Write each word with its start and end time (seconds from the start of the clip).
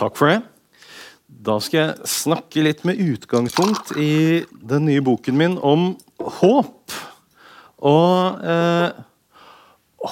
Takk 0.00 0.16
for 0.16 0.30
det. 0.32 0.40
Da 1.28 1.58
skal 1.60 1.80
jeg 1.80 2.08
snakke 2.08 2.62
litt 2.64 2.82
med 2.88 3.00
utgangspunkt 3.00 3.92
i 4.00 4.42
den 4.50 4.86
nye 4.88 5.02
boken 5.04 5.36
min 5.36 5.58
om 5.60 5.92
håp. 6.40 6.94
Og 7.80 8.44
eh, 8.44 8.88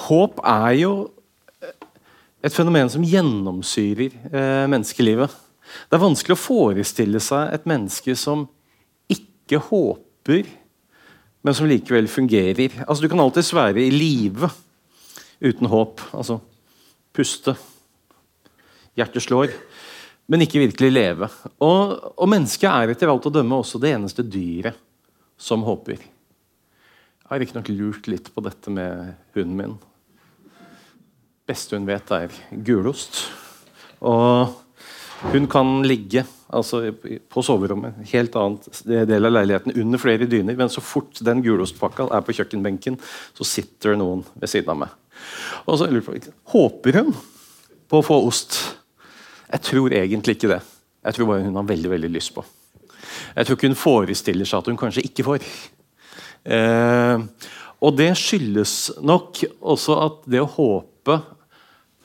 håp 0.05 0.41
er 0.45 0.73
jo 0.79 0.93
et 2.45 2.55
fenomen 2.55 2.89
som 2.89 3.05
gjennomsyrer 3.05 4.13
eh, 4.29 4.65
menneskelivet. 4.71 5.33
Det 5.89 5.97
er 5.97 6.05
vanskelig 6.05 6.37
å 6.37 6.41
forestille 6.41 7.21
seg 7.21 7.53
et 7.53 7.67
menneske 7.69 8.15
som 8.17 8.47
ikke 9.11 9.61
håper, 9.69 10.47
men 11.41 11.55
som 11.55 11.69
likevel 11.69 12.09
fungerer. 12.11 12.81
Altså, 12.85 13.03
du 13.03 13.11
kan 13.11 13.21
alltids 13.23 13.53
være 13.55 13.85
i 13.85 13.93
live 13.93 14.49
uten 15.39 15.69
håp. 15.71 16.03
Altså 16.11 16.41
puste. 17.15 17.55
Hjertet 18.99 19.23
slår 19.23 19.53
men 20.29 20.45
ikke 20.45 20.61
virkelig 20.61 20.91
leve. 20.93 21.27
Og, 21.65 21.95
og 22.13 22.29
mennesket 22.29 22.69
er 22.69 22.93
etter 22.93 23.09
alt 23.09 23.25
å 23.25 23.33
dømme 23.33 23.57
også 23.57 23.81
det 23.81 23.95
eneste 23.95 24.25
dyret 24.25 24.77
som 25.39 25.63
håper. 25.65 26.03
Jeg 26.03 27.31
har 27.31 27.41
riktignok 27.41 27.69
lurt 27.73 28.09
litt 28.11 28.29
på 28.33 28.43
dette 28.45 28.73
med 28.73 29.15
hunden 29.37 29.57
min. 29.57 29.77
beste 31.49 31.77
hun 31.77 31.87
vet, 31.89 32.11
er 32.13 32.35
gulost. 32.65 33.23
Og 34.05 34.53
hun 35.33 35.49
kan 35.49 35.79
ligge 35.87 36.25
altså, 36.49 36.81
på 37.29 37.43
soverommet, 37.45 37.97
helt 38.11 38.35
annet 38.39 38.81
del 38.85 39.29
av 39.29 39.35
leiligheten, 39.35 39.75
under 39.81 40.01
flere 40.01 40.27
dyner. 40.29 40.57
Men 40.59 40.71
så 40.73 40.83
fort 40.83 41.21
den 41.25 41.43
gulostpakka 41.45 42.09
er 42.15 42.25
på 42.25 42.35
kjøkkenbenken, 42.37 42.99
så 43.37 43.47
sitter 43.47 43.97
noen 43.99 44.25
ved 44.35 44.51
siden 44.51 44.73
av 44.73 44.81
meg. 44.85 44.95
Og 45.67 45.79
så 45.79 45.89
håper 46.53 47.01
hun 47.01 47.13
på 47.89 47.99
å 47.99 48.05
få 48.05 48.19
ost. 48.27 48.59
Jeg 49.49 49.65
tror 49.65 49.95
egentlig 49.97 50.37
ikke 50.37 50.53
det. 50.53 50.61
Jeg 51.05 51.15
tror 51.15 51.31
bare 51.31 51.45
hun 51.47 51.57
har 51.57 51.69
veldig 51.69 51.91
veldig 51.93 52.11
lyst 52.13 52.33
på. 52.35 52.43
Jeg 53.35 53.45
tror 53.45 53.57
ikke 53.57 53.71
hun 53.71 53.79
forestiller 53.79 54.47
seg 54.47 54.61
at 54.61 54.69
hun 54.69 54.79
kanskje 54.79 55.05
ikke 55.07 55.25
får. 55.25 55.45
Eh, 56.49 57.25
og 57.79 57.95
det 57.95 58.11
skyldes 58.19 58.75
nok 59.05 59.41
også 59.59 59.97
at 60.03 60.23
det 60.29 60.41
å 60.43 60.51
håpe 60.51 61.19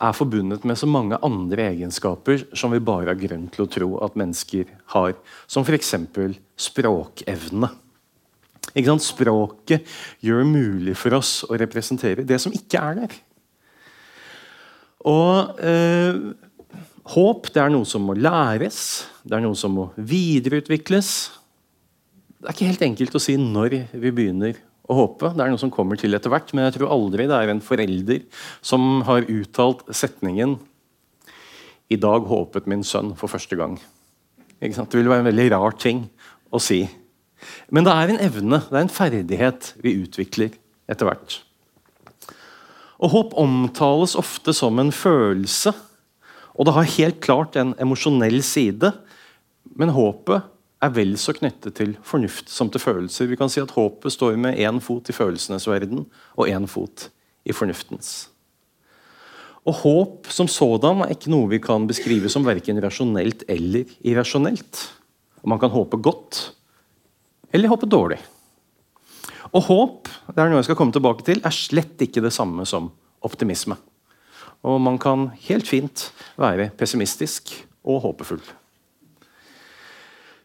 er 0.05 0.17
forbundet 0.17 0.65
med 0.69 0.79
så 0.79 0.89
mange 0.91 1.19
andre 1.25 1.71
egenskaper 1.73 2.47
som 2.57 2.75
vi 2.75 2.83
bare 2.85 3.13
har 3.13 3.21
grunn 3.21 3.47
til 3.53 3.65
å 3.65 3.71
tro 3.71 3.89
at 4.05 4.19
mennesker 4.19 4.69
har. 4.95 5.15
Som 5.47 5.67
f.eks. 5.67 5.95
språkevne. 6.69 7.71
Språket 8.75 9.87
gjør 10.25 10.43
det 10.43 10.51
mulig 10.51 10.97
for 10.99 11.15
oss 11.19 11.45
å 11.47 11.57
representere 11.61 12.25
det 12.27 12.41
som 12.43 12.55
ikke 12.55 12.81
er 12.81 13.01
der. 13.05 13.15
Og 15.05 15.61
eh, 15.61 16.19
Håp 17.13 17.51
det 17.53 17.61
er 17.61 17.69
noe 17.69 17.85
som 17.85 18.07
må 18.09 18.15
læres, 18.17 19.05
det 19.29 19.37
er 19.37 19.43
noe 19.45 19.57
som 19.59 19.75
må 19.77 19.91
videreutvikles. 20.01 21.11
Det 22.41 22.49
er 22.49 22.57
ikke 22.57 22.71
helt 22.71 22.85
enkelt 22.87 23.19
å 23.19 23.21
si 23.21 23.35
når 23.37 23.77
vi 23.93 24.13
begynner 24.17 24.57
å 24.85 24.97
håpe. 24.99 25.33
Det 25.33 25.45
er 25.45 25.53
noe 25.53 25.61
som 25.61 25.73
kommer 25.73 25.99
til 26.01 26.17
etter 26.17 26.33
hvert, 26.33 26.53
men 26.53 26.67
jeg 26.67 26.79
tror 26.79 26.93
aldri 26.95 27.29
det 27.31 27.39
er 27.39 27.53
en 27.53 27.63
forelder 27.65 28.25
som 28.65 29.03
har 29.09 29.29
uttalt 29.31 29.87
setningen 29.91 30.59
'I 31.91 31.97
dag 32.01 32.27
håpet 32.29 32.67
min 32.67 32.85
sønn 32.85 33.15
for 33.17 33.29
første 33.29 33.57
gang'. 33.57 33.79
Det 34.61 34.95
ville 34.95 35.11
være 35.11 35.25
en 35.25 35.33
veldig 35.33 35.51
rar 35.53 35.73
ting 35.77 36.09
å 36.53 36.61
si. 36.61 36.89
Men 37.71 37.85
det 37.85 37.93
er 37.93 38.09
en 38.09 38.21
evne, 38.25 38.63
det 38.71 38.77
er 38.77 38.85
en 38.87 38.89
ferdighet 38.89 39.75
vi 39.83 40.01
utvikler 40.01 40.51
etter 40.89 41.05
hvert. 41.05 41.43
Og 43.01 43.11
Håp 43.11 43.35
omtales 43.37 44.15
ofte 44.17 44.55
som 44.55 44.79
en 44.79 44.93
følelse 44.93 45.75
og 46.55 46.69
det 46.69 46.75
har 46.77 46.93
helt 46.97 47.21
klart 47.23 47.57
en 47.59 47.75
emosjonell 47.83 48.39
side, 48.47 48.93
men 49.75 49.95
håpet 49.95 50.47
er 50.85 50.93
vel 50.93 51.15
så 51.21 51.33
knyttet 51.37 51.77
til 51.79 51.95
fornuft 52.05 52.51
som 52.53 52.71
til 52.71 52.83
følelser. 52.83 53.29
Vi 53.31 53.39
kan 53.41 53.51
si 53.53 53.63
at 53.63 53.73
Håpet 53.75 54.13
står 54.13 54.37
med 54.41 54.59
én 54.61 54.81
fot 54.85 55.09
i 55.09 55.17
følelsenes 55.17 55.67
verden 55.71 56.05
og 56.37 56.51
én 56.51 56.69
fot 56.71 57.09
i 57.45 57.57
fornuftens. 57.57 58.29
Og 59.65 59.79
Håp 59.81 60.29
som 60.33 60.49
sådan 60.51 61.01
er 61.07 61.15
ikke 61.15 61.33
noe 61.33 61.49
vi 61.49 61.61
kan 61.63 61.87
beskrive 61.89 62.29
som 62.33 62.45
verken 62.45 62.81
rasjonelt 62.85 63.47
eller 63.49 63.89
irrasjonelt. 64.05 64.83
Man 65.45 65.61
kan 65.61 65.73
håpe 65.73 66.01
godt 66.01 66.51
eller 67.55 67.73
håpe 67.73 67.89
dårlig. 67.89 68.19
Og 69.55 69.65
håp 69.69 70.11
det 70.35 70.43
er 70.43 70.51
noe 70.51 70.61
jeg 70.61 70.69
skal 70.69 70.79
komme 70.81 70.93
tilbake 70.93 71.25
til, 71.25 71.41
er 71.41 71.55
slett 71.55 72.01
ikke 72.05 72.25
det 72.25 72.33
samme 72.35 72.67
som 72.69 72.91
optimisme. 73.25 73.77
Og 74.65 74.81
man 74.81 74.99
kan 75.01 75.31
helt 75.47 75.69
fint 75.69 76.11
være 76.41 76.71
pessimistisk 76.77 77.53
og 77.85 78.03
håpefull. 78.05 78.43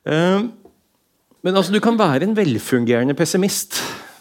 Eh, 0.08 0.48
men 1.44 1.56
altså, 1.56 1.74
Du 1.74 1.80
kan 1.84 2.00
være 2.00 2.28
en 2.28 2.36
velfungerende 2.38 3.16
pessimist, 3.18 3.80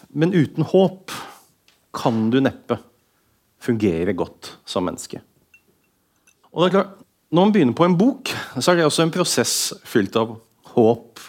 men 0.09 0.33
uten 0.33 0.63
håp 0.63 1.11
kan 1.95 2.29
du 2.31 2.39
neppe 2.43 2.79
fungere 3.59 4.15
godt 4.15 4.55
som 4.65 4.85
menneske. 4.87 5.21
Og 6.53 6.63
det 6.63 6.69
er 6.69 6.77
klart, 6.79 6.95
Når 7.31 7.45
man 7.45 7.51
begynner 7.53 7.75
på 7.77 7.85
en 7.85 7.97
bok, 7.97 8.29
så 8.57 8.71
er 8.71 8.75
det 8.79 8.85
også 8.85 9.03
en 9.03 9.11
prosess 9.13 9.73
fylt 9.85 10.15
av 10.17 10.31
håp. 10.73 11.19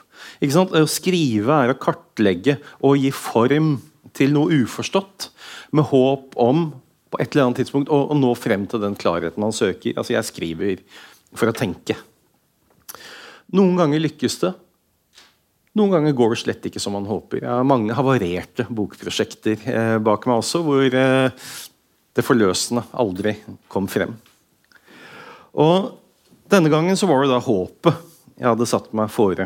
Ikke 0.40 0.54
sant? 0.54 0.72
Å 0.72 0.88
skrive 0.88 1.52
er 1.52 1.74
å 1.74 1.76
kartlegge 1.76 2.54
og 2.80 2.96
gi 2.96 3.10
form 3.12 3.74
til 4.16 4.32
noe 4.32 4.62
uforstått, 4.62 5.28
med 5.76 5.84
håp 5.90 6.38
om 6.40 6.70
på 7.12 7.20
et 7.20 7.34
eller 7.34 7.50
annet 7.50 7.60
tidspunkt 7.60 7.92
å 7.92 8.16
nå 8.16 8.30
frem 8.38 8.64
til 8.70 8.80
den 8.80 8.96
klarheten 8.96 9.44
man 9.44 9.52
søker. 9.52 9.92
Altså, 9.92 10.14
jeg 10.14 10.24
skriver 10.30 10.80
for 11.36 11.50
å 11.50 11.56
tenke. 11.56 11.98
Noen 13.56 13.78
ganger 13.78 14.02
lykkes 14.02 14.36
det. 14.44 14.52
Noen 15.78 15.92
ganger 15.94 16.14
går 16.18 16.34
det 16.34 16.40
slett 16.42 16.66
ikke 16.66 16.82
som 16.82 16.96
man 16.96 17.06
håper. 17.06 17.44
Jeg 17.44 17.50
har 17.50 17.66
mange 17.66 17.94
havarerte 17.94 18.66
bokprosjekter 18.74 19.66
eh, 19.70 19.96
bak 20.02 20.26
meg 20.26 20.42
også, 20.42 20.62
hvor 20.66 20.82
eh, 20.86 21.48
det 22.18 22.26
forløsende 22.26 22.82
aldri 22.98 23.36
kom 23.70 23.88
frem. 23.90 24.16
Og 25.54 25.96
Denne 26.50 26.66
gangen 26.66 26.96
så 26.98 27.06
var 27.06 27.22
det 27.22 27.30
da 27.30 27.36
håpet 27.38 28.00
jeg 28.34 28.48
hadde 28.48 28.66
satt 28.66 28.88
meg 28.96 29.12
fore 29.14 29.44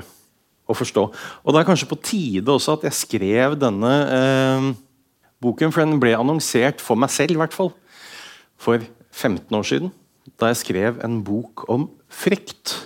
å 0.65 0.73
forstå. 0.73 1.03
Og 1.45 1.53
Det 1.53 1.61
er 1.61 1.67
kanskje 1.69 1.89
på 1.91 1.99
tide 2.01 2.49
også 2.49 2.79
at 2.79 2.87
jeg 2.87 2.97
skrev 2.97 3.59
denne 3.61 3.93
eh, 4.15 4.69
boken, 5.45 5.75
for 5.75 5.85
den 5.85 6.01
ble 6.01 6.15
annonsert 6.17 6.81
for 6.81 6.97
meg 6.97 7.13
selv, 7.13 7.35
i 7.35 7.41
hvert 7.43 7.53
fall, 7.53 7.75
for 8.57 8.81
15 9.13 9.53
år 9.53 9.69
siden. 9.69 9.93
Da 10.41 10.49
jeg 10.49 10.63
skrev 10.63 11.05
en 11.05 11.21
bok 11.27 11.67
om 11.69 11.91
frykt. 12.09 12.79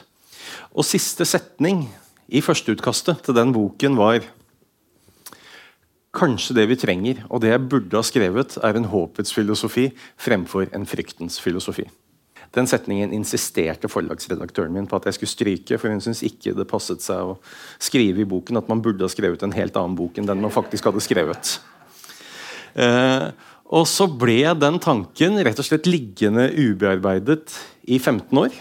Og 0.78 0.86
siste 0.86 1.26
setning 1.26 1.88
i 2.30 2.42
førsteutkastet 2.44 3.24
til 3.26 3.34
den 3.34 3.54
boken 3.54 3.98
var 3.98 4.22
Kanskje 6.18 6.54
det 6.56 6.64
vi 6.70 6.76
trenger, 6.80 7.18
og 7.28 7.42
det 7.42 7.50
jeg 7.52 7.66
burde 7.68 7.98
ha 7.98 8.02
skrevet, 8.02 8.54
er 8.64 8.78
en 8.78 8.86
håpets 8.90 9.34
filosofi 9.36 9.90
fremfor 10.18 10.70
en 10.74 10.86
fryktens 10.88 11.36
filosofi. 11.38 11.84
Den 12.56 12.66
setningen 12.66 13.12
insisterte 13.12 13.90
forlagsredaktøren 13.92 14.72
min 14.72 14.88
på 14.88 14.96
at 14.96 15.04
jeg 15.06 15.18
skulle 15.18 15.34
stryke, 15.34 15.78
for 15.78 15.92
hun 15.92 16.00
syntes 16.02 16.24
ikke 16.26 16.54
det 16.56 16.66
passet 16.70 17.04
seg 17.04 17.34
å 17.34 17.36
skrive 17.76 18.24
i 18.24 18.28
boken 18.28 18.58
at 18.58 18.70
man 18.72 18.80
burde 18.82 19.04
ha 19.04 19.12
skrevet 19.12 19.44
en 19.44 19.54
helt 19.54 19.76
annen 19.76 19.98
bok 19.98 20.18
enn 20.18 20.26
den 20.30 20.40
man 20.42 20.54
faktisk 20.54 20.88
hadde 20.88 21.04
skrevet. 21.04 21.58
Eh, 22.72 23.28
og 23.68 23.84
så 23.90 24.08
ble 24.08 24.40
den 24.56 24.80
tanken 24.80 25.36
rett 25.44 25.60
og 25.60 25.68
slett 25.68 25.86
liggende 25.90 26.48
ubearbeidet 26.56 27.52
i 27.84 28.00
15 28.00 28.42
år. 28.46 28.56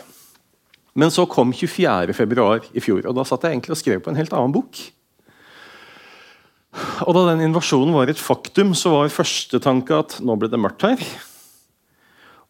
Men 0.98 1.14
så 1.14 1.28
kom 1.30 1.54
24.2 1.54 2.72
i 2.74 2.82
fjor, 2.82 3.04
og 3.06 3.18
da 3.18 3.26
satt 3.28 3.46
jeg 3.46 3.54
egentlig 3.54 3.76
og 3.76 3.82
skrev 3.84 4.00
på 4.02 4.10
en 4.10 4.18
helt 4.18 4.34
annen 4.34 4.56
bok. 4.56 4.80
Og 7.06 7.14
Da 7.16 7.26
den 7.30 7.44
invasjonen 7.48 7.94
var 7.96 8.10
et 8.10 8.22
faktum, 8.22 8.74
så 8.78 8.94
var 8.94 9.14
første 9.14 9.62
tanke 9.64 9.98
at 9.98 10.18
nå 10.26 10.36
ble 10.38 10.50
det 10.50 10.60
mørkt 10.62 10.86
her. 10.86 11.02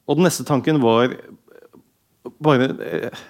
Og 0.08 0.18
den 0.18 0.28
neste 0.28 0.46
tanken 0.48 0.80
var 0.84 1.12
bare 2.44 2.72
eh, 2.84 3.26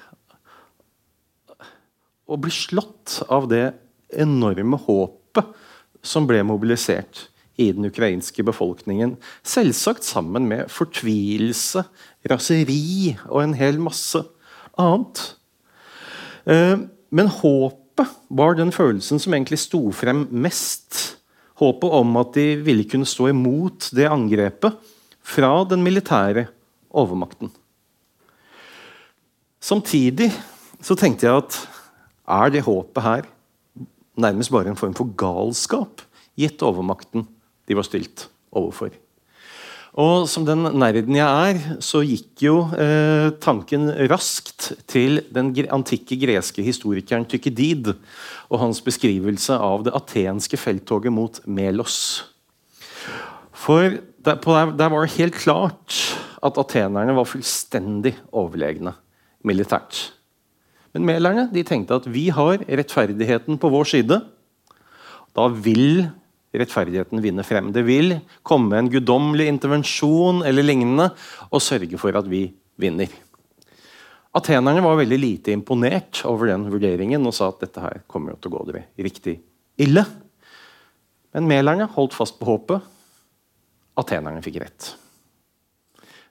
Å 2.27 2.35
bli 2.41 2.51
slått 2.51 3.21
av 3.31 3.45
det 3.49 3.71
enorme 4.11 4.77
håpet 4.83 5.53
som 6.03 6.25
ble 6.27 6.41
mobilisert 6.45 7.27
i 7.57 7.69
den 7.73 7.87
ukrainske 7.87 8.43
befolkningen. 8.45 9.15
Selvsagt 9.47 10.05
sammen 10.05 10.45
med 10.49 10.67
fortvilelse, 10.69 11.85
raseri 12.29 13.15
og 13.29 13.41
en 13.45 13.55
hel 13.57 13.79
masse 13.81 14.21
annet. 14.81 15.21
Eh, 16.47 16.77
men 17.09 17.31
håpet 17.39 18.17
var 18.27 18.57
den 18.57 18.73
følelsen 18.75 19.21
som 19.21 19.33
egentlig 19.33 19.59
sto 19.61 19.81
frem 19.95 20.25
mest. 20.31 21.17
Håpet 21.57 21.95
om 21.99 22.19
at 22.21 22.35
de 22.37 22.49
ville 22.61 22.85
kunne 22.89 23.07
stå 23.09 23.31
imot 23.31 23.89
det 23.97 24.09
angrepet 24.09 24.77
fra 25.25 25.51
den 25.67 25.83
militære 25.83 26.45
overmakten. 26.93 27.49
Samtidig 29.59 30.29
så 30.83 30.95
tenkte 30.95 31.27
jeg 31.27 31.41
at 31.41 31.57
er 32.27 32.53
det 32.53 32.67
håpet 32.67 33.03
her 33.03 33.27
nærmest 34.17 34.51
bare 34.51 34.71
en 34.71 34.79
form 34.79 34.95
for 34.97 35.09
galskap 35.17 36.03
gitt 36.37 36.61
overmakten 36.65 37.25
de 37.67 37.75
var 37.75 37.85
stilt 37.85 38.27
overfor. 38.51 38.93
Og 39.97 40.27
som 40.29 40.43
den 40.45 40.61
nerden 40.77 41.15
jeg 41.17 41.25
er, 41.25 41.77
så 41.81 42.03
gikk 42.05 42.43
jo 42.45 42.57
eh, 42.77 43.31
tanken 43.41 43.89
raskt 44.11 44.69
til 44.85 45.23
den 45.33 45.49
antikke 45.73 46.19
greske 46.21 46.61
historikeren 46.61 47.25
Tykkedid 47.25 47.95
og 47.95 48.61
hans 48.61 48.81
beskrivelse 48.85 49.57
av 49.57 49.87
det 49.87 49.95
atenske 49.97 50.59
felttoget 50.61 51.13
mot 51.13 51.39
Melos. 51.49 51.97
For 53.57 53.97
der, 54.21 54.37
der, 54.37 54.75
der 54.77 54.93
var 54.93 55.01
det 55.01 55.17
helt 55.17 55.39
klart 55.41 55.97
at 56.45 56.61
atenerne 56.61 57.17
var 57.17 57.25
fullstendig 57.25 58.13
overlegne 58.29 58.93
militært. 59.41 60.11
Men 60.93 61.09
melerne 61.09 61.47
de 61.49 61.65
tenkte 61.65 61.97
at 61.97 62.05
vi 62.05 62.27
har 62.33 62.61
rettferdigheten 62.61 63.57
på 63.57 63.73
vår 63.73 63.89
side. 63.95 64.21
Da 65.33 65.49
vil 65.49 66.05
rettferdigheten 66.55 67.21
vinner 67.21 67.43
frem. 67.43 67.71
Det 67.73 67.83
vil 67.87 68.17
komme 68.47 68.79
en 68.79 68.91
guddommelig 68.91 69.47
intervensjon 69.51 70.43
eller 70.47 70.65
lignende 70.65 71.09
og 71.49 71.63
sørge 71.63 71.99
for 71.99 72.15
at 72.17 72.29
vi 72.29 72.45
vinner. 72.79 73.11
Atenerne 74.37 74.83
var 74.85 74.99
veldig 74.99 75.17
lite 75.17 75.53
imponert 75.55 76.21
over 76.29 76.51
den 76.51 76.67
vurderingen 76.69 77.25
og 77.25 77.33
sa 77.35 77.49
at 77.49 77.63
dette 77.63 77.81
her 77.81 78.03
kommer 78.11 78.37
til 78.37 78.51
å 78.51 78.57
gå 78.57 78.63
dere 78.69 78.85
riktig 79.01 79.39
ille. 79.81 80.03
Men 81.33 81.49
melerne 81.49 81.89
holdt 81.95 82.15
fast 82.17 82.37
på 82.39 82.47
håpet. 82.49 82.85
Atenerne 83.97 84.43
fikk 84.45 84.59
rett. 84.61 84.91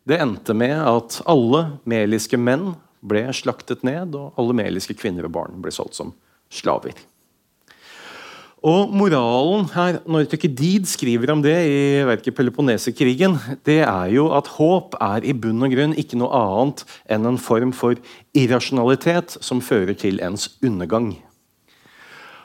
Det 0.06 0.20
endte 0.22 0.54
med 0.54 0.76
at 0.86 1.18
alle 1.26 1.80
meliske 1.88 2.38
menn 2.38 2.76
ble 3.06 3.24
slaktet 3.34 3.82
ned, 3.86 4.14
og 4.14 4.38
alle 4.38 4.54
meliske 4.54 4.94
kvinner 4.98 5.26
og 5.26 5.34
barn 5.34 5.58
ble 5.62 5.72
solgt 5.74 5.98
som 5.98 6.12
slaver. 6.46 6.94
Og 8.66 8.90
Moralen 8.90 9.68
her, 9.76 10.00
når 10.10 10.24
Tøkkedid 10.26 10.88
skriver 10.90 11.30
om 11.30 11.42
det 11.44 11.54
i 11.70 11.82
verket 12.08 12.34
Peloponneserkrigen, 12.34 13.36
det 13.62 13.84
er 13.84 14.08
jo 14.10 14.24
at 14.34 14.48
håp 14.56 14.96
er 14.98 15.22
i 15.22 15.34
bunn 15.38 15.62
og 15.62 15.70
grunn 15.70 15.92
ikke 15.94 16.18
noe 16.18 16.34
annet 16.34 16.82
enn 17.06 17.28
en 17.30 17.38
form 17.38 17.70
for 17.76 17.94
irrasjonalitet 18.34 19.36
som 19.38 19.60
fører 19.62 19.94
til 19.94 20.18
ens 20.24 20.48
undergang. 20.66 21.12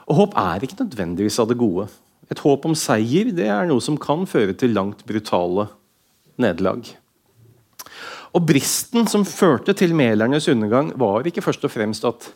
Og 0.06 0.20
Håp 0.20 0.36
er 0.38 0.62
ikke 0.62 0.78
nødvendigvis 0.84 1.40
av 1.42 1.48
det 1.50 1.56
gode. 1.58 1.88
Et 2.30 2.42
håp 2.44 2.68
om 2.68 2.76
seier 2.78 3.32
det 3.34 3.48
er 3.50 3.66
noe 3.66 3.82
som 3.82 3.98
kan 3.98 4.22
føre 4.30 4.54
til 4.58 4.76
langt 4.76 5.02
brutale 5.08 5.66
nederlag. 6.38 6.84
Og 8.30 8.46
Bristen 8.46 9.10
som 9.10 9.26
førte 9.26 9.74
til 9.74 9.96
melernes 9.96 10.46
undergang, 10.52 10.92
var 10.94 11.26
ikke 11.26 11.42
først 11.42 11.66
og 11.66 11.74
fremst 11.74 12.06
at 12.06 12.30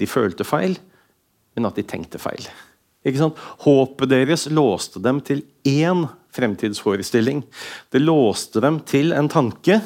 de 0.00 0.10
følte 0.10 0.48
feil, 0.48 0.74
men 1.54 1.70
at 1.70 1.78
de 1.78 1.86
tenkte 1.86 2.18
feil. 2.18 2.48
Håpet 3.04 4.10
deres 4.10 4.46
låste 4.52 5.00
dem 5.00 5.20
til 5.24 5.42
én 5.64 6.04
fremtidsforestilling. 6.36 7.42
Det 7.90 8.02
låste 8.02 8.60
dem 8.60 8.80
til 8.84 9.12
en 9.12 9.28
tanke 9.28 9.80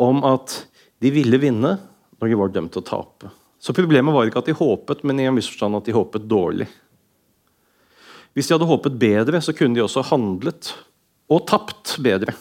om 0.00 0.24
at 0.24 0.66
de 1.02 1.12
ville 1.12 1.38
vinne 1.38 1.76
når 2.18 2.28
de 2.28 2.38
var 2.40 2.54
dømt 2.54 2.72
til 2.72 2.82
å 2.82 2.88
tape. 2.88 3.30
Så 3.60 3.74
Problemet 3.74 4.14
var 4.14 4.26
ikke 4.26 4.40
at 4.40 4.48
de 4.48 4.56
håpet, 4.56 5.04
men 5.04 5.20
i 5.20 5.26
en 5.28 5.36
viss 5.36 5.50
forstand 5.50 5.76
at 5.76 5.86
de 5.86 5.94
håpet 5.94 6.26
dårlig. 6.30 6.68
Hvis 8.34 8.48
de 8.48 8.54
hadde 8.54 8.70
håpet 8.70 8.98
bedre, 8.98 9.40
så 9.42 9.52
kunne 9.52 9.74
de 9.74 9.82
også 9.82 10.06
handlet 10.12 10.72
og 11.28 11.46
tapt 11.50 11.96
bedre 12.02 12.34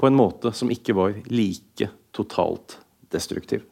på 0.00 0.08
en 0.08 0.16
måte 0.18 0.52
som 0.56 0.70
ikke 0.72 0.96
var 0.96 1.14
like 1.30 1.90
totalt 2.16 2.80
destruktiv. 3.12 3.62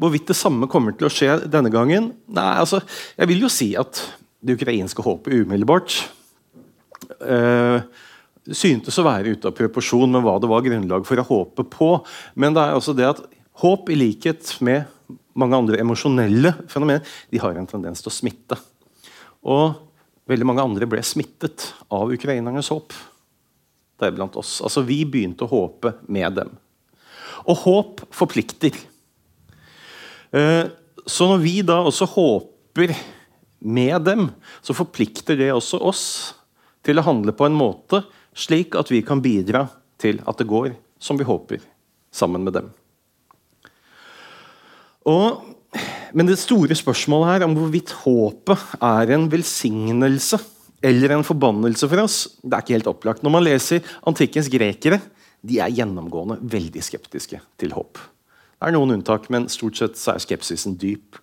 Hvorvidt 0.00 0.30
det 0.30 0.38
samme 0.38 0.68
kommer 0.70 0.96
til 0.96 1.08
å 1.08 1.12
skje 1.12 1.36
denne 1.46 1.70
gangen 1.72 2.10
Nei, 2.26 2.48
altså, 2.58 2.80
Jeg 3.18 3.30
vil 3.30 3.44
jo 3.44 3.52
si 3.52 3.72
at 3.78 4.00
det 4.44 4.58
ukrainske 4.58 5.00
håpet 5.00 5.44
umiddelbart 5.44 5.94
uh, 7.24 7.80
syntes 8.52 8.98
å 9.00 9.06
være 9.06 9.32
ute 9.32 9.48
av 9.48 9.56
proporsjon 9.56 10.10
med 10.12 10.24
hva 10.24 10.34
det 10.42 10.50
var 10.50 10.64
grunnlag 10.66 11.06
for 11.08 11.20
å 11.20 11.24
håpe 11.24 11.64
på. 11.72 11.88
Men 12.36 12.52
det 12.52 12.60
er 12.60 12.76
altså 12.76 12.92
det 12.96 13.06
at 13.08 13.22
håp, 13.62 13.88
i 13.88 13.96
likhet 13.96 14.56
med 14.64 14.84
mange 15.38 15.56
andre 15.56 15.80
emosjonelle 15.80 16.52
fenomener, 16.68 17.08
de 17.32 17.40
har 17.40 17.56
en 17.56 17.70
tendens 17.70 18.04
til 18.04 18.12
å 18.12 18.14
smitte. 18.14 18.58
Og 19.48 19.80
veldig 20.30 20.48
mange 20.48 20.64
andre 20.64 20.88
ble 20.88 21.02
smittet 21.04 21.70
av 21.92 22.12
ukrainernes 22.12 22.70
håp. 22.72 22.92
Deriblant 24.00 24.36
oss. 24.40 24.58
Altså, 24.64 24.84
vi 24.86 25.02
begynte 25.08 25.46
å 25.46 25.52
håpe 25.52 25.96
med 26.12 26.36
dem. 26.40 26.52
Og 27.48 27.64
håp 27.64 28.04
forplikter. 28.14 28.76
Eh, 30.34 30.66
så 31.06 31.28
når 31.30 31.42
vi 31.44 31.58
da 31.66 31.78
også 31.84 32.08
håper 32.10 32.94
med 33.64 34.06
dem, 34.06 34.28
så 34.64 34.76
forplikter 34.76 35.38
det 35.38 35.52
også 35.54 35.80
oss 35.80 36.04
til 36.84 36.98
å 37.00 37.06
handle 37.06 37.34
på 37.36 37.46
en 37.46 37.56
måte 37.56 38.02
slik 38.34 38.74
at 38.76 38.90
vi 38.90 39.00
kan 39.06 39.22
bidra 39.24 39.66
til 40.00 40.18
at 40.26 40.40
det 40.40 40.48
går 40.50 40.72
som 41.00 41.18
vi 41.20 41.26
håper, 41.26 41.60
sammen 42.14 42.44
med 42.46 42.56
dem. 42.56 42.70
Og, 45.04 45.44
men 46.16 46.28
det 46.28 46.38
store 46.40 46.76
spørsmålet 46.78 47.30
her 47.32 47.46
om 47.46 47.56
hvorvidt 47.58 47.92
håpet 48.04 48.76
er 48.80 49.14
en 49.16 49.28
velsignelse 49.30 50.40
eller 50.84 51.14
en 51.14 51.26
forbannelse 51.26 51.88
for 51.88 52.04
oss, 52.04 52.18
det 52.42 52.56
er 52.56 52.64
ikke 52.64 52.76
helt 52.78 52.90
opplagt. 52.90 53.24
Når 53.24 53.34
man 53.36 53.44
leser 53.44 53.84
antikkens 54.08 54.50
grekere, 54.52 55.00
de 55.44 55.60
er 55.60 55.72
gjennomgående 55.76 56.38
veldig 56.40 56.82
skeptiske 56.84 57.40
til 57.60 57.76
håp. 57.76 58.00
Det 58.54 58.70
er 58.70 58.74
noen 58.76 58.94
unntak, 58.96 59.28
men 59.32 59.50
stort 59.52 59.78
sett 59.78 59.98
er 60.08 60.22
skepsisen 60.22 60.76
dyp. 60.80 61.18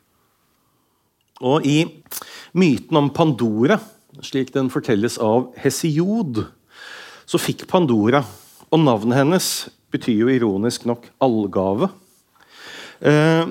Og 1.42 1.66
I 1.66 1.86
myten 2.54 3.00
om 3.00 3.10
Pandora, 3.14 3.80
slik 4.22 4.52
den 4.54 4.70
fortelles 4.70 5.18
av 5.22 5.50
Hesiod, 5.62 6.44
så 7.26 7.40
fikk 7.40 7.68
Pandora 7.72 8.24
Og 8.72 8.80
navnet 8.80 9.18
hennes 9.18 9.46
betyr 9.92 10.22
jo 10.22 10.30
ironisk 10.32 10.86
nok 10.88 11.10
allgave. 11.20 11.90
Eh, 13.04 13.50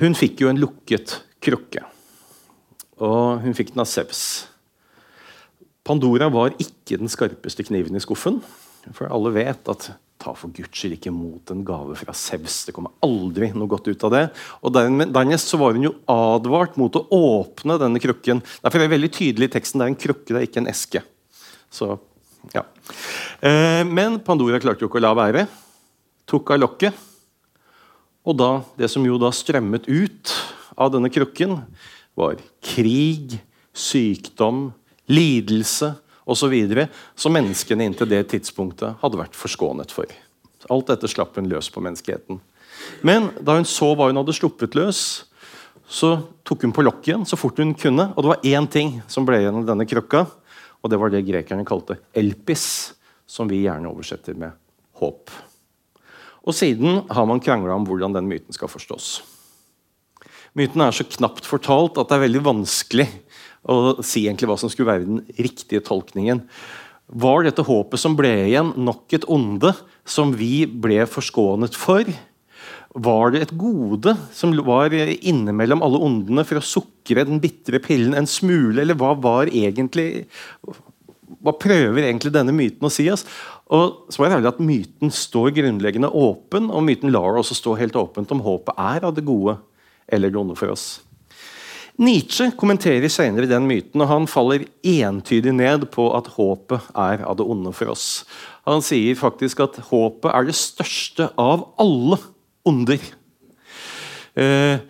hun 0.00 0.16
fikk 0.16 0.40
jo 0.40 0.48
en 0.48 0.60
lukket 0.60 1.18
krukke, 1.44 1.82
og 2.96 3.42
hun 3.44 3.56
fikk 3.58 3.74
den 3.74 3.82
av 3.84 3.90
Sevs. 3.90 4.22
Pandora 5.84 6.30
var 6.32 6.56
ikke 6.56 6.96
den 7.00 7.12
skarpeste 7.12 7.66
kniven 7.68 7.98
i 7.98 8.00
skuffen, 8.00 8.40
for 8.96 9.12
alle 9.12 9.34
vet 9.36 9.68
at 9.68 9.90
Ta 10.20 10.34
for 10.36 10.52
Guds 10.52 10.76
skyld 10.76 10.98
ikke 10.98 11.12
mot 11.14 11.50
en 11.52 11.62
gave 11.64 11.94
fra 11.96 12.12
Sevs. 12.16 12.66
Det 12.68 12.74
kommer 12.76 12.92
aldri 13.04 13.48
noe 13.56 13.70
godt 13.70 13.88
ut 13.88 14.02
av 14.04 14.12
det. 14.12 14.24
Og 14.60 14.74
Dernest 14.74 15.48
så 15.48 15.60
var 15.60 15.76
hun 15.76 15.86
jo 15.86 15.94
advart 16.12 16.76
mot 16.80 16.98
å 16.98 17.06
åpne 17.16 17.78
denne 17.80 18.02
krukken. 18.02 18.42
Derfor 18.60 18.80
er 18.80 18.84
det 18.84 18.94
veldig 18.98 19.10
tydelig 19.16 19.48
i 19.48 19.54
teksten 19.54 19.80
det 19.80 19.86
er 19.86 19.92
en 19.94 20.02
krukke, 20.04 20.28
det 20.28 20.42
er 20.42 20.48
ikke 20.48 20.60
en 20.60 20.68
eske. 20.72 21.02
Så, 21.72 21.94
ja. 22.52 22.66
Eh, 23.40 23.80
men 23.88 24.18
Pandora 24.26 24.60
klarte 24.60 24.84
jo 24.84 24.90
ikke 24.90 25.00
å 25.00 25.06
la 25.06 25.14
være. 25.16 25.46
Tok 26.28 26.52
av 26.52 26.60
lokket. 26.66 27.06
Og 28.28 28.36
da, 28.36 28.50
det 28.76 28.90
som 28.92 29.06
jo 29.08 29.16
da 29.20 29.32
strømmet 29.32 29.88
ut 29.88 30.34
av 30.76 30.92
denne 30.92 31.08
krukken, 31.12 31.62
var 32.18 32.36
krig, 32.60 33.38
sykdom, 33.72 34.68
lidelse 35.08 35.94
osv. 36.24 36.54
som 37.14 37.32
menneskene 37.32 37.86
inntil 37.88 38.08
det 38.08 38.24
tidspunktet 38.32 39.00
hadde 39.00 39.20
vært 39.20 39.38
forskånet 39.38 39.92
for. 39.94 40.06
Alt 40.70 40.92
dette 40.92 41.08
slapp 41.08 41.36
hun 41.36 41.48
løs 41.48 41.70
på 41.72 41.82
menneskeheten. 41.84 42.40
Men 43.02 43.30
da 43.40 43.56
hun 43.56 43.68
så 43.68 43.92
hva 43.94 44.10
hun 44.10 44.20
hadde 44.20 44.36
sluppet 44.36 44.76
løs, 44.78 45.24
så 45.90 46.14
tok 46.46 46.62
hun 46.66 46.74
på 46.74 46.84
lokket 46.86 47.10
igjen 47.10 47.26
så 47.26 47.38
fort 47.40 47.58
hun 47.58 47.74
kunne. 47.74 48.12
Og 48.14 48.22
det 48.22 48.32
var 48.32 48.46
én 48.46 48.68
ting 48.70 49.00
som 49.10 49.26
ble 49.26 49.40
igjen 49.42 49.62
i 49.62 49.68
denne 49.68 49.88
krukka, 49.88 50.26
og 50.80 50.92
det 50.92 51.00
var 51.00 51.12
det 51.12 51.26
grekerne 51.26 51.66
kalte 51.68 51.98
elpis, 52.16 52.94
som 53.26 53.50
vi 53.50 53.64
gjerne 53.64 53.90
oversetter 53.90 54.36
med 54.38 54.54
håp. 55.00 55.30
Og 56.40 56.56
Siden 56.56 57.02
har 57.10 57.26
man 57.28 57.42
krangla 57.42 57.74
om 57.76 57.84
hvordan 57.86 58.14
den 58.16 58.30
myten 58.30 58.54
skal 58.56 58.70
forstås. 58.70 59.20
Myten 60.58 60.82
er 60.82 60.94
så 60.94 61.06
knapt 61.06 61.46
fortalt 61.46 61.98
at 62.00 62.10
det 62.10 62.16
er 62.16 62.24
veldig 62.24 62.42
vanskelig 62.42 63.06
og 63.68 64.00
si 64.06 64.24
egentlig 64.26 64.48
hva 64.48 64.56
som 64.60 64.70
skulle 64.72 64.92
være 64.92 65.08
den 65.08 65.24
riktige 65.36 65.82
tolkningen. 65.84 66.44
Var 67.10 67.44
dette 67.44 67.66
håpet 67.66 68.00
som 68.00 68.14
ble 68.18 68.30
igjen, 68.46 68.72
nok 68.78 69.12
et 69.16 69.26
onde 69.28 69.72
som 70.06 70.32
vi 70.38 70.64
ble 70.64 71.02
forskånet 71.10 71.74
for? 71.76 72.06
Var 72.90 73.34
det 73.34 73.42
et 73.44 73.56
gode 73.58 74.16
som 74.34 74.54
var 74.66 74.94
innimellom 74.94 75.82
alle 75.86 76.00
ondene 76.02 76.44
for 76.46 76.58
å 76.58 76.64
sukre 76.64 77.26
den 77.26 77.42
bitre 77.42 77.82
pillen 77.82 78.16
en 78.18 78.30
smule, 78.30 78.80
eller 78.82 78.98
hva 78.98 79.14
var 79.18 79.50
egentlig 79.50 80.26
Hva 81.40 81.54
prøver 81.56 82.04
egentlig 82.04 82.34
denne 82.34 82.52
myten 82.52 82.84
å 82.84 82.90
si 82.92 83.06
oss? 83.08 83.22
Og 83.72 84.10
så 84.12 84.26
er 84.26 84.42
det 84.42 84.50
at 84.50 84.58
Myten 84.60 85.12
står 85.14 85.54
grunnleggende 85.56 86.10
åpen, 86.10 86.66
og 86.68 86.82
myten 86.84 87.14
lar 87.14 87.38
også 87.38 87.54
stå 87.56 87.76
helt 87.78 87.96
åpent 87.96 88.34
om 88.34 88.42
håpet 88.44 88.74
er 88.76 89.06
av 89.06 89.14
det 89.14 89.24
gode 89.24 89.54
eller 90.10 90.28
det 90.28 90.40
onde 90.40 90.58
for 90.58 90.74
oss. 90.74 90.98
Nietzsche 92.00 92.46
kommenterer 92.56 93.10
senere 93.12 93.48
den 93.50 93.66
myten, 93.68 94.00
og 94.00 94.08
han 94.08 94.28
faller 94.30 94.62
entydig 94.88 95.52
ned 95.52 95.84
på 95.92 96.06
at 96.16 96.30
håpet 96.32 96.86
er 96.96 97.24
av 97.28 97.36
det 97.36 97.44
onde 97.44 97.72
for 97.76 97.92
oss. 97.92 98.06
Han 98.64 98.80
sier 98.84 99.18
faktisk 99.20 99.60
at 99.66 99.76
håpet 99.90 100.30
er 100.32 100.48
det 100.48 100.56
største 100.56 101.26
av 101.40 101.66
alle 101.80 102.16
onder. 102.68 103.02
Eh, 104.32 104.80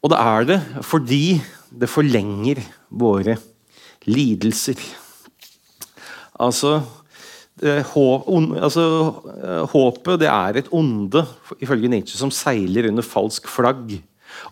og 0.00 0.12
det 0.12 0.20
er 0.22 0.46
det 0.48 0.58
fordi 0.86 1.24
det 1.76 1.90
forlenger 1.92 2.62
våre 2.88 3.36
lidelser. 4.08 4.80
Altså, 6.40 6.78
det, 7.60 7.82
hå- 7.92 8.24
on- 8.32 8.54
altså 8.60 8.84
eh, 9.32 9.62
Håpet 9.72 10.20
det 10.24 10.28
er 10.32 10.60
et 10.60 10.72
onde, 10.76 11.24
ifølge 11.60 11.88
Nietzsche, 11.92 12.16
som 12.20 12.32
seiler 12.32 12.88
under 12.88 13.04
falsk 13.04 13.48
flagg 13.48 13.98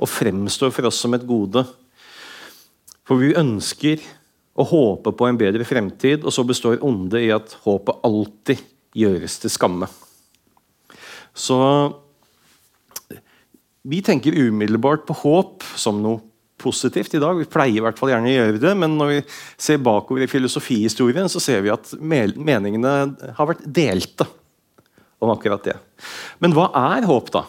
og 0.00 0.08
fremstår 0.08 0.72
for 0.72 0.88
oss 0.88 1.00
som 1.04 1.16
et 1.16 1.24
gode. 1.28 1.64
For 3.04 3.20
vi 3.20 3.34
ønsker 3.36 4.02
å 4.54 4.64
håpe 4.68 5.12
på 5.16 5.26
en 5.28 5.38
bedre 5.38 5.66
fremtid, 5.66 6.24
og 6.24 6.32
så 6.32 6.44
består 6.46 6.82
ondet 6.86 7.26
i 7.26 7.32
at 7.34 7.56
håpet 7.64 8.06
alltid 8.06 8.62
gjøres 8.94 9.40
til 9.42 9.52
skamme. 9.52 9.88
Så 11.34 11.58
vi 13.84 13.98
tenker 14.04 14.36
umiddelbart 14.38 15.04
på 15.08 15.16
håp 15.24 15.66
som 15.76 15.98
noe 16.00 16.22
positivt 16.64 17.16
i 17.18 17.20
dag. 17.20 17.36
Vi 17.36 17.50
pleier 17.50 17.80
i 17.80 17.84
hvert 17.84 17.98
fall 17.98 18.14
gjerne 18.14 18.30
å 18.30 18.36
gjøre 18.38 18.62
det, 18.62 18.72
men 18.78 18.94
når 18.96 19.10
vi 19.10 19.18
ser 19.60 19.82
bakover 19.84 20.24
i 20.24 20.30
filosofihistorien, 20.30 21.28
så 21.28 21.42
ser 21.42 21.64
vi 21.66 21.72
at 21.74 21.92
meningene 22.00 22.94
har 23.36 23.50
vært 23.50 23.66
delte 23.66 24.28
om 25.20 25.34
akkurat 25.34 25.66
det. 25.66 25.76
Men 26.40 26.54
hva 26.56 26.70
er 26.94 27.08
håp, 27.08 27.28
da? 27.34 27.44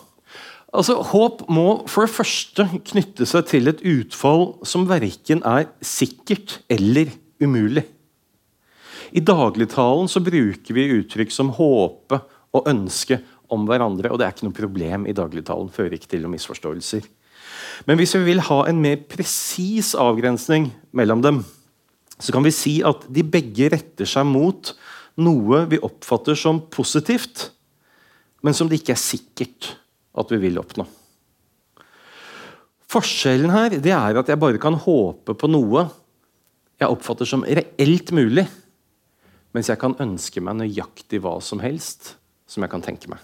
Altså, 0.76 1.00
Håp 1.12 1.46
må 1.52 1.68
for 1.90 2.06
det 2.06 2.14
første 2.16 2.68
knytte 2.92 3.28
seg 3.30 3.48
til 3.50 3.72
et 3.72 3.84
utfall 3.88 4.50
som 4.68 4.88
verken 4.90 5.44
er 5.48 5.70
sikkert 5.86 6.60
eller 6.72 7.14
umulig. 7.42 7.86
I 9.16 9.24
dagligtalen 9.24 10.10
så 10.12 10.22
bruker 10.24 10.76
vi 10.76 10.90
uttrykk 10.98 11.32
som 11.32 11.54
håpe 11.56 12.20
og 12.56 12.68
ønske 12.68 13.22
om 13.54 13.68
hverandre. 13.70 14.12
og 14.12 14.20
Det 14.20 14.28
er 14.28 14.34
ikke 14.36 14.48
noe 14.48 14.58
problem 14.58 15.06
i 15.08 15.16
dagligtalen. 15.16 15.72
Fører 15.72 15.96
ikke 15.96 16.10
til 16.12 16.26
noen 16.26 16.36
misforståelser. 16.36 17.06
Men 17.88 18.00
hvis 18.00 18.16
vi 18.18 18.24
vil 18.32 18.44
ha 18.48 18.62
en 18.68 18.82
mer 18.82 19.00
presis 19.10 19.94
avgrensning 20.00 20.70
mellom 20.96 21.24
dem, 21.24 21.44
så 22.20 22.32
kan 22.32 22.46
vi 22.46 22.54
si 22.56 22.78
at 22.88 23.08
de 23.12 23.24
begge 23.28 23.70
retter 23.74 24.08
seg 24.08 24.28
mot 24.28 24.72
noe 25.20 25.64
vi 25.72 25.80
oppfatter 25.84 26.36
som 26.40 26.62
positivt, 26.72 27.50
men 28.44 28.56
som 28.56 28.70
det 28.72 28.82
ikke 28.82 28.96
er 28.96 29.02
sikkert 29.02 29.74
at 30.16 30.32
vi 30.32 30.40
vil 30.42 30.60
oppnå. 30.62 30.86
Forskjellen 32.92 33.52
her 33.52 33.76
det 33.82 33.94
er 33.94 34.20
at 34.20 34.30
jeg 34.32 34.40
bare 34.40 34.62
kan 34.62 34.78
håpe 34.80 35.36
på 35.36 35.50
noe 35.52 35.88
jeg 36.80 36.92
oppfatter 36.92 37.28
som 37.28 37.46
reelt 37.48 38.12
mulig, 38.16 38.44
mens 39.56 39.70
jeg 39.72 39.80
kan 39.80 39.96
ønske 40.04 40.44
meg 40.44 40.58
nøyaktig 40.60 41.22
hva 41.24 41.38
som 41.44 41.62
helst 41.64 42.16
som 42.52 42.66
jeg 42.66 42.72
kan 42.74 42.84
tenke 42.84 43.08
meg. 43.12 43.22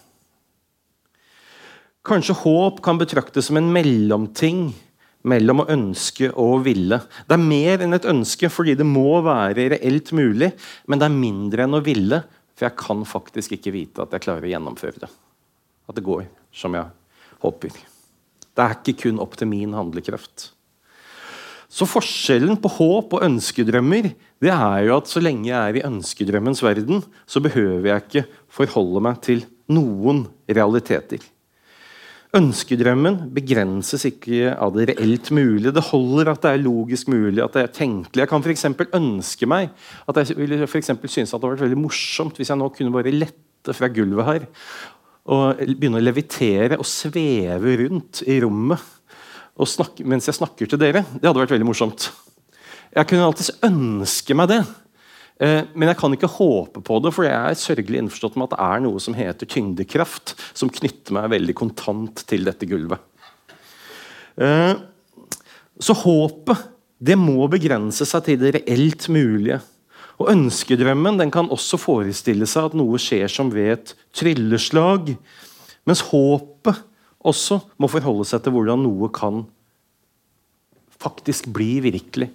Kanskje 2.07 2.37
håp 2.39 2.79
kan 2.81 2.97
betraktes 2.97 3.49
som 3.49 3.59
en 3.59 3.67
mellomting 3.75 4.71
mellom 5.27 5.61
å 5.61 5.67
ønske 5.69 6.31
og 6.39 6.63
ville. 6.65 6.97
Det 7.27 7.35
er 7.35 7.43
mer 7.43 7.83
enn 7.83 7.93
et 7.93 8.07
ønske 8.09 8.49
fordi 8.49 8.73
det 8.79 8.87
må 8.87 9.19
være 9.21 9.67
reelt 9.75 10.09
mulig, 10.17 10.49
men 10.87 11.01
det 11.01 11.09
er 11.09 11.19
mindre 11.19 11.67
enn 11.67 11.77
å 11.77 11.83
ville, 11.85 12.23
for 12.55 12.69
jeg 12.69 12.79
kan 12.79 13.03
faktisk 13.05 13.59
ikke 13.59 13.75
vite 13.75 14.01
at 14.01 14.15
jeg 14.15 14.25
klarer 14.25 14.47
å 14.47 14.53
gjennomføre 14.55 15.03
det. 15.03 15.11
At 15.91 15.99
det 15.99 16.07
går 16.07 16.23
som 16.53 16.75
jeg 16.77 16.87
håper. 17.41 17.75
Det 18.51 18.63
er 18.63 18.75
ikke 18.77 19.07
kun 19.07 19.21
opp 19.23 19.37
til 19.39 19.49
min 19.49 19.75
handlekraft. 19.75 20.51
Så 21.71 21.87
forskjellen 21.87 22.57
på 22.59 22.67
håp 22.75 23.13
og 23.15 23.23
ønskedrømmer 23.23 24.09
det 24.43 24.51
er 24.51 24.87
jo 24.89 24.97
at 24.97 25.07
så 25.07 25.21
lenge 25.23 25.47
jeg 25.47 25.55
er 25.55 25.77
i 25.79 25.83
ønskedrømmens 25.87 26.59
verden, 26.65 27.03
så 27.23 27.39
behøver 27.39 27.87
jeg 27.87 28.03
ikke 28.03 28.25
forholde 28.51 29.03
meg 29.05 29.21
til 29.23 29.45
noen 29.71 30.25
realiteter. 30.51 31.21
Ønskedrømmen 32.35 33.17
begrenses 33.35 34.05
ikke 34.07 34.53
av 34.55 34.71
det 34.75 34.89
reelt 34.91 35.31
mulige. 35.35 35.73
Det 35.75 35.83
holder 35.89 36.31
at 36.31 36.43
det 36.43 36.53
er 36.53 36.63
logisk 36.63 37.09
mulig, 37.11 37.41
at 37.43 37.55
det 37.55 37.63
er 37.65 37.73
tenkelig. 37.75 38.23
Jeg 38.23 38.31
kan 38.31 38.43
f.eks. 38.43 38.67
ønske 38.95 39.49
meg 39.51 39.71
at 40.07 40.19
jeg 40.21 40.37
ville 40.39 40.67
for 40.67 40.79
synes 40.81 41.07
at 41.07 41.11
det 41.11 41.31
hadde 41.31 41.53
vært 41.53 41.65
veldig 41.67 41.81
morsomt 41.83 42.39
hvis 42.39 42.51
jeg 42.51 42.59
nå 42.59 42.71
kunne 42.75 42.95
bare 42.95 43.15
lette 43.15 43.75
fra 43.75 43.91
gulvet 43.91 44.27
her 44.27 44.47
og 45.31 45.61
begynne 45.63 46.01
å 46.01 46.03
levitere 46.03 46.79
og 46.79 46.87
sveve 46.87 47.77
rundt 47.85 48.23
i 48.27 48.39
rommet 48.43 48.81
snakke, 49.67 50.05
mens 50.07 50.27
jeg 50.29 50.37
snakker 50.37 50.69
til 50.69 50.79
dere. 50.81 51.03
Det 51.13 51.27
hadde 51.27 51.41
vært 51.43 51.53
veldig 51.53 51.67
morsomt. 51.67 52.09
Jeg 52.91 53.07
kunne 53.07 53.27
alltids 53.27 53.53
ønske 53.63 54.35
meg 54.37 54.49
det. 54.51 54.61
Eh, 55.41 55.63
men 55.73 55.89
jeg 55.89 55.99
kan 55.99 56.13
ikke 56.15 56.29
håpe 56.29 56.83
på 56.85 56.99
det, 57.03 57.13
for 57.15 57.27
jeg 57.27 57.35
er 57.35 57.59
sørgelig 57.59 58.01
innforstått 58.01 58.37
med 58.37 58.49
at 58.49 58.55
det 58.55 58.65
er 58.67 58.83
noe 58.85 59.01
som 59.03 59.17
heter 59.17 59.49
tyngdekraft, 59.49 60.35
som 60.57 60.71
knytter 60.71 61.15
meg 61.17 61.31
veldig 61.33 61.55
kontant 61.57 62.23
til 62.29 62.45
dette 62.47 62.67
gulvet. 62.69 63.01
Eh, 64.41 64.73
så 65.81 65.97
håpet 65.97 66.67
det 67.01 67.17
må 67.17 67.47
begrense 67.49 68.05
seg 68.05 68.27
til 68.27 68.41
det 68.43 68.55
reelt 68.59 69.07
mulige. 69.09 69.57
Og 70.19 70.29
Ønskedrømmen 70.33 71.19
den 71.21 71.31
kan 71.33 71.49
også 71.51 71.79
forestille 71.81 72.47
seg 72.49 72.69
at 72.69 72.77
noe 72.77 72.99
skjer 73.01 73.31
som 73.31 73.51
ved 73.53 73.71
et 73.75 73.93
trylleslag. 74.17 75.15
Mens 75.87 76.03
håpet 76.11 76.83
også 77.21 77.61
må 77.81 77.89
forholde 77.91 78.27
seg 78.27 78.43
til 78.43 78.55
hvordan 78.55 78.83
noe 78.83 79.09
kan 79.13 79.43
faktisk 81.01 81.47
bli 81.53 81.79
virkelig. 81.81 82.29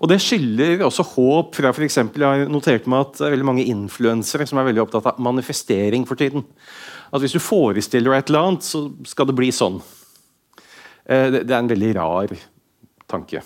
Og 0.00 0.08
Det 0.10 0.20
skylder 0.22 0.84
også 0.84 1.04
håp 1.14 1.54
fra 1.54 1.70
eksempel, 1.70 2.22
Jeg 2.22 2.46
har 2.46 2.50
notert 2.50 2.86
meg 2.86 3.00
at 3.00 3.18
det 3.18 3.26
er 3.26 3.30
veldig 3.36 3.46
mange 3.46 3.64
influensere 3.64 4.46
som 4.46 4.58
er 4.58 4.64
veldig 4.64 4.82
opptatt 4.82 5.06
av 5.06 5.20
manifestering 5.20 6.06
for 6.06 6.16
tiden. 6.16 6.44
At 7.12 7.20
Hvis 7.20 7.32
du 7.32 7.38
forestiller 7.38 8.10
deg 8.10 8.18
et 8.18 8.28
eller 8.30 8.40
annet, 8.40 8.62
så 8.62 8.90
skal 9.06 9.26
det 9.26 9.36
bli 9.36 9.50
sånn. 9.50 9.80
Eh, 11.06 11.30
det 11.30 11.50
er 11.50 11.58
en 11.58 11.70
veldig 11.70 11.94
rar 11.96 12.34
tanke. 13.08 13.42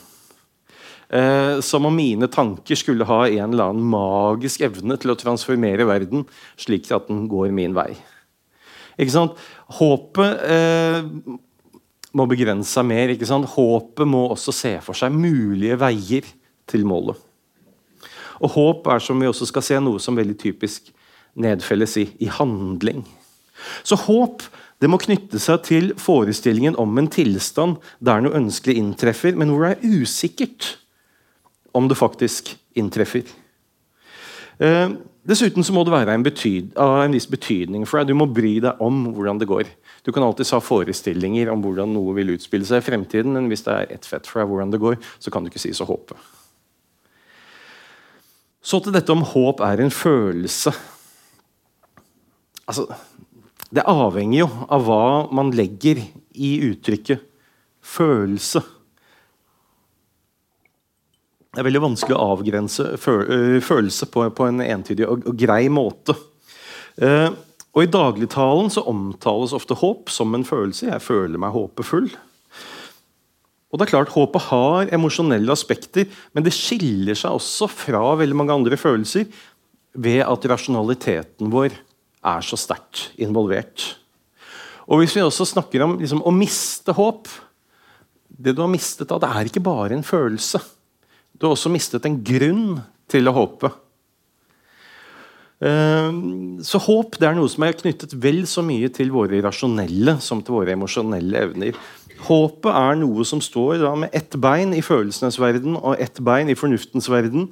Eh, 1.13 1.61
som 1.61 1.85
om 1.85 1.93
mine 1.97 2.25
tanker 2.33 2.79
skulle 2.79 3.05
ha 3.05 3.27
en 3.29 3.53
eller 3.53 3.69
annen 3.69 3.85
magisk 3.93 4.63
evne 4.65 4.97
til 4.97 5.13
å 5.13 5.19
transformere 5.21 5.85
verden 5.85 6.25
slik 6.57 6.89
at 6.95 7.11
den 7.11 7.27
går 7.29 7.51
min 7.53 7.75
vei. 7.77 7.91
Ikke 8.97 9.13
sant? 9.13 9.43
Håpet 9.77 10.47
eh, 10.49 11.05
må 12.17 12.27
begrense 12.31 12.73
seg 12.73 12.89
mer. 12.89 13.13
Ikke 13.13 13.29
sant? 13.29 13.51
Håpet 13.53 14.09
må 14.09 14.25
også 14.31 14.55
se 14.57 14.73
for 14.85 14.97
seg 14.97 15.13
mulige 15.13 15.77
veier 15.81 16.33
til 16.71 16.89
målet. 16.89 17.21
Og 18.43 18.57
håp 18.57 18.89
er 18.91 19.03
som 19.05 19.21
vi 19.21 19.29
også 19.29 19.47
skal 19.47 19.65
se, 19.65 19.79
noe 19.79 20.01
som 20.03 20.17
veldig 20.19 20.35
typisk 20.41 20.89
nedfelles 21.39 21.95
i, 22.01 22.09
i 22.25 22.29
handling. 22.33 23.05
Så 23.87 24.01
håp 24.09 24.43
det 24.83 24.89
må 24.91 24.99
knytte 24.99 25.39
seg 25.39 25.61
til 25.69 25.93
forestillingen 26.01 26.75
om 26.81 26.97
en 26.99 27.07
tilstand 27.13 27.77
der 28.03 28.25
noe 28.25 28.35
ønskelig 28.41 28.81
inntreffer, 28.81 29.37
men 29.39 29.53
hvor 29.53 29.69
det 29.69 29.77
er 29.77 30.01
usikkert 30.03 30.73
om 31.77 31.89
det 31.89 31.99
faktisk 31.99 32.53
inntreffer. 32.79 33.29
Eh, 34.63 34.93
dessuten 35.29 35.65
så 35.65 35.75
må 35.75 35.85
det 35.87 35.95
være 35.95 36.15
en 36.15 36.27
betyd, 36.27 36.75
en 36.79 37.15
viss 37.17 37.29
betydning 37.31 37.87
for 37.89 38.01
deg. 38.01 38.13
Du 38.13 38.19
må 38.19 38.29
bry 38.31 38.59
deg 38.63 38.81
om 38.83 39.05
hvordan 39.15 39.41
det 39.41 39.51
går. 39.51 39.71
Du 40.03 40.13
kan 40.13 40.25
alltid 40.27 40.51
ha 40.53 40.61
forestillinger 40.63 41.51
om 41.53 41.63
hvordan 41.65 41.93
noe 41.95 42.15
vil 42.19 42.35
utspille 42.35 42.67
seg 42.69 42.83
i 42.83 42.87
fremtiden, 42.91 43.35
men 43.37 43.49
hvis 43.51 43.65
det 43.67 43.75
er 43.75 43.97
ett 43.97 44.09
fett 44.09 44.29
for 44.29 44.43
deg 44.43 44.51
hvordan 44.51 44.75
det 44.75 44.83
går, 44.83 44.99
så 45.23 45.33
kan 45.33 45.45
du 45.45 45.53
ikke 45.53 45.63
si 45.63 45.73
så 45.77 45.87
håpe. 45.89 46.19
Så 48.63 48.79
til 48.83 48.95
dette 48.95 49.11
om 49.11 49.25
håp 49.27 49.63
er 49.67 49.83
en 49.83 49.91
følelse. 49.91 50.71
Altså, 52.71 52.87
det 53.75 53.83
avhenger 53.89 54.45
jo 54.45 54.49
av 54.71 54.85
hva 54.87 55.05
man 55.35 55.51
legger 55.57 55.99
i 56.39 56.53
uttrykket 56.69 57.25
følelse. 57.83 58.63
Det 61.53 61.61
er 61.61 61.67
veldig 61.67 61.83
vanskelig 61.85 62.17
å 62.17 62.27
avgrense 62.33 62.85
øh, 62.97 63.59
følelse 63.61 64.07
på, 64.09 64.45
en 64.47 64.63
entydig 64.65 65.05
og, 65.05 65.27
grei 65.37 65.67
måte. 65.69 66.15
Eh, 66.97 67.29
og 67.73 67.85
I 67.85 67.91
dagligtalen 67.93 68.73
så 68.73 68.87
omtales 68.89 69.53
ofte 69.57 69.77
håp 69.77 70.09
som 70.13 70.33
en 70.33 70.47
følelse. 70.49 70.89
Jeg 70.89 71.05
føler 71.05 71.41
meg 71.41 71.53
håpefull. 71.53 72.09
Og 73.69 73.81
det 73.81 73.85
er 73.85 73.93
klart, 73.93 74.13
Håpet 74.17 74.49
har 74.49 74.91
emosjonelle 74.97 75.53
aspekter, 75.53 76.09
men 76.33 76.45
det 76.45 76.57
skiller 76.57 77.17
seg 77.17 77.37
også 77.37 77.69
fra 77.73 78.03
veldig 78.21 78.37
mange 78.37 78.57
andre 78.57 78.81
følelser 78.81 79.29
ved 79.93 80.25
at 80.25 80.49
rasjonaliteten 80.49 81.53
vår 81.53 81.77
er 82.33 82.45
så 82.45 82.57
sterkt 82.61 83.11
involvert. 83.21 83.91
Og 84.89 85.01
Hvis 85.01 85.17
vi 85.17 85.25
også 85.25 85.53
snakker 85.53 85.85
om 85.85 85.99
liksom, 86.01 86.25
å 86.25 86.33
miste 86.35 86.93
håp 86.97 87.29
Det 88.27 88.53
du 88.57 88.61
har 88.65 88.73
mistet 88.73 89.09
da, 89.09 89.21
det 89.21 89.29
er 89.29 89.49
ikke 89.49 89.63
bare 89.63 89.95
en 89.95 90.05
følelse. 90.05 90.59
Du 91.43 91.49
har 91.49 91.57
også 91.57 91.73
mistet 91.75 92.05
en 92.07 92.21
grunn 92.23 92.77
til 93.11 93.27
å 93.27 93.33
håpe. 93.35 93.67
Ehm, 95.59 96.61
så 96.63 96.79
håp 96.79 97.17
det 97.19 97.27
er 97.27 97.35
noe 97.35 97.51
som 97.51 97.65
er 97.67 97.75
knyttet 97.81 98.15
vel 98.23 98.45
så 98.47 98.63
mye 98.63 98.87
til 98.95 99.11
våre 99.11 99.41
rasjonelle 99.43 100.21
som 100.23 100.39
til 100.39 100.61
våre 100.61 100.77
emosjonelle 100.77 101.43
evner. 101.49 101.81
Håpet 102.29 102.71
er 102.71 103.01
noe 103.01 103.27
som 103.27 103.43
står 103.43 103.83
med 104.05 104.15
ett 104.15 104.37
bein 104.39 104.71
i 104.71 104.85
følelsenes 104.87 105.41
verden 105.43 105.75
og 105.81 105.99
ett 105.99 106.23
bein 106.23 106.47
i 106.47 106.55
fornuftens 106.55 107.11
verden. 107.11 107.49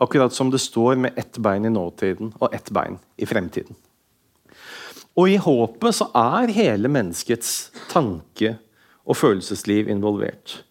Akkurat 0.00 0.32
som 0.32 0.48
det 0.48 0.62
står 0.64 0.96
med 1.04 1.20
ett 1.20 1.36
bein 1.36 1.68
i 1.68 1.72
nåtiden 1.72 2.32
og 2.40 2.48
ett 2.48 2.72
bein 2.72 2.96
i 3.20 3.28
fremtiden. 3.28 3.76
Og 5.20 5.28
i 5.30 5.36
håpet 5.36 6.00
så 6.00 6.08
er 6.16 6.56
hele 6.56 6.88
menneskets 6.88 7.68
tanke 7.92 8.56
og 9.04 9.20
følelsesliv 9.20 9.92
involvert. 9.92 10.62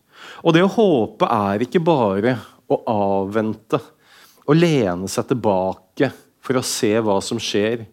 Og 0.42 0.58
det 0.58 0.66
å 0.66 0.74
håpe 0.74 1.30
er 1.30 1.64
ikke 1.64 1.86
bare 1.86 2.34
å 2.72 2.80
avvente, 2.90 3.80
å 4.46 4.56
lene 4.56 5.10
seg 5.12 5.30
tilbake 5.32 6.12
for 6.44 6.60
å 6.60 6.66
se 6.66 6.92
hva 7.00 7.20
som 7.24 7.40
skjer. 7.42 7.86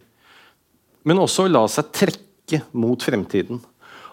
Men 1.06 1.22
også 1.22 1.46
å 1.46 1.52
la 1.52 1.64
seg 1.70 1.92
trekke 1.94 2.62
mot 2.72 3.02
fremtiden. 3.02 3.60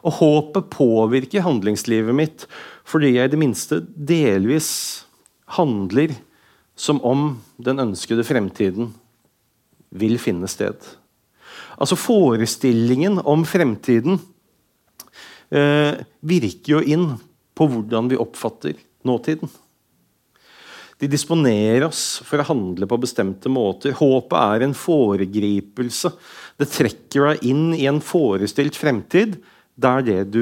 Og 0.05 0.19
håpet 0.19 0.69
påvirker 0.71 1.45
handlingslivet 1.45 2.15
mitt 2.15 2.45
fordi 2.87 3.15
jeg 3.17 3.27
i 3.27 3.33
det 3.33 3.41
minste 3.41 3.81
delvis 3.83 4.69
handler 5.57 6.13
som 6.77 7.01
om 7.03 7.29
den 7.57 7.81
ønskede 7.81 8.23
fremtiden 8.27 8.93
vil 9.97 10.17
finne 10.21 10.47
sted. 10.51 10.77
Altså 11.77 11.97
Forestillingen 11.99 13.19
om 13.25 13.43
fremtiden 13.47 14.19
eh, 15.49 15.97
virker 16.21 16.77
jo 16.77 16.81
inn 16.81 17.07
på 17.57 17.67
hvordan 17.71 18.11
vi 18.11 18.19
oppfatter 18.21 18.77
nåtiden. 19.07 19.49
De 20.97 21.09
disponerer 21.09 21.85
oss 21.85 22.19
for 22.25 22.41
å 22.41 22.47
handle 22.47 22.87
på 22.89 22.97
bestemte 23.01 23.51
måter. 23.53 23.93
Håpet 23.97 24.37
er 24.39 24.65
en 24.65 24.73
foregripelse. 24.77 26.11
Det 26.57 26.69
trekker 26.73 27.27
deg 27.31 27.43
inn 27.51 27.67
i 27.77 27.85
en 27.89 28.01
forestilt 28.01 28.77
fremtid 28.79 29.37
der 29.77 30.01
det 30.05 30.21
du 30.33 30.41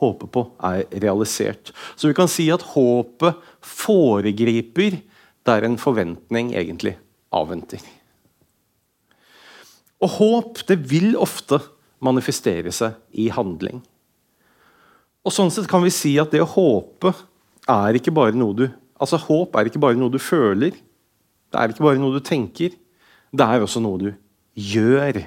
håper 0.00 0.28
på, 0.32 0.44
er 0.64 0.84
realisert. 1.00 1.72
Så 1.96 2.08
vi 2.08 2.16
kan 2.16 2.28
si 2.28 2.48
at 2.52 2.64
håpet 2.72 3.40
foregriper 3.64 4.98
der 5.48 5.64
en 5.64 5.78
forventning 5.80 6.52
egentlig 6.56 6.94
avventer. 7.32 7.80
Og 10.00 10.16
håp 10.16 10.62
det 10.68 10.78
vil 10.88 11.12
ofte 11.20 11.60
manifestere 12.00 12.72
seg 12.72 12.96
i 13.20 13.28
handling. 13.32 13.82
Og 15.20 15.34
sånn 15.36 15.52
sett 15.52 15.68
kan 15.68 15.84
vi 15.84 15.92
si 15.92 16.14
at 16.20 16.32
det 16.32 16.40
å 16.40 16.48
håpe 16.48 17.12
er 17.68 17.96
ikke 17.96 18.14
bare 18.16 18.36
noe 18.36 18.56
du 18.56 18.66
altså 19.00 19.18
Håp 19.20 19.56
er 19.56 19.70
ikke 19.70 19.82
bare 19.82 19.98
noe 19.98 20.12
du 20.12 20.20
føler, 20.22 20.76
det 21.50 21.58
er 21.58 21.72
ikke 21.72 21.86
bare 21.86 21.98
noe 21.98 22.14
du 22.14 22.22
tenker. 22.22 22.76
Det 23.30 23.46
er 23.46 23.62
også 23.62 23.82
noe 23.82 23.98
du 23.98 24.10
gjør. 24.54 25.18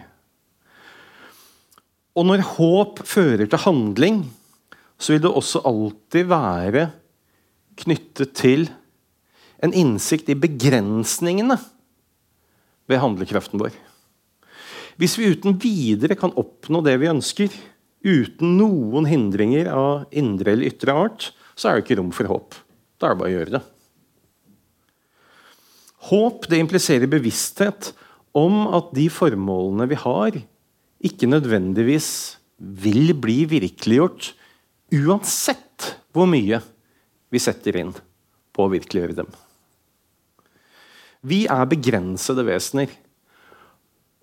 Og 2.13 2.27
når 2.29 2.45
håp 2.55 3.01
fører 3.07 3.47
til 3.49 3.63
handling, 3.63 4.21
så 5.01 5.15
vil 5.15 5.23
det 5.25 5.33
også 5.33 5.63
alltid 5.67 6.29
være 6.29 6.85
knyttet 7.83 8.35
til 8.37 8.67
en 9.63 9.73
innsikt 9.75 10.29
i 10.29 10.37
begrensningene 10.37 11.57
ved 12.91 13.01
handlekraften 13.01 13.59
vår. 13.59 13.73
Hvis 14.99 15.17
vi 15.17 15.31
uten 15.33 15.57
videre 15.59 16.15
kan 16.19 16.35
oppnå 16.37 16.83
det 16.85 16.99
vi 17.01 17.09
ønsker, 17.09 17.55
uten 18.03 18.57
noen 18.59 19.07
hindringer 19.09 19.71
av 19.73 20.05
indre 20.13 20.53
eller 20.53 20.69
ytre 20.69 20.95
art, 21.05 21.31
så 21.55 21.69
er 21.69 21.79
det 21.79 21.87
ikke 21.87 21.99
rom 21.99 22.11
for 22.13 22.29
håp. 22.29 22.59
Da 23.03 23.09
er 23.09 23.17
det 23.17 23.19
bare 23.19 23.33
å 23.33 23.35
gjøre 23.35 23.55
det. 23.57 23.63
Håp 26.07 26.45
det 26.47 26.59
impliserer 26.63 27.11
bevissthet 27.11 27.89
om 28.35 28.61
at 28.75 28.93
de 28.95 29.09
formålene 29.11 29.89
vi 29.91 29.97
har, 29.99 30.37
ikke 31.03 31.27
nødvendigvis 31.27 32.07
vil 32.79 33.11
bli 33.19 33.41
virkeliggjort 33.51 34.29
uansett 34.95 35.89
hvor 36.15 36.29
mye 36.31 36.61
vi 37.33 37.41
setter 37.43 37.81
inn 37.81 37.91
på 38.55 38.63
å 38.63 38.71
virkeliggjøre 38.71 39.19
dem. 39.19 39.27
Vi 41.27 41.43
er 41.51 41.67
begrensede 41.67 42.47
vesener. 42.47 42.87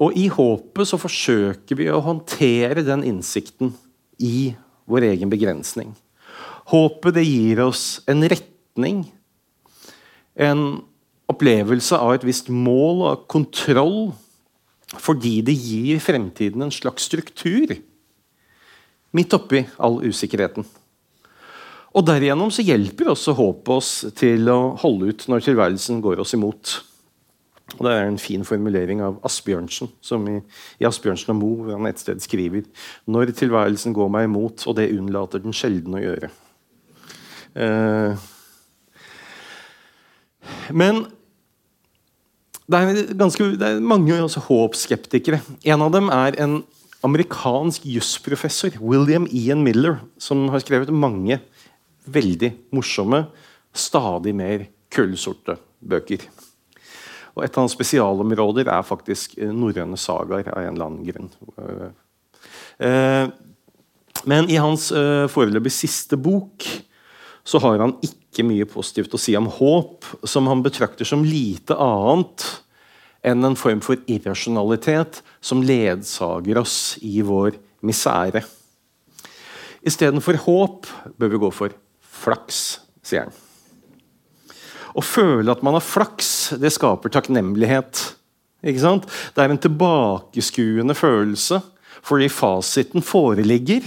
Og 0.01 0.17
i 0.17 0.31
håpet 0.33 0.89
så 0.89 0.97
forsøker 1.01 1.77
vi 1.77 1.91
å 1.93 2.01
håndtere 2.01 2.85
den 2.87 3.05
innsikten 3.05 3.75
i 4.17 4.55
vår 4.89 5.11
egen 5.11 5.33
begrensning. 5.33 5.93
Håpet 6.73 7.19
det 7.19 7.27
gir 7.29 7.61
oss 7.67 8.01
en 8.09 8.25
retning, 8.81 9.13
en 10.37 10.83
opplevelse 11.29 11.97
av 11.97 12.15
et 12.15 12.25
visst 12.25 12.49
mål 12.49 13.05
og 13.11 13.29
kontroll 13.29 14.13
fordi 14.99 15.41
det 15.47 15.55
gir 15.55 16.01
fremtiden 16.03 16.63
en 16.63 16.73
slags 16.73 17.05
struktur 17.07 17.77
midt 19.15 19.35
oppi 19.35 19.63
all 19.79 20.01
usikkerheten. 20.03 20.65
Og 21.95 22.07
Derigjennom 22.07 22.51
så 22.51 22.63
hjelper 22.63 23.11
også 23.11 23.35
håpet 23.35 23.71
oss 23.75 23.91
til 24.19 24.49
å 24.51 24.75
holde 24.79 25.11
ut 25.11 25.27
når 25.29 25.45
tilværelsen 25.47 26.01
går 26.03 26.23
oss 26.23 26.35
imot. 26.35 26.75
Og 27.79 27.87
Det 27.87 27.93
er 27.95 28.09
en 28.09 28.19
fin 28.19 28.45
formulering 28.47 29.03
av 29.03 29.21
Asbjørnsen, 29.27 29.91
som 30.03 30.27
i, 30.31 30.41
i 30.83 30.87
Asbjørnsen 30.87 31.35
og 31.35 31.39
Mo, 31.39 31.51
hvor 31.63 31.77
han 31.77 31.87
et 31.87 32.03
sted 32.03 32.19
skriver 32.23 32.67
Når 33.07 33.35
tilværelsen 33.39 33.95
går 33.95 34.11
meg 34.11 34.27
imot, 34.27 34.67
og 34.67 34.77
det 34.79 34.91
unnlater 34.95 35.43
den 35.43 35.55
sjelden 35.55 35.99
å 35.99 36.03
gjøre. 36.03 36.31
Eh, 37.55 38.29
men 40.73 41.05
det 42.71 42.79
er, 42.79 42.99
ganske, 43.19 43.47
det 43.59 43.67
er 43.67 43.81
mange 43.83 44.15
håpskeptikere. 44.47 45.41
En 45.67 45.83
av 45.83 45.91
dem 45.95 46.11
er 46.15 46.37
en 46.39 46.61
amerikansk 47.03 47.87
jusprofessor, 47.89 48.77
William 48.79 49.27
Ian 49.27 49.65
Miller, 49.67 49.99
som 50.21 50.47
har 50.53 50.63
skrevet 50.63 50.93
mange 50.95 51.41
veldig 52.11 52.53
morsomme, 52.75 53.25
stadig 53.75 54.35
mer 54.37 54.69
kullsorte 54.93 55.57
bøker. 55.81 56.23
Og 57.37 57.45
Et 57.45 57.57
av 57.57 57.63
hans 57.63 57.75
spesialområder 57.75 58.69
er 58.69 58.87
faktisk 58.87 59.37
norrøne 59.55 59.99
sagaer 59.99 60.51
av 60.51 60.63
en 60.63 60.75
eller 60.75 60.89
annen 60.91 61.07
grunn. 61.07 61.31
Eh, 62.81 63.27
men 64.31 64.51
i 64.51 64.59
hans 64.61 64.91
eh, 64.93 65.27
foreløpig 65.31 65.73
siste 65.73 66.19
bok 66.21 66.67
så 67.45 67.61
har 67.63 67.81
han 67.83 67.97
ikke 68.05 68.45
mye 68.47 68.67
positivt 68.69 69.15
å 69.17 69.21
si 69.21 69.35
om 69.39 69.49
håp, 69.51 70.07
som 70.29 70.49
han 70.51 70.63
betrakter 70.65 71.09
som 71.09 71.25
lite 71.27 71.77
annet 71.77 72.47
enn 73.27 73.45
en 73.45 73.59
form 73.59 73.83
for 73.85 74.01
irrasjonalitet 74.09 75.21
som 75.45 75.65
ledsager 75.65 76.61
oss 76.61 76.97
i 77.05 77.21
vår 77.25 77.59
misere. 77.85 78.45
Istedenfor 79.81 80.39
håp 80.45 80.89
bør 81.21 81.33
vi 81.33 81.41
gå 81.41 81.51
for 81.57 81.77
flaks, 82.21 82.81
sier 83.05 83.29
han. 83.29 83.37
Å 84.91 85.03
føle 85.05 85.53
at 85.53 85.63
man 85.63 85.77
har 85.77 85.85
flaks, 85.85 86.57
det 86.59 86.73
skaper 86.75 87.13
takknemlighet. 87.15 88.01
Ikke 88.67 88.83
sant? 88.83 89.07
Det 89.35 89.45
er 89.45 89.53
en 89.53 89.63
tilbakeskuende 89.63 90.97
følelse 90.99 91.63
fordi 92.01 92.31
fasiten 92.33 93.05
foreligger, 93.05 93.85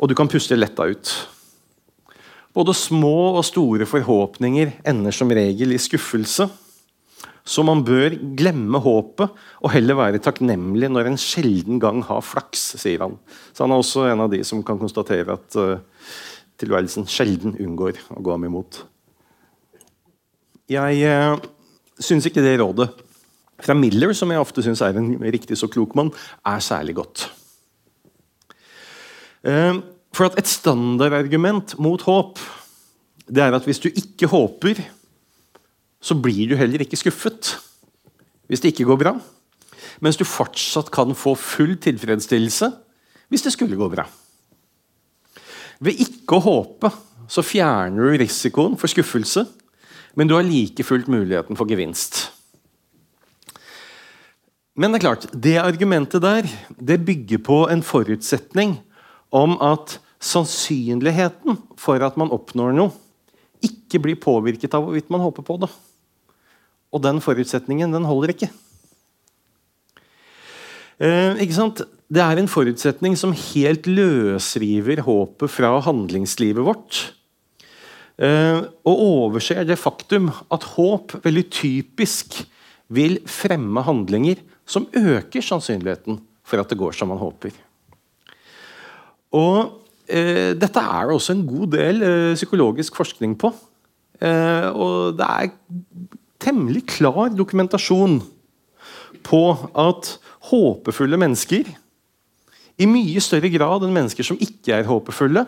og 0.00 0.08
du 0.08 0.14
kan 0.16 0.30
puste 0.32 0.56
letta 0.56 0.86
ut. 0.88 1.10
Både 2.52 2.74
små 2.76 3.38
og 3.38 3.44
store 3.48 3.86
forhåpninger 3.88 4.74
ender 4.88 5.14
som 5.16 5.32
regel 5.32 5.72
i 5.72 5.80
skuffelse. 5.80 6.48
Så 7.42 7.64
man 7.66 7.80
bør 7.82 8.14
glemme 8.38 8.78
håpet 8.82 9.32
og 9.64 9.72
heller 9.74 9.98
være 9.98 10.20
takknemlig 10.22 10.90
når 10.92 11.10
en 11.10 11.18
sjelden 11.18 11.80
gang 11.82 12.02
har 12.06 12.22
flaks, 12.22 12.76
sier 12.78 13.02
han. 13.02 13.16
Så 13.50 13.64
han 13.64 13.74
er 13.74 13.82
også 13.82 14.04
en 14.10 14.22
av 14.22 14.30
de 14.30 14.42
som 14.46 14.62
kan 14.66 14.78
konstatere 14.78 15.34
at 15.34 15.56
uh, 15.58 15.80
tilværelsen 16.62 17.08
sjelden 17.10 17.56
unngår 17.56 17.98
å 18.14 18.22
gå 18.22 18.34
ham 18.36 18.46
imot. 18.46 18.84
Jeg 20.70 21.02
uh, 21.08 21.40
syns 21.98 22.28
ikke 22.28 22.44
det 22.44 22.60
rådet 22.60 22.92
fra 23.62 23.74
Miller, 23.78 24.14
som 24.14 24.30
jeg 24.30 24.42
ofte 24.42 24.62
syns 24.62 24.82
er 24.84 25.00
en 25.00 25.16
riktig 25.34 25.58
så 25.58 25.70
klok 25.70 25.96
mann, 25.98 26.12
er 26.46 26.62
særlig 26.62 26.94
godt. 27.00 27.26
Uh, 29.42 29.82
for 30.12 30.28
at 30.28 30.38
et 30.40 30.48
standardargument 30.48 31.78
mot 31.80 32.02
håp 32.04 32.40
det 33.32 33.42
er 33.42 33.54
at 33.54 33.64
hvis 33.64 33.80
du 33.80 33.88
ikke 33.88 34.28
håper, 34.28 34.80
så 36.02 36.16
blir 36.18 36.50
du 36.50 36.56
heller 36.58 36.82
ikke 36.84 36.98
skuffet 37.00 37.54
hvis 38.50 38.60
det 38.60 38.72
ikke 38.72 38.88
går 38.90 38.98
bra. 39.00 39.12
Mens 40.04 40.18
du 40.20 40.26
fortsatt 40.28 40.90
kan 40.92 41.14
få 41.16 41.32
full 41.38 41.76
tilfredsstillelse 41.80 42.68
hvis 43.32 43.46
det 43.46 43.54
skulle 43.54 43.78
gå 43.78 43.88
bra. 43.88 44.04
Ved 45.82 46.02
ikke 46.04 46.36
å 46.36 46.44
håpe 46.44 46.90
så 47.32 47.44
fjerner 47.46 48.12
du 48.12 48.20
risikoen 48.20 48.76
for 48.76 48.92
skuffelse, 48.92 49.46
men 50.18 50.28
du 50.28 50.34
har 50.36 50.44
like 50.44 50.84
fullt 50.84 51.08
muligheten 51.08 51.56
for 51.56 51.70
gevinst. 51.70 52.26
Men 54.76 54.92
det 54.92 55.00
er 55.00 55.06
klart, 55.06 55.26
det 55.32 55.56
argumentet 55.62 56.20
der 56.24 56.48
det 56.76 57.00
bygger 57.06 57.40
på 57.44 57.58
en 57.72 57.84
forutsetning 57.84 58.80
om 59.32 59.56
at 59.64 59.96
sannsynligheten 60.22 61.58
for 61.80 62.02
at 62.04 62.18
man 62.20 62.32
oppnår 62.34 62.74
noe, 62.76 62.92
ikke 63.62 64.00
blir 64.02 64.18
påvirket 64.18 64.74
av 64.74 64.86
hvorvidt 64.86 65.10
man 65.12 65.22
håper 65.22 65.44
på 65.46 65.58
det. 65.62 65.70
Og 66.92 67.02
den 67.02 67.22
forutsetningen 67.24 67.94
den 67.94 68.06
holder 68.06 68.34
ikke. 68.34 68.50
Eh, 71.02 71.42
ikke 71.42 71.56
sant? 71.56 71.82
Det 72.12 72.20
er 72.20 72.38
en 72.38 72.50
forutsetning 72.50 73.16
som 73.16 73.32
helt 73.32 73.88
løsriver 73.88 75.02
håpet 75.06 75.50
fra 75.50 75.72
handlingslivet 75.86 76.66
vårt. 76.66 77.02
Eh, 78.20 78.60
og 78.84 79.04
overser 79.06 79.64
det 79.66 79.80
faktum 79.80 80.28
at 80.52 80.66
håp 80.74 81.16
veldig 81.24 81.46
typisk 81.54 82.42
vil 82.92 83.16
fremme 83.24 83.82
handlinger 83.86 84.42
som 84.68 84.86
øker 84.92 85.42
sannsynligheten 85.42 86.20
for 86.44 86.60
at 86.60 86.68
det 86.68 86.78
går 86.78 86.92
som 86.94 87.08
man 87.10 87.22
håper. 87.22 87.54
Og 89.32 89.81
Dette 90.58 90.82
er 90.82 91.08
det 91.08 91.16
også 91.16 91.36
en 91.36 91.46
god 91.48 91.72
del 91.76 92.02
eh, 92.04 92.34
psykologisk 92.36 92.98
forskning 92.98 93.36
på. 93.40 93.52
Eh, 94.22 94.68
og 94.70 95.16
det 95.18 95.28
er 95.28 95.52
temmelig 96.42 96.84
klar 96.98 97.32
dokumentasjon 97.34 98.20
på 99.22 99.42
at 99.78 100.16
håpefulle 100.50 101.18
mennesker 101.20 101.70
i 102.82 102.88
mye 102.88 103.20
større 103.22 103.50
grad 103.52 103.84
enn 103.86 103.94
mennesker 103.94 104.26
som 104.26 104.40
ikke 104.42 104.74
er 104.78 104.88
håpefulle, 104.88 105.44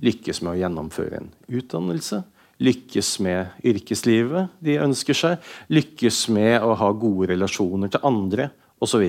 lykkes 0.00 0.40
med 0.44 0.54
å 0.54 0.60
gjennomføre 0.62 1.18
en 1.20 1.28
utdannelse, 1.50 2.22
lykkes 2.60 3.10
med 3.24 3.66
yrkeslivet 3.66 4.54
de 4.64 4.78
ønsker 4.80 5.16
seg, 5.16 5.52
lykkes 5.72 6.22
med 6.32 6.60
å 6.64 6.74
ha 6.80 6.90
gode 6.96 7.32
relasjoner 7.32 7.92
til 7.92 8.04
andre 8.06 8.50
osv. 8.80 9.04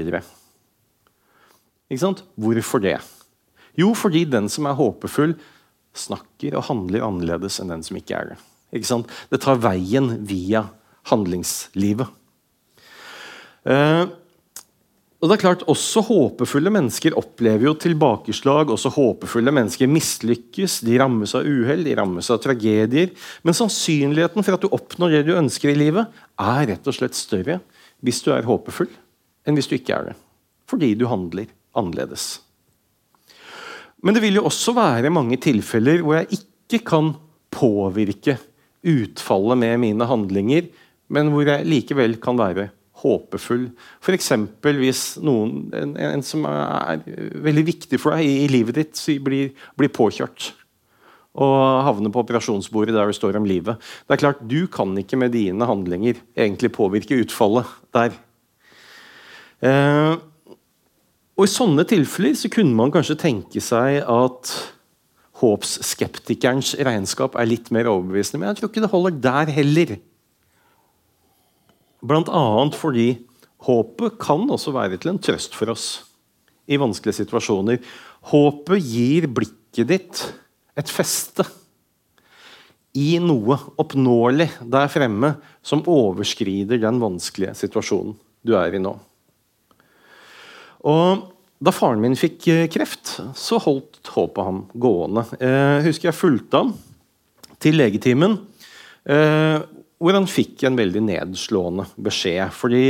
Hvorfor 1.92 2.84
det? 2.84 3.00
Jo, 3.80 3.94
fordi 3.98 4.26
den 4.30 4.50
som 4.52 4.68
er 4.68 4.78
håpefull, 4.80 5.36
snakker 5.98 6.56
og 6.56 6.68
handler 6.70 7.04
annerledes 7.06 7.60
enn 7.60 7.72
den 7.74 7.84
som 7.84 8.00
ikke 8.00 8.18
er 8.18 8.32
det. 8.32 8.40
Ikke 8.72 9.02
det 9.32 9.42
tar 9.44 9.60
veien 9.60 10.14
via 10.28 10.66
handlingslivet. 11.12 12.08
Eh, 13.68 14.06
og 15.22 15.30
det 15.30 15.36
er 15.36 15.42
klart, 15.44 15.64
Også 15.70 16.02
håpefulle 16.02 16.72
mennesker 16.74 17.14
opplever 17.20 17.68
jo 17.68 17.76
tilbakeslag. 17.78 18.72
Også 18.74 18.90
håpefulle 18.90 19.54
mennesker 19.54 19.92
mislykkes, 19.92 20.80
de 20.88 20.98
rammes 20.98 21.36
av 21.38 21.46
uhell, 21.46 21.84
de 21.86 21.94
rammes 21.98 22.32
av 22.34 22.42
tragedier. 22.42 23.12
Men 23.46 23.58
sannsynligheten 23.58 24.42
for 24.42 24.58
at 24.58 24.66
du 24.66 24.72
oppnår 24.74 25.20
det 25.20 25.28
du 25.30 25.36
ønsker 25.38 25.74
i 25.74 25.78
livet, 25.78 26.10
er 26.42 26.66
rett 26.74 26.90
og 26.90 26.98
slett 26.98 27.18
større 27.18 27.60
hvis 28.02 28.24
du 28.26 28.32
er 28.34 28.48
håpefull, 28.48 28.90
enn 29.46 29.54
hvis 29.54 29.70
du 29.70 29.76
ikke 29.78 29.94
er 29.94 30.10
det. 30.10 30.16
Fordi 30.66 30.96
du 30.98 31.06
handler 31.06 31.52
annerledes. 31.78 32.40
Men 34.02 34.18
det 34.18 34.24
vil 34.24 34.40
jo 34.40 34.48
også 34.50 34.74
være 34.78 35.14
mange 35.14 35.38
tilfeller 35.42 36.02
hvor 36.02 36.18
jeg 36.20 36.42
ikke 36.42 36.82
kan 36.88 37.14
påvirke 37.54 38.38
utfallet 38.88 39.60
med 39.62 39.82
mine 39.84 40.08
handlinger, 40.10 40.70
men 41.12 41.30
hvor 41.34 41.46
jeg 41.46 41.68
likevel 41.68 42.16
kan 42.24 42.40
være 42.40 42.72
håpefull. 43.02 43.68
F.eks. 44.02 44.32
hvis 44.62 45.04
noen, 45.26 45.70
en, 45.76 45.94
en, 45.98 46.24
som 46.26 46.46
er 46.50 47.04
veldig 47.44 47.66
viktig 47.68 48.00
for 48.02 48.16
deg 48.16 48.26
i, 48.26 48.34
i 48.46 48.50
livet 48.52 48.78
ditt, 48.78 49.04
blir, 49.26 49.54
blir, 49.78 49.94
påkjørt 49.94 50.52
og 51.32 51.54
havner 51.88 52.12
på 52.12 52.26
operasjonsbordet 52.26 52.92
der 52.92 53.08
det 53.08 53.16
står 53.16 53.38
om 53.40 53.46
livet. 53.48 53.80
Det 54.04 54.18
er 54.18 54.20
klart, 54.20 54.42
Du 54.44 54.68
kan 54.68 54.92
ikke 55.00 55.20
med 55.20 55.32
dine 55.32 55.64
handlinger 55.64 56.20
egentlig 56.36 56.74
påvirke 56.76 57.22
utfallet 57.24 57.70
der. 57.96 58.18
Eh, 59.64 60.18
og 61.38 61.48
I 61.48 61.52
sånne 61.52 61.86
tilfeller 61.88 62.36
så 62.38 62.52
kunne 62.52 62.76
man 62.78 62.92
kanskje 62.94 63.20
tenke 63.20 63.64
seg 63.64 64.02
at 64.04 64.52
håpsskeptikerens 65.42 66.76
regnskap 66.86 67.38
er 67.40 67.50
litt 67.50 67.72
mer 67.74 67.90
overbevisende. 67.90 68.42
Men 68.42 68.52
jeg 68.52 68.60
tror 68.60 68.72
ikke 68.72 68.84
det 68.84 68.92
holder 68.92 69.18
der 69.24 69.54
heller. 69.56 69.96
Bl.a. 72.02 72.44
fordi 72.78 73.08
håpet 73.66 74.20
kan 74.22 74.46
også 74.50 74.74
være 74.76 75.00
til 75.02 75.14
en 75.14 75.22
trøst 75.22 75.58
for 75.58 75.74
oss 75.74 75.88
i 76.70 76.80
vanskelige 76.82 77.22
situasjoner. 77.24 77.82
Håpet 78.32 78.86
gir 78.86 79.28
blikket 79.32 79.90
ditt 79.90 80.24
et 80.78 80.90
feste 80.92 81.46
i 82.98 83.16
noe 83.24 83.56
oppnåelig 83.80 84.50
der 84.68 84.90
fremme 84.92 85.36
som 85.64 85.86
overskrider 85.88 86.82
den 86.82 87.00
vanskelige 87.02 87.56
situasjonen 87.64 88.18
du 88.46 88.56
er 88.58 88.76
i 88.76 88.82
nå. 88.82 88.94
Og 90.88 91.28
da 91.62 91.74
faren 91.74 92.02
min 92.02 92.18
fikk 92.18 92.48
eh, 92.50 92.68
kreft, 92.74 93.20
så 93.38 93.60
holdt 93.62 94.00
håpet 94.16 94.48
ham 94.48 94.64
gående. 94.74 95.26
Jeg 95.38 95.52
eh, 95.78 95.84
husker 95.86 96.10
jeg 96.10 96.18
fulgte 96.18 96.64
ham 96.64 96.72
til 97.62 97.78
legetimen. 97.78 98.40
Eh, 99.06 99.60
hvor 100.02 100.18
han 100.18 100.30
fikk 100.30 100.64
en 100.66 100.80
veldig 100.80 101.04
nedslående 101.06 101.86
beskjed. 102.02 102.50
Fordi 102.58 102.86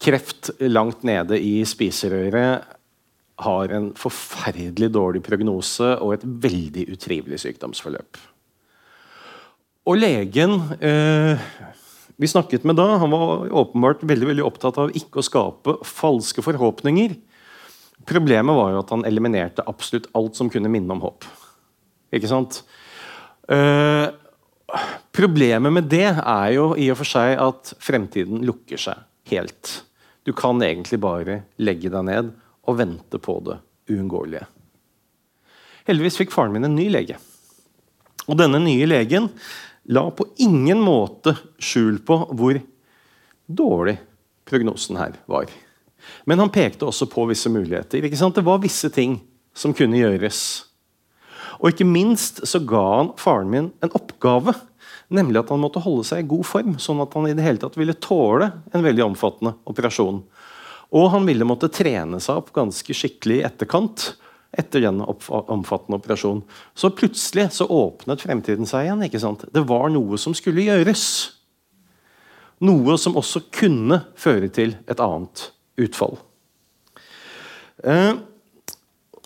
kreft 0.00 0.48
langt 0.64 1.02
nede 1.04 1.36
i 1.36 1.58
spiserøret 1.68 2.64
har 3.44 3.74
en 3.76 3.90
forferdelig 4.00 4.88
dårlig 4.94 5.20
prognose 5.26 5.90
og 6.00 6.14
et 6.14 6.24
veldig 6.24 6.86
utrivelig 6.94 7.42
sykdomsforløp. 7.44 8.16
Og 9.84 10.00
legen 10.00 10.56
vi 12.16 12.28
snakket 12.30 12.64
med 12.64 12.78
da, 12.78 12.86
han 13.02 13.12
var 13.12 13.48
åpenbart 13.52 14.04
veldig, 14.08 14.30
veldig 14.32 14.44
opptatt 14.46 14.78
av 14.80 14.94
ikke 14.96 15.20
å 15.20 15.26
skape 15.26 15.78
falske 15.84 16.44
forhåpninger. 16.44 17.16
Problemet 18.08 18.56
var 18.56 18.72
jo 18.72 18.80
at 18.80 18.92
han 18.94 19.04
eliminerte 19.08 19.64
absolutt 19.68 20.08
alt 20.16 20.38
som 20.38 20.48
kunne 20.52 20.70
minne 20.72 20.94
om 20.94 21.02
håp. 21.04 21.26
Ikke 22.16 22.30
sant? 22.30 22.62
Eh, 23.52 24.06
Problemet 25.16 25.72
med 25.72 25.86
det 25.90 26.08
er 26.10 26.48
jo 26.56 26.72
i 26.74 26.88
og 26.90 26.98
for 27.00 27.08
seg 27.08 27.36
at 27.38 27.70
fremtiden 27.82 28.42
lukker 28.46 28.80
seg 28.80 29.04
helt. 29.30 29.70
Du 30.26 30.32
kan 30.36 30.58
egentlig 30.64 30.98
bare 31.02 31.44
legge 31.62 31.92
deg 31.92 32.06
ned 32.08 32.32
og 32.66 32.78
vente 32.80 33.20
på 33.22 33.38
det 33.46 33.60
uunngåelige. 33.92 34.48
Heldigvis 35.86 36.18
fikk 36.18 36.34
faren 36.34 36.56
min 36.56 36.66
en 36.66 36.74
ny 36.74 36.88
lege. 36.90 37.20
Og 38.26 38.34
denne 38.40 38.58
nye 38.58 38.88
legen 38.90 39.30
la 39.88 40.10
på 40.10 40.26
ingen 40.42 40.80
måte 40.82 41.36
skjul 41.62 42.00
på 42.06 42.18
hvor 42.34 42.58
dårlig 43.46 43.96
prognosen 44.46 44.98
her 44.98 45.18
var. 45.30 45.50
Men 46.26 46.42
han 46.42 46.52
pekte 46.54 46.86
også 46.86 47.08
på 47.10 47.26
visse 47.30 47.50
muligheter. 47.50 48.02
Det 48.02 48.46
var 48.46 48.62
visse 48.62 48.90
ting 48.90 49.20
som 49.54 49.74
kunne 49.74 49.98
gjøres. 49.98 50.40
Og 51.62 51.72
ikke 51.72 51.88
minst 51.88 52.42
så 52.46 52.60
ga 52.66 52.84
han 52.98 53.12
faren 53.20 53.50
min 53.50 53.70
en 53.82 53.94
oppgave. 53.96 54.54
Nemlig 55.08 55.40
at 55.40 55.50
han 55.54 55.62
måtte 55.62 55.82
holde 55.82 56.04
seg 56.06 56.24
i 56.24 56.28
god 56.28 56.46
form, 56.46 56.76
sånn 56.82 57.00
at 57.04 57.14
han 57.14 57.28
i 57.30 57.34
det 57.38 57.44
hele 57.46 57.62
tatt 57.62 57.78
ville 57.78 57.94
tåle 58.02 58.50
en 58.74 58.84
veldig 58.84 59.04
omfattende 59.06 59.54
operasjon. 59.70 60.20
Og 60.98 61.10
han 61.12 61.26
ville 61.26 61.46
måtte 61.46 61.70
trene 61.72 62.18
seg 62.22 62.42
opp 62.42 62.52
ganske 62.54 62.94
skikkelig 62.94 63.40
i 63.40 63.46
etterkant 63.46 64.12
etter 64.58 64.84
den 64.84 65.02
omfattende 65.04 65.98
operasjonen. 66.00 66.44
Så 66.74 66.90
plutselig 66.96 67.50
så 67.56 67.66
åpnet 67.70 68.22
fremtiden 68.24 68.68
seg 68.68 68.86
igjen. 68.86 69.04
ikke 69.06 69.22
sant? 69.22 69.44
Det 69.52 69.64
var 69.68 69.90
noe 69.92 70.18
som 70.20 70.34
skulle 70.36 70.66
gjøres. 70.66 71.06
Noe 72.64 72.96
som 73.00 73.18
også 73.20 73.46
kunne 73.52 74.00
føre 74.16 74.48
til 74.48 74.76
et 74.88 75.02
annet 75.02 75.50
utfall. 75.80 76.16
Eh, 77.84 78.14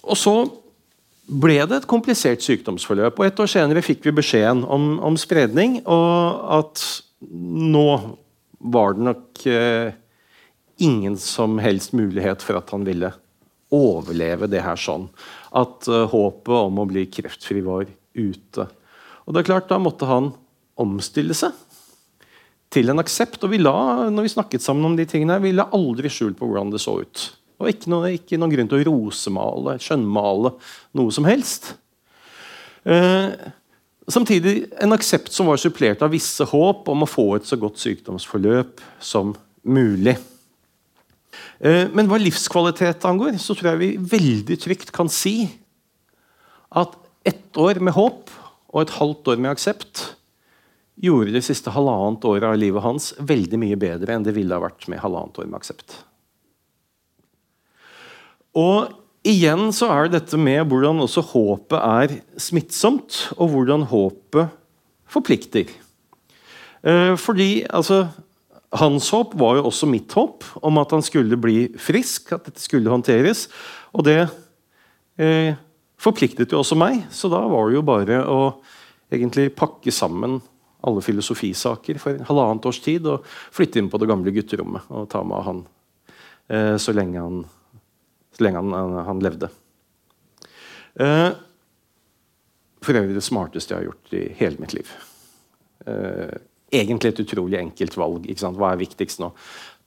og 0.03 0.19
så 0.19 0.35
ble 1.31 1.61
det 1.71 1.83
et 1.83 1.90
komplisert 1.90 2.43
sykdomsforløp. 2.43 3.21
og 3.21 3.27
Et 3.27 3.40
år 3.40 3.51
senere 3.51 3.85
fikk 3.87 4.03
vi 4.09 4.16
beskjeden 4.19 4.64
om, 4.66 4.97
om 4.99 5.19
spredning, 5.21 5.79
og 5.87 6.43
at 6.59 6.83
nå 7.23 7.88
var 8.61 8.97
det 8.97 9.07
nok 9.07 9.47
eh, 9.47 9.93
ingen 10.81 11.16
som 11.21 11.59
helst 11.62 11.95
mulighet 11.97 12.43
for 12.43 12.59
at 12.59 12.73
han 12.75 12.85
ville 12.88 13.12
overleve 13.74 14.48
det 14.50 14.62
her 14.64 14.78
sånn. 14.78 15.09
At 15.56 15.88
uh, 15.90 16.06
håpet 16.11 16.54
om 16.56 16.83
å 16.83 16.88
bli 16.90 17.06
kreftfri 17.12 17.62
var 17.66 17.88
ute. 18.14 18.66
Og 19.26 19.35
det 19.35 19.42
er 19.42 19.50
klart, 19.52 19.68
Da 19.70 19.78
måtte 19.78 20.09
han 20.11 20.33
omstille 20.80 21.37
seg 21.37 21.54
til 22.70 22.90
en 22.90 23.02
aksept. 23.02 23.42
Og 23.44 23.52
vi 23.52 23.61
la 23.61 24.09
når 24.11 24.26
vi 24.26 24.35
snakket 24.35 24.64
sammen 24.64 24.88
om 24.88 24.96
de 24.98 25.06
tingene, 25.09 25.40
vi 25.42 25.54
la 25.54 25.68
aldri 25.76 26.11
skjul 26.12 26.35
på 26.38 26.48
hvordan 26.48 26.72
det 26.74 26.83
så 26.83 27.00
ut. 27.02 27.26
Og 27.61 27.68
ikke, 27.68 27.90
noe, 27.92 28.14
ikke 28.16 28.38
noen 28.40 28.54
grunn 28.54 28.70
til 28.70 28.80
å 28.80 28.88
rosemale, 28.88 29.76
skjønnmale 29.83 30.54
noe 30.96 31.12
som 31.12 31.26
helst. 31.28 31.74
Eh, 32.88 33.35
samtidig 34.09 34.70
en 34.80 34.96
aksept 34.96 35.35
som 35.35 35.50
var 35.50 35.61
supplert 35.61 36.00
av 36.02 36.14
visse 36.14 36.46
håp 36.48 36.88
om 36.88 37.04
å 37.04 37.11
få 37.11 37.35
et 37.37 37.48
så 37.48 37.59
godt 37.61 37.83
sykdomsforløp 37.83 38.80
som 39.04 39.35
mulig. 39.68 40.16
Eh, 41.61 41.87
men 41.92 42.09
hva 42.11 42.20
livskvalitet 42.20 43.05
angår, 43.09 43.38
så 43.40 43.57
tror 43.57 43.72
jeg 43.72 43.81
vi 43.81 44.18
veldig 44.18 44.59
trygt 44.62 44.92
kan 44.96 45.11
si 45.12 45.50
at 46.70 46.94
ett 47.26 47.59
år 47.59 47.81
med 47.83 47.96
håp 47.96 48.31
og 48.70 48.83
et 48.83 48.94
halvt 48.96 49.33
år 49.33 49.42
med 49.42 49.53
aksept 49.53 50.05
gjorde 51.00 51.35
det 51.35 51.44
siste 51.46 51.72
halvannet 51.72 52.24
året 52.29 52.46
av 52.50 52.59
livet 52.61 52.85
hans 52.85 53.11
veldig 53.18 53.59
mye 53.61 53.79
bedre 53.81 54.14
enn 54.14 54.24
det 54.26 54.37
ville 54.37 54.55
ha 54.57 54.62
vært 54.62 54.87
med 54.92 55.00
halvannet 55.03 55.40
år 55.40 55.48
med 55.48 55.61
aksept. 55.61 55.96
Og 58.59 58.90
igjen 59.26 59.70
så 59.74 59.90
er 59.94 60.11
dette 60.12 60.38
med 60.40 60.64
hvordan 60.68 61.03
også 61.05 61.24
håpet 61.33 61.79
er 61.79 62.16
smittsomt, 62.40 63.31
og 63.37 63.53
hvordan 63.55 63.87
håpet 63.90 64.57
forplikter. 65.11 65.70
Eh, 66.83 67.14
fordi 67.20 67.64
altså, 67.68 68.07
Hans 68.78 69.09
håp 69.11 69.35
var 69.38 69.59
jo 69.59 69.66
også 69.66 69.88
mitt 69.90 70.12
håp 70.14 70.44
om 70.62 70.78
at 70.78 70.92
han 70.94 71.02
skulle 71.02 71.38
bli 71.40 71.64
frisk, 71.80 72.30
at 72.37 72.46
dette 72.46 72.62
skulle 72.62 72.92
håndteres. 72.92 73.48
Og 73.98 74.06
det 74.06 74.20
eh, 75.18 75.56
forpliktet 75.98 76.54
jo 76.54 76.61
også 76.62 76.78
meg, 76.78 77.02
så 77.11 77.30
da 77.33 77.42
var 77.50 77.66
det 77.66 77.80
jo 77.80 77.87
bare 77.87 78.20
å 78.22 78.40
egentlig 79.11 79.50
pakke 79.59 79.90
sammen 79.94 80.38
alle 80.87 81.02
filosofisaker 81.04 81.98
for 82.00 82.22
halvannet 82.30 82.66
års 82.70 82.80
tid 82.80 83.09
og 83.11 83.26
flytte 83.52 83.80
inn 83.80 83.90
på 83.92 83.98
det 84.00 84.09
gamle 84.09 84.33
gutterommet 84.33 84.87
og 84.88 85.11
ta 85.12 85.20
med 85.26 85.44
han 85.44 85.64
eh, 86.48 86.76
så 86.80 86.94
lenge 86.96 87.20
han 87.20 87.42
så 88.37 88.46
lenge 88.46 88.62
han, 88.62 88.94
han 89.04 89.20
levde. 89.20 89.50
Eh, 90.94 91.30
for 92.80 92.96
øvrig 92.96 93.16
det 93.16 93.24
smarteste 93.26 93.74
jeg 93.74 93.83
har 93.83 93.88
gjort 93.90 94.14
i 94.16 94.22
hele 94.38 94.62
mitt 94.62 94.74
liv. 94.76 94.92
Eh, 95.90 96.38
egentlig 96.72 97.12
et 97.12 97.22
utrolig 97.24 97.59
enkelt 97.61 97.96
valg. 97.98 98.26
Hva 98.40 98.72
er 98.72 98.80
viktigst 98.80 99.22
nå? 99.22 99.33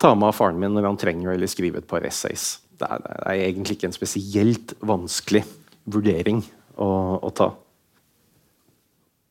Ta 0.01 0.13
med 0.15 0.29
av 0.31 0.37
faren 0.37 0.59
min 0.59 0.73
når 0.75 0.89
han 0.89 0.99
trenger 0.99 1.33
eller 1.33 1.51
skrive 1.51 1.81
et 1.81 1.89
par 1.89 2.05
essays. 2.07 2.57
Det 2.79 2.87
er, 2.89 3.03
det 3.03 3.17
er, 3.21 3.43
egentlig 3.49 3.77
ikke 3.77 3.89
en 3.91 3.95
spesielt 3.95 4.73
vanskelig 4.83 5.43
vurdering 5.93 6.41
å, 6.75 6.87
å, 7.21 7.29
ta. 7.35 7.51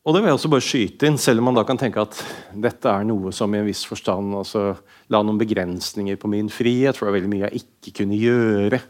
Og 0.03 0.15
det 0.15 0.21
vil 0.21 0.31
jeg 0.31 0.37
også 0.37 0.51
bare 0.51 0.65
skyte 0.65 1.07
inn, 1.07 1.19
selv 1.21 1.41
om 1.41 1.49
man 1.49 1.59
da 1.59 1.65
kan 1.67 1.79
tenke 1.79 2.01
at 2.01 2.17
dette 2.65 2.89
er 2.91 3.05
noe 3.07 3.31
som 3.35 3.53
i 3.53 3.59
en 3.59 3.67
viss 3.67 3.83
forstand 3.87 4.35
altså, 4.39 4.73
la 5.11 5.21
noen 5.23 5.39
begrensninger 5.39 6.19
på 6.19 6.31
min 6.31 6.49
frihet, 6.51 6.97
for 6.97 7.05
det 7.05 7.11
var 7.11 7.19
veldig 7.19 7.31
mye 7.31 7.45
jeg 7.45 7.63
ikke 7.63 7.95
kunne 8.01 8.19
gjøre 8.19 8.81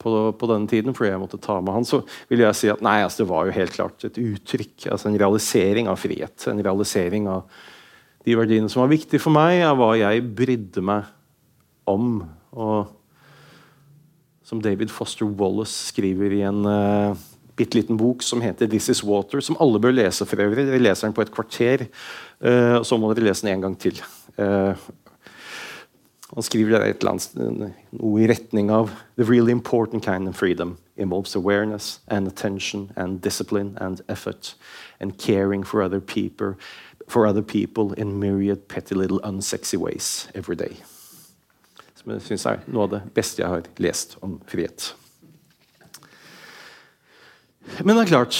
på, 0.00 0.12
på 0.36 0.48
denne 0.50 0.70
tiden 0.70 0.96
fordi 0.96 1.12
jeg 1.12 1.22
måtte 1.22 1.40
ta 1.42 1.58
med 1.60 1.76
han, 1.76 1.86
så 1.86 2.02
vil 2.30 2.44
jeg 2.44 2.58
si 2.58 2.70
at 2.72 2.82
nei, 2.84 3.00
altså, 3.04 3.22
det 3.22 3.30
var 3.30 3.48
jo 3.48 3.56
helt 3.56 3.74
klart 3.76 4.06
et 4.08 4.20
uttrykk, 4.20 4.88
altså 4.94 5.10
en 5.10 5.18
realisering 5.20 5.90
av 5.90 6.00
frihet. 6.00 6.46
En 6.50 6.64
realisering 6.64 7.28
av 7.30 7.44
de 8.26 8.36
verdiene 8.36 8.70
som 8.72 8.84
var 8.84 8.92
viktige 8.92 9.22
for 9.22 9.34
meg, 9.34 9.62
av 9.64 9.78
hva 9.80 9.92
jeg 10.00 10.24
brydde 10.36 10.84
meg 10.84 11.08
om. 11.88 12.22
Og 12.52 12.90
som 14.46 14.62
David 14.62 14.90
Foster 14.92 15.28
Wallace 15.28 15.92
skriver 15.92 16.34
i 16.34 16.42
en 16.48 16.64
uh, 16.66 17.18
bitte 17.60 17.78
liten 17.78 17.98
bok 18.00 18.24
som 18.26 18.42
heter 18.42 18.66
'This 18.66 18.88
Is 18.96 19.04
Water', 19.04 19.42
som 19.44 19.56
alle 19.60 19.80
bør 19.80 19.94
lese 19.94 20.26
for 20.26 20.42
øvrig. 20.42 20.66
Dere 20.66 20.82
leser 20.82 21.06
den 21.06 21.14
på 21.14 21.22
et 21.22 21.32
kvarter, 21.32 21.86
uh, 22.42 22.80
og 22.80 22.86
så 22.86 22.98
må 22.98 23.12
dere 23.12 23.28
lese 23.30 23.46
den 23.46 23.54
en 23.54 23.68
gang 23.68 23.78
til. 23.78 24.00
Uh, 24.36 24.74
han 26.34 26.42
skriver 26.42 26.80
et 26.80 27.02
eller 27.02 27.16
annet, 27.16 27.72
noe 27.98 28.20
i 28.22 28.28
retning 28.30 28.70
av 28.70 28.92
The 29.16 29.24
really 29.24 29.52
important 29.52 30.04
kind 30.04 30.28
of 30.28 30.36
freedom 30.36 30.76
involves 30.96 31.34
awareness 31.34 32.00
and 32.08 32.28
attention 32.28 32.92
and 32.96 33.20
discipline 33.20 33.76
and 33.80 34.00
effort 34.08 34.54
and 35.00 35.18
caring 35.18 35.64
for 35.64 35.82
other 35.82 36.00
people 36.00 36.54
for 37.08 37.26
other 37.26 37.42
people 37.42 37.92
in 37.94 38.20
myriad 38.20 38.68
petty 38.68 38.94
little 38.94 39.18
unsexy 39.24 39.76
ways 39.76 40.28
every 40.34 40.54
day. 40.54 40.76
Som 41.98 42.12
jeg 42.14 42.22
syns 42.22 42.46
er 42.46 42.62
noe 42.70 42.86
av 42.86 42.92
det 42.94 43.00
beste 43.16 43.42
jeg 43.42 43.50
har 43.50 43.66
lest 43.82 44.14
om 44.22 44.38
frihet. 44.46 44.92
Men 47.82 47.96
det 47.96 48.04
er 48.04 48.12
klart 48.14 48.38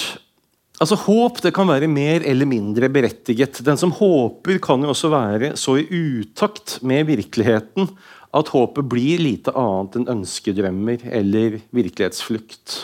altså 0.81 0.97
Håp 1.05 1.43
det 1.45 1.53
kan 1.57 1.69
være 1.69 1.91
mer 1.91 2.25
eller 2.27 2.49
mindre 2.49 2.89
berettiget. 2.93 3.61
Den 3.67 3.79
som 3.81 3.93
håper, 3.97 4.59
kan 4.63 4.83
jo 4.83 4.93
også 4.95 5.13
være 5.13 5.53
så 5.61 5.77
i 5.81 5.87
utakt 5.91 6.79
med 6.87 7.09
virkeligheten 7.11 7.91
at 8.37 8.53
håpet 8.55 8.87
blir 8.87 9.21
lite 9.21 9.53
annet 9.59 9.99
enn 9.99 10.11
ønskedrømmer 10.15 11.03
eller 11.11 11.59
virkelighetsflukt. 11.75 12.77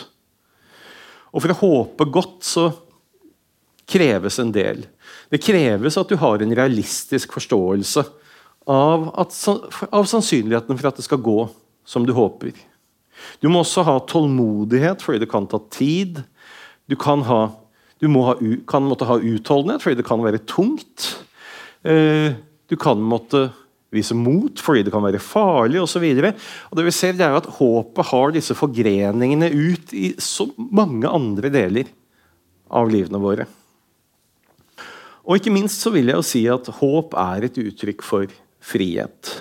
Og 1.31 1.43
for 1.43 1.53
å 1.53 1.59
håpe 1.61 2.07
godt 2.11 2.41
så 2.47 2.69
kreves 3.87 4.39
en 4.43 4.51
del. 4.51 4.83
Det 5.31 5.43
kreves 5.43 5.97
at 5.99 6.09
du 6.11 6.17
har 6.19 6.43
en 6.43 6.55
realistisk 6.55 7.35
forståelse 7.37 8.03
av, 8.67 9.07
at, 9.15 9.35
av 9.95 10.07
sannsynligheten 10.09 10.75
for 10.75 10.89
at 10.89 10.99
det 10.99 11.05
skal 11.07 11.23
gå 11.23 11.39
som 11.87 12.03
du 12.07 12.11
håper. 12.15 12.51
Du 13.39 13.47
må 13.49 13.63
også 13.63 13.85
ha 13.87 13.95
tålmodighet, 14.03 15.01
fordi 15.03 15.23
det 15.23 15.31
kan 15.31 15.47
ta 15.49 15.61
tid. 15.73 16.19
Du 16.91 16.97
kan, 16.99 17.23
ha, 17.27 17.39
du 17.99 18.09
ha, 18.21 18.35
kan 18.69 18.85
måtte 18.85 19.07
ha 19.09 19.17
utholdenhet, 19.17 19.83
fordi 19.83 19.99
det 19.99 20.07
kan 20.07 20.21
være 20.23 20.43
tungt. 20.49 21.07
Eh, 21.87 22.35
du 22.67 22.75
kan 22.79 23.01
måtte 23.01 23.47
vise 23.93 24.15
mot 24.17 24.59
fordi 24.59 24.83
det 24.83 24.91
kan 24.93 25.05
være 25.05 25.21
farlig 25.23 25.79
osv. 25.81 26.03
Det 26.19 26.85
vi 26.85 26.95
ser, 26.95 27.15
det 27.17 27.25
er 27.27 27.37
at 27.37 27.49
håpet 27.57 28.11
har 28.11 28.33
disse 28.35 28.57
forgreningene 28.57 29.49
ut 29.53 29.93
i 29.95 30.11
så 30.21 30.49
mange 30.57 31.07
andre 31.09 31.51
deler 31.53 31.91
av 32.67 32.91
livene 32.91 33.21
våre. 33.23 33.47
Og 35.27 35.39
ikke 35.39 35.51
minst 35.51 35.83
så 35.83 35.91
vil 35.91 36.11
jeg 36.11 36.19
jo 36.19 36.25
si 36.25 36.43
at 36.51 36.69
håp 36.79 37.15
er 37.19 37.47
et 37.47 37.59
uttrykk 37.59 38.03
for 38.05 38.31
frihet. 38.63 39.37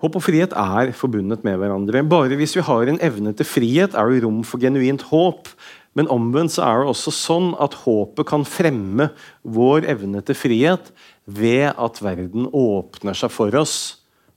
Håp 0.00 0.14
og 0.16 0.22
frihet 0.24 0.54
er 0.56 0.94
forbundet 0.96 1.42
med 1.44 1.58
hverandre. 1.60 2.00
Bare 2.08 2.38
hvis 2.38 2.54
vi 2.56 2.64
har 2.64 2.88
en 2.88 3.00
evne 3.04 3.34
til 3.36 3.44
frihet, 3.44 3.92
er 3.98 4.12
det 4.14 4.22
rom 4.24 4.40
for 4.46 4.62
genuint 4.62 5.02
håp. 5.10 5.50
Men 5.98 6.10
omvendt 6.12 6.54
så 6.54 6.64
er 6.68 6.82
det 6.82 6.92
også 6.92 7.12
sånn 7.14 7.48
at 7.62 7.74
håpet 7.82 8.28
kan 8.30 8.46
fremme 8.46 9.08
vår 9.42 9.88
evne 9.90 10.22
til 10.22 10.38
frihet 10.38 10.92
ved 11.26 11.72
at 11.74 11.98
verden 12.02 12.46
åpner 12.54 13.16
seg 13.18 13.32
for 13.34 13.54
oss 13.58 13.76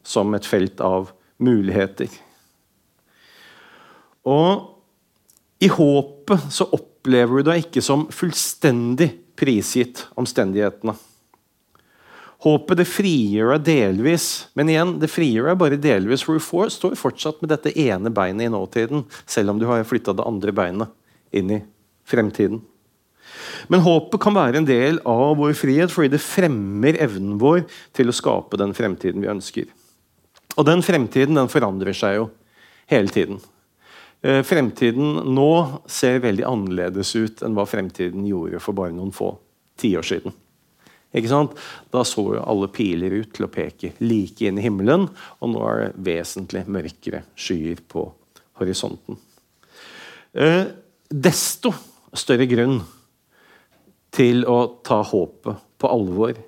som 0.04 0.34
et 0.34 0.48
felt 0.50 0.82
av 0.84 1.12
muligheter. 1.44 2.10
Og 4.26 5.64
i 5.64 5.70
håpet 5.72 6.50
så 6.52 6.68
opplever 6.74 7.40
du 7.40 7.52
deg 7.52 7.68
ikke 7.68 7.84
som 7.86 8.08
fullstendig 8.12 9.12
prisgitt 9.40 10.08
omstendighetene. 10.20 10.96
Håpet 12.44 12.82
det 12.82 12.88
frigjør 12.90 13.54
deg 13.54 13.68
delvis, 13.70 14.26
men 14.58 14.68
igjen, 14.74 14.98
det 15.00 15.08
frigjør 15.12 15.54
deg 15.54 15.62
bare 15.62 15.80
delvis, 15.80 16.26
for 16.26 16.36
du 16.36 16.44
får, 16.44 16.74
står 16.76 16.98
fortsatt 17.00 17.40
med 17.40 17.54
dette 17.54 17.72
ene 17.80 18.12
beinet 18.12 18.50
i 18.50 18.52
nåtiden, 18.52 19.06
selv 19.24 19.54
om 19.54 19.62
du 19.62 19.70
har 19.70 19.86
flytta 19.88 20.16
det 20.18 20.26
andre 20.28 20.52
beinet 20.56 20.92
inn 21.36 21.52
i 21.58 21.62
fremtiden. 22.08 22.62
Men 23.72 23.84
håpet 23.84 24.22
kan 24.22 24.36
være 24.36 24.60
en 24.60 24.68
del 24.68 25.00
av 25.08 25.38
vår 25.40 25.56
frihet 25.58 25.92
fordi 25.94 26.12
det 26.14 26.24
fremmer 26.24 27.00
evnen 27.02 27.40
vår 27.42 27.64
til 27.96 28.12
å 28.12 28.16
skape 28.16 28.60
den 28.60 28.76
fremtiden 28.76 29.24
vi 29.24 29.32
ønsker. 29.32 29.70
Og 30.58 30.68
den 30.68 30.84
fremtiden 30.86 31.40
den 31.40 31.50
forandrer 31.50 31.96
seg 31.98 32.20
jo 32.20 32.30
hele 32.92 33.14
tiden. 33.14 33.40
Eh, 34.24 34.44
fremtiden 34.46 35.34
nå 35.36 35.52
ser 35.90 36.22
veldig 36.24 36.46
annerledes 36.48 37.16
ut 37.16 37.44
enn 37.44 37.56
hva 37.58 37.66
fremtiden 37.68 38.28
gjorde 38.28 38.62
for 38.64 38.78
bare 38.78 38.96
noen 38.96 39.14
få 39.16 39.34
tiår 39.82 40.08
siden. 40.08 40.36
Ikke 41.14 41.30
sant? 41.30 41.58
Da 41.94 42.02
så 42.08 42.24
jo 42.36 42.42
alle 42.42 42.70
piler 42.74 43.14
ut 43.20 43.34
til 43.36 43.46
å 43.46 43.52
peke 43.54 43.94
like 44.02 44.48
inn 44.48 44.58
i 44.58 44.66
himmelen, 44.66 45.06
og 45.42 45.52
nå 45.52 45.66
er 45.70 45.84
det 45.84 46.06
vesentlig 46.08 46.64
mørkere 46.66 47.22
skyer 47.38 47.84
på 47.90 48.08
horisonten. 48.62 49.20
Desto 51.14 51.70
større 52.18 52.48
grunn 52.50 52.80
til 54.14 54.42
å 54.50 54.58
ta 54.86 55.04
håpet 55.06 55.62
på 55.78 55.90
alvor 55.94 56.40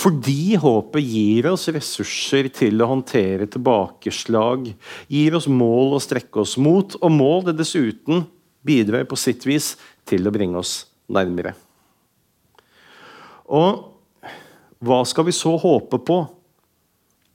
fordi 0.00 0.54
håpet 0.60 1.02
gir 1.02 1.48
oss 1.50 1.66
ressurser 1.74 2.46
til 2.54 2.80
å 2.80 2.86
håndtere 2.92 3.48
tilbakeslag, 3.50 4.70
gir 5.10 5.36
oss 5.36 5.48
mål 5.50 5.96
å 5.96 6.00
strekke 6.00 6.44
oss 6.44 6.54
mot, 6.62 6.94
og 7.00 7.12
mål 7.12 7.48
det 7.48 7.56
dessuten 7.58 8.22
bidrar 8.64 9.04
på 9.10 9.18
sitt 9.18 9.44
vis 9.48 9.74
til 10.08 10.24
å 10.24 10.32
bringe 10.32 10.60
oss 10.62 10.84
nærmere. 11.10 11.56
Og 13.50 14.30
hva 14.80 15.00
skal 15.08 15.26
vi 15.26 15.34
så 15.36 15.56
håpe 15.60 15.98
på? 16.06 16.20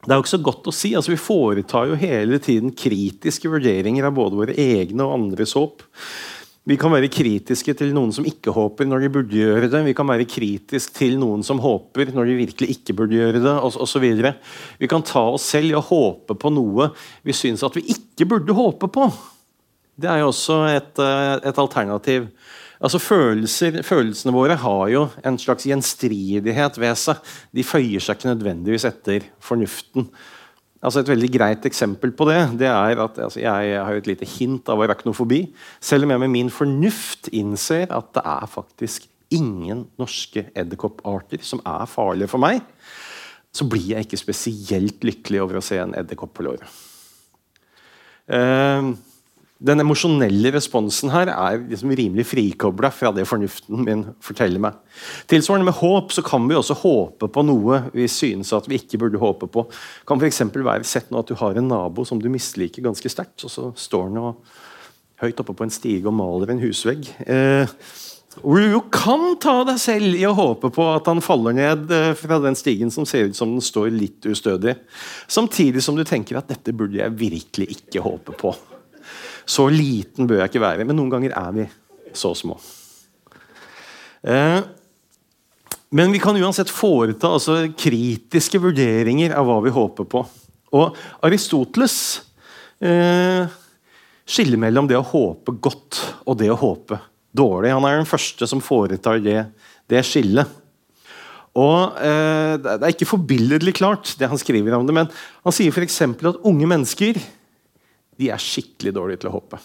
Det 0.05 0.13
er 0.13 0.19
jo 0.19 0.23
ikke 0.23 0.35
så 0.35 0.45
godt 0.47 0.69
å 0.69 0.73
si. 0.73 0.93
Altså, 0.95 1.11
vi 1.11 1.21
foretar 1.21 1.89
jo 1.89 1.99
hele 1.99 2.39
tiden 2.41 2.73
kritiske 2.77 3.49
vurderinger 3.51 4.07
av 4.07 4.15
både 4.17 4.39
våre 4.39 4.55
egne 4.61 5.05
og 5.05 5.17
andres 5.17 5.55
håp. 5.57 5.83
Vi 6.65 6.79
kan 6.81 6.89
være 6.89 7.11
kritiske 7.13 7.75
til 7.77 7.91
noen 7.93 8.09
som 8.15 8.25
ikke 8.25 8.49
håper 8.55 8.87
når 8.89 9.03
de 9.03 9.09
burde 9.13 9.37
gjøre 9.37 9.67
det. 9.69 9.83
Vi 9.85 9.93
kan 9.97 10.09
være 10.09 10.25
kritiske 10.25 10.95
til 10.97 11.19
noen 11.21 11.43
som 11.45 11.61
håper 11.61 12.09
når 12.15 12.31
de 12.31 12.37
virkelig 12.39 12.79
ikke 12.79 12.95
burde 12.97 13.19
gjøre 13.19 13.41
det. 13.43 13.53
Så 13.85 14.01
vi 14.01 14.89
kan 14.89 15.05
ta 15.05 15.27
oss 15.35 15.45
selv 15.53 15.69
i 15.69 15.77
å 15.77 15.83
håpe 15.85 16.33
på 16.33 16.53
noe 16.53 16.89
vi 17.21 17.37
syns 17.37 17.61
at 17.65 17.77
vi 17.77 17.85
ikke 17.93 18.25
burde 18.33 18.57
håpe 18.57 18.89
på. 18.89 19.05
Det 19.95 20.09
er 20.09 20.23
jo 20.23 20.31
også 20.31 20.57
et, 20.73 20.97
eh, 20.99 21.49
et 21.51 21.61
alternativ. 21.61 22.27
Altså 22.81 22.99
følelser, 22.99 23.83
Følelsene 23.85 24.33
våre 24.35 24.57
har 24.59 24.87
jo 24.91 25.05
en 25.23 25.37
slags 25.39 25.63
gjenstridighet 25.69 26.79
ved 26.81 26.97
seg. 26.99 27.21
De 27.55 27.63
føyer 27.63 28.03
seg 28.03 28.17
ikke 28.17 28.33
nødvendigvis 28.33 28.87
etter 28.89 29.29
fornuften. 29.39 30.09
Altså 30.85 31.01
Et 31.01 31.09
veldig 31.09 31.31
greit 31.33 31.65
eksempel 31.65 32.13
på 32.13 32.27
det 32.29 32.37
det 32.61 32.69
er 32.69 32.99
at 33.01 33.17
altså, 33.17 33.41
jeg 33.41 33.79
har 33.81 33.97
et 33.97 34.07
lite 34.09 34.27
hint 34.37 34.69
av 34.69 34.83
arachnofobi. 34.85 35.41
Selv 35.81 36.05
om 36.05 36.13
jeg 36.13 36.21
med 36.21 36.33
min 36.35 36.51
fornuft 36.53 37.31
innser 37.33 37.89
at 37.89 38.11
det 38.13 38.21
er 38.21 38.51
faktisk 38.51 39.09
ingen 39.33 39.87
norske 39.97 40.45
edderkopparter 40.53 41.41
som 41.43 41.63
er 41.65 41.89
farlige 41.89 42.29
for 42.29 42.43
meg, 42.43 42.61
så 43.55 43.65
blir 43.67 43.95
jeg 43.95 44.05
ikke 44.05 44.19
spesielt 44.19 45.07
lykkelig 45.07 45.41
over 45.41 45.59
å 45.59 45.65
se 45.65 45.79
en 45.81 45.95
edderkopp 45.97 46.35
på 46.37 46.45
låret. 46.45 46.69
Uh, 48.29 48.93
den 49.63 49.79
emosjonelle 49.79 50.51
responsen 50.51 51.13
her 51.13 51.29
er 51.31 51.61
liksom 51.61 51.93
rimelig 51.95 52.25
frikobla 52.27 52.89
fra 52.91 53.13
det 53.15 53.23
fornuften 53.29 53.85
min 53.85 54.01
forteller 54.23 54.59
meg. 54.65 54.75
Tilsvarende 55.31 55.69
med 55.69 55.77
håp 55.79 56.11
så 56.11 56.23
kan 56.25 56.43
vi 56.49 56.57
også 56.59 56.75
håpe 56.81 57.29
på 57.31 57.43
noe 57.47 57.85
vi 57.93 58.09
synes 58.11 58.51
at 58.55 58.67
vi 58.67 58.81
ikke 58.81 58.99
burde 59.05 59.21
håpe 59.21 59.47
på. 59.47 59.63
Det 59.71 60.09
kan 60.11 60.19
f.eks. 60.19 60.43
være 60.51 60.83
sett 60.87 61.07
nå 61.11 61.23
at 61.23 61.31
du 61.31 61.39
har 61.39 61.55
en 61.55 61.71
nabo 61.71 62.03
som 62.07 62.19
du 62.19 62.27
misliker 62.31 62.83
ganske 62.83 63.11
sterkt, 63.11 63.47
og 63.47 63.53
så 63.53 63.71
står 63.79 64.11
han 64.11 64.35
høyt 65.23 65.39
oppe 65.39 65.55
på 65.55 65.63
en 65.63 65.73
stige 65.73 66.11
og 66.11 66.17
maler 66.19 66.51
en 66.51 66.59
husvegg. 66.59 67.07
Eh, 67.23 67.79
hvor 68.43 68.59
du 68.59 68.73
jo 68.73 68.83
kan 68.91 69.37
ta 69.39 69.61
deg 69.63 69.79
selv 69.79 70.19
i 70.19 70.27
å 70.27 70.35
håpe 70.35 70.67
på 70.75 70.91
at 70.91 71.07
han 71.07 71.23
faller 71.23 71.55
ned 71.55 71.91
eh, 71.95 72.11
fra 72.19 72.43
den 72.43 72.59
stigen 72.59 72.91
som 72.91 73.07
ser 73.07 73.29
ut 73.29 73.39
som 73.39 73.55
den 73.55 73.63
står 73.63 73.93
litt 73.95 74.27
ustødig. 74.27 74.75
Samtidig 75.31 75.79
som 75.85 75.95
du 75.95 76.03
tenker 76.03 76.43
at 76.43 76.51
dette 76.51 76.75
burde 76.75 76.99
jeg 76.99 77.15
virkelig 77.23 77.77
ikke 77.79 78.03
håpe 78.03 78.35
på. 78.35 78.51
Så 79.45 79.67
liten 79.69 80.27
bør 80.29 80.41
jeg 80.41 80.51
ikke 80.51 80.63
være. 80.63 80.85
Men 80.87 80.97
noen 80.97 81.11
ganger 81.13 81.35
er 81.37 81.51
vi 81.55 81.67
så 82.15 82.33
små. 82.37 82.57
Eh, 84.25 84.61
Men 85.95 86.11
vi 86.11 86.19
kan 86.19 86.35
uansett 86.35 86.71
foreta 86.73 87.29
altså, 87.37 87.69
kritiske 87.77 88.59
vurderinger 88.59 89.35
av 89.37 89.45
hva 89.47 89.59
vi 89.63 89.71
håper 89.71 90.07
på. 90.11 90.23
Og 90.75 90.97
Aristoteles 91.23 91.95
eh, 92.83 93.45
skiller 94.27 94.59
mellom 94.59 94.89
det 94.89 94.97
å 94.97 95.05
håpe 95.05 95.53
godt 95.61 96.01
og 96.25 96.39
det 96.41 96.49
å 96.51 96.57
håpe 96.59 96.97
dårlig. 97.35 97.71
Han 97.71 97.85
er 97.87 98.01
den 98.01 98.09
første 98.09 98.49
som 98.49 98.63
foretar 98.65 99.21
det, 99.23 99.45
det 99.87 100.01
skillet. 100.03 100.49
Og 101.55 101.95
eh, 102.01 102.57
Det 102.59 102.75
er 102.81 102.91
ikke 102.91 103.07
forbilledlig 103.13 103.77
klart, 103.77 104.17
det 104.19 104.27
han 104.27 104.41
skriver 104.41 104.75
om 104.75 104.89
det, 104.89 104.97
men 104.97 105.07
han 105.45 105.55
sier 105.55 105.71
f.eks. 105.71 106.01
at 106.01 106.41
unge 106.43 106.67
mennesker 106.67 107.21
de 108.19 108.29
er 108.31 108.41
skikkelig 108.41 108.93
dårlige 108.95 109.23
til 109.23 109.31
å 109.31 109.35
håpe. 109.37 109.59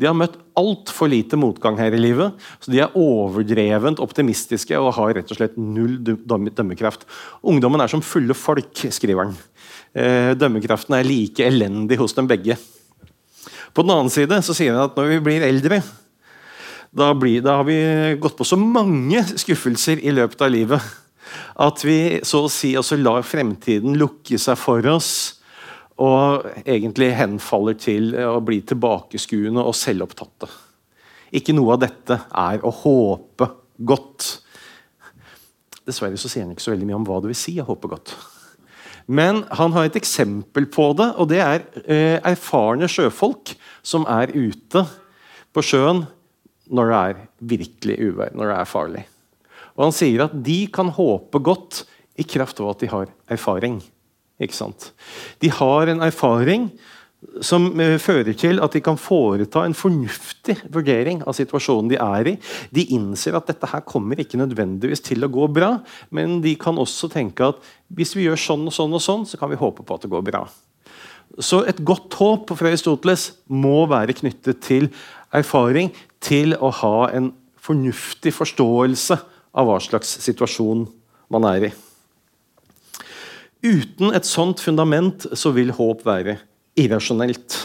De 0.00 0.08
har 0.08 0.16
møtt 0.16 0.38
altfor 0.58 1.10
lite 1.12 1.36
motgang 1.38 1.76
her 1.78 1.94
i 1.94 2.00
livet, 2.00 2.34
så 2.64 2.72
de 2.72 2.80
er 2.82 2.94
overdrevent 2.98 4.00
optimistiske 4.02 4.78
og 4.80 4.94
har 4.96 5.12
rett 5.18 5.30
og 5.30 5.38
slett 5.38 5.58
null 5.60 5.98
dømmekraft. 6.02 7.04
Ungdommen 7.46 7.84
er 7.84 7.92
som 7.92 8.02
fulle 8.04 8.34
folk, 8.34 8.86
skriver 8.90 9.28
han. 9.28 9.36
Eh, 9.92 10.32
dømmekraften 10.38 10.96
er 10.96 11.06
like 11.06 11.44
elendig 11.44 12.00
hos 12.00 12.16
dem 12.16 12.30
begge. 12.30 12.56
På 13.72 13.84
den 13.84 13.92
annen 13.94 14.12
side 14.12 14.40
så 14.44 14.56
sier 14.56 14.74
han 14.74 14.88
at 14.88 14.96
når 14.98 15.14
vi 15.14 15.20
blir 15.28 15.44
eldre, 15.46 15.82
da, 16.92 17.12
blir, 17.16 17.44
da 17.44 17.60
har 17.60 17.68
vi 17.68 17.78
gått 18.20 18.36
på 18.36 18.48
så 18.48 18.58
mange 18.60 19.22
skuffelser 19.30 20.02
i 20.02 20.12
løpet 20.12 20.44
av 20.44 20.52
livet 20.52 20.90
at 21.62 21.84
vi 21.84 22.20
så 22.26 22.42
å 22.44 22.50
si 22.52 22.74
også 22.76 22.98
lar 23.00 23.24
fremtiden 23.24 23.96
lukke 23.96 24.36
seg 24.40 24.58
for 24.60 24.84
oss 24.92 25.12
og 26.02 26.46
egentlig 26.64 27.12
henfaller 27.14 27.76
til 27.78 28.12
å 28.26 28.40
bli 28.44 28.60
tilbakeskuende 28.66 29.62
og 29.62 29.76
selvopptatte. 29.78 30.48
Ikke 31.32 31.54
noe 31.56 31.76
av 31.76 31.82
dette 31.84 32.18
er 32.28 32.64
å 32.66 32.72
håpe 32.82 33.48
godt. 33.78 34.28
Dessverre 35.86 36.18
så 36.20 36.30
sier 36.30 36.44
han 36.44 36.52
ikke 36.54 36.64
så 36.64 36.74
veldig 36.74 36.88
mye 36.90 36.98
om 37.00 37.06
hva 37.08 37.20
det 37.22 37.32
vil 37.32 37.38
si 37.38 37.56
å 37.60 37.68
håpe 37.68 37.90
godt. 37.92 38.14
Men 39.10 39.42
han 39.58 39.72
har 39.74 39.88
et 39.88 39.98
eksempel 39.98 40.68
på 40.70 40.92
det, 40.98 41.08
og 41.18 41.30
det 41.32 41.40
er 41.42 41.64
eh, 41.82 42.18
erfarne 42.32 42.88
sjøfolk 42.90 43.54
som 43.82 44.06
er 44.10 44.30
ute 44.34 44.84
på 45.52 45.64
sjøen 45.66 46.04
når 46.72 46.92
det 46.92 47.00
er 47.00 47.24
virkelig 47.54 47.96
uvær, 48.00 48.36
når 48.36 48.52
det 48.52 48.58
er 48.60 48.70
farlig. 48.70 49.02
Og 49.74 49.88
Han 49.88 49.96
sier 49.96 50.26
at 50.26 50.36
de 50.44 50.60
kan 50.72 50.92
håpe 50.92 51.40
godt 51.42 51.82
i 52.20 52.26
kraft 52.28 52.60
av 52.60 52.72
at 52.74 52.84
de 52.84 52.90
har 52.92 53.10
erfaring. 53.32 53.80
Ikke 54.42 54.58
sant? 54.58 54.90
De 55.42 55.50
har 55.52 55.90
en 55.92 56.02
erfaring 56.04 56.70
som 57.44 57.68
uh, 57.78 57.96
fører 58.02 58.34
til 58.38 58.58
at 58.62 58.74
de 58.74 58.82
kan 58.82 58.98
foreta 58.98 59.62
en 59.66 59.76
fornuftig 59.78 60.56
vurdering 60.74 61.22
av 61.22 61.36
situasjonen 61.38 61.92
de 61.92 61.98
er 62.02 62.32
i. 62.32 62.34
De 62.74 62.86
innser 62.96 63.36
at 63.38 63.46
dette 63.50 63.68
her 63.70 63.84
kommer 63.86 64.18
ikke 64.18 64.40
nødvendigvis 64.40 65.04
til 65.06 65.22
å 65.22 65.30
gå 65.32 65.46
bra, 65.54 65.76
men 66.10 66.40
de 66.42 66.56
kan 66.58 66.80
også 66.82 67.10
tenke 67.12 67.52
at 67.52 67.62
hvis 67.94 68.16
vi 68.18 68.26
gjør 68.26 68.42
sånn 68.42 68.66
og 68.66 68.74
sånn, 68.74 68.98
og 68.98 69.04
sånn, 69.04 69.26
så 69.28 69.38
kan 69.38 69.52
vi 69.52 69.60
håpe 69.60 69.86
på 69.86 69.96
at 69.98 70.06
det 70.06 70.12
går 70.12 70.26
bra. 70.32 70.42
Så 71.40 71.62
et 71.64 71.78
godt 71.86 72.12
håp 72.18 72.50
fra 72.58 72.68
Aristoteles 72.68 73.30
må 73.48 73.86
være 73.88 74.16
knyttet 74.18 74.60
til 74.66 74.90
erfaring, 75.32 75.92
til 76.22 76.56
å 76.58 76.68
ha 76.82 76.96
en 77.14 77.30
fornuftig 77.62 78.34
forståelse 78.34 79.16
av 79.56 79.68
hva 79.68 79.78
slags 79.82 80.18
situasjon 80.26 80.84
man 81.32 81.46
er 81.48 81.70
i. 81.70 81.72
Uten 83.62 84.10
et 84.10 84.26
sånt 84.26 84.60
fundament 84.60 85.28
så 85.38 85.52
vil 85.54 85.70
håp 85.76 86.02
være 86.06 86.38
irrasjonelt. 86.78 87.58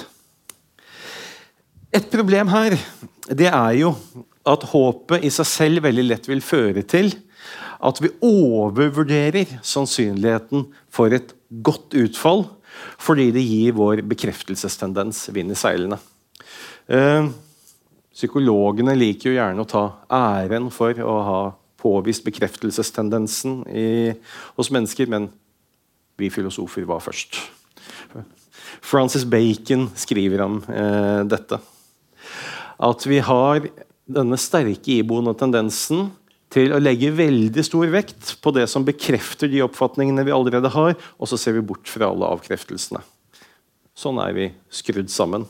Et 1.95 2.05
problem 2.11 2.51
her 2.51 2.75
det 3.33 3.47
er 3.49 3.71
jo 3.79 3.93
at 4.47 4.65
håpet 4.69 5.25
i 5.25 5.31
seg 5.33 5.47
selv 5.49 5.87
veldig 5.87 6.05
lett 6.05 6.29
vil 6.29 6.43
føre 6.45 6.83
til 6.87 7.09
at 7.77 7.99
vi 8.01 8.11
overvurderer 8.25 9.57
sannsynligheten 9.65 10.67
for 10.93 11.13
et 11.13 11.33
godt 11.65 11.97
utfall 11.97 12.45
fordi 13.01 13.31
det 13.33 13.41
gir 13.41 13.75
vår 13.77 14.03
bekreftelsestendens 14.05 15.23
vind 15.33 15.53
i 15.53 15.57
seilene. 15.57 15.97
Eh, 16.87 17.25
psykologene 18.13 18.93
liker 18.97 19.31
jo 19.31 19.37
gjerne 19.39 19.63
å 19.65 19.69
ta 19.69 19.83
æren 20.13 20.69
for 20.73 21.01
å 21.01 21.15
ha 21.25 21.41
påvist 21.81 22.25
bekreftelsestendensen 22.25 23.63
i, 23.69 24.13
hos 24.57 24.69
mennesker, 24.73 25.09
men 25.09 25.29
vi 26.17 26.31
filosofer 26.33 26.87
var 26.89 27.01
først. 27.03 27.39
Francis 28.81 29.25
Bacon 29.25 29.87
skriver 29.97 30.43
om 30.45 30.61
eh, 30.69 31.23
dette. 31.29 31.59
At 32.77 33.05
vi 33.09 33.19
har 33.23 33.67
denne 34.07 34.39
sterke 34.39 34.99
iboende 34.99 35.33
tendensen 35.37 36.09
til 36.53 36.71
å 36.71 36.79
legge 36.79 37.11
veldig 37.11 37.63
stor 37.65 37.89
vekt 37.91 38.37
på 38.43 38.53
det 38.55 38.67
som 38.71 38.85
bekrefter 38.87 39.51
de 39.51 39.63
oppfatningene 39.65 40.23
vi 40.27 40.35
allerede 40.35 40.71
har, 40.71 40.95
og 41.19 41.29
så 41.29 41.39
ser 41.39 41.57
vi 41.57 41.65
bort 41.65 41.89
fra 41.91 42.11
alle 42.13 42.29
avkreftelsene. 42.37 43.03
Sånn 43.97 44.19
er 44.23 44.35
vi 44.37 44.51
skrudd 44.71 45.11
sammen. 45.11 45.47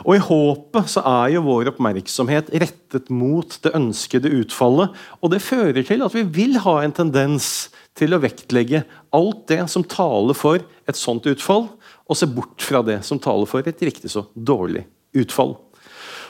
Og 0.00 0.16
I 0.16 0.22
håpet 0.24 0.88
så 0.88 1.02
er 1.04 1.34
jo 1.34 1.44
vår 1.44 1.74
oppmerksomhet 1.74 2.48
rettet 2.62 3.10
mot 3.12 3.52
det 3.64 3.74
ønskede 3.76 4.32
utfallet. 4.40 4.94
Og 5.20 5.34
det 5.34 5.42
fører 5.44 5.84
til 5.84 6.04
at 6.06 6.16
vi 6.16 6.24
vil 6.24 6.56
ha 6.64 6.78
en 6.80 6.94
tendens 6.96 7.68
til 7.98 8.14
å 8.14 8.20
vektlegge 8.22 8.84
alt 9.16 9.42
det 9.50 9.64
som 9.72 9.84
taler 9.84 10.36
for 10.38 10.62
et 10.88 10.98
sånt 10.98 11.26
utfall, 11.30 11.68
og 12.10 12.18
se 12.18 12.28
bort 12.30 12.62
fra 12.64 12.82
det 12.86 13.00
som 13.06 13.20
taler 13.22 13.48
for 13.50 13.66
et 13.66 13.82
riktig 13.86 14.10
så 14.12 14.24
dårlig 14.34 14.84
utfall. 15.18 15.56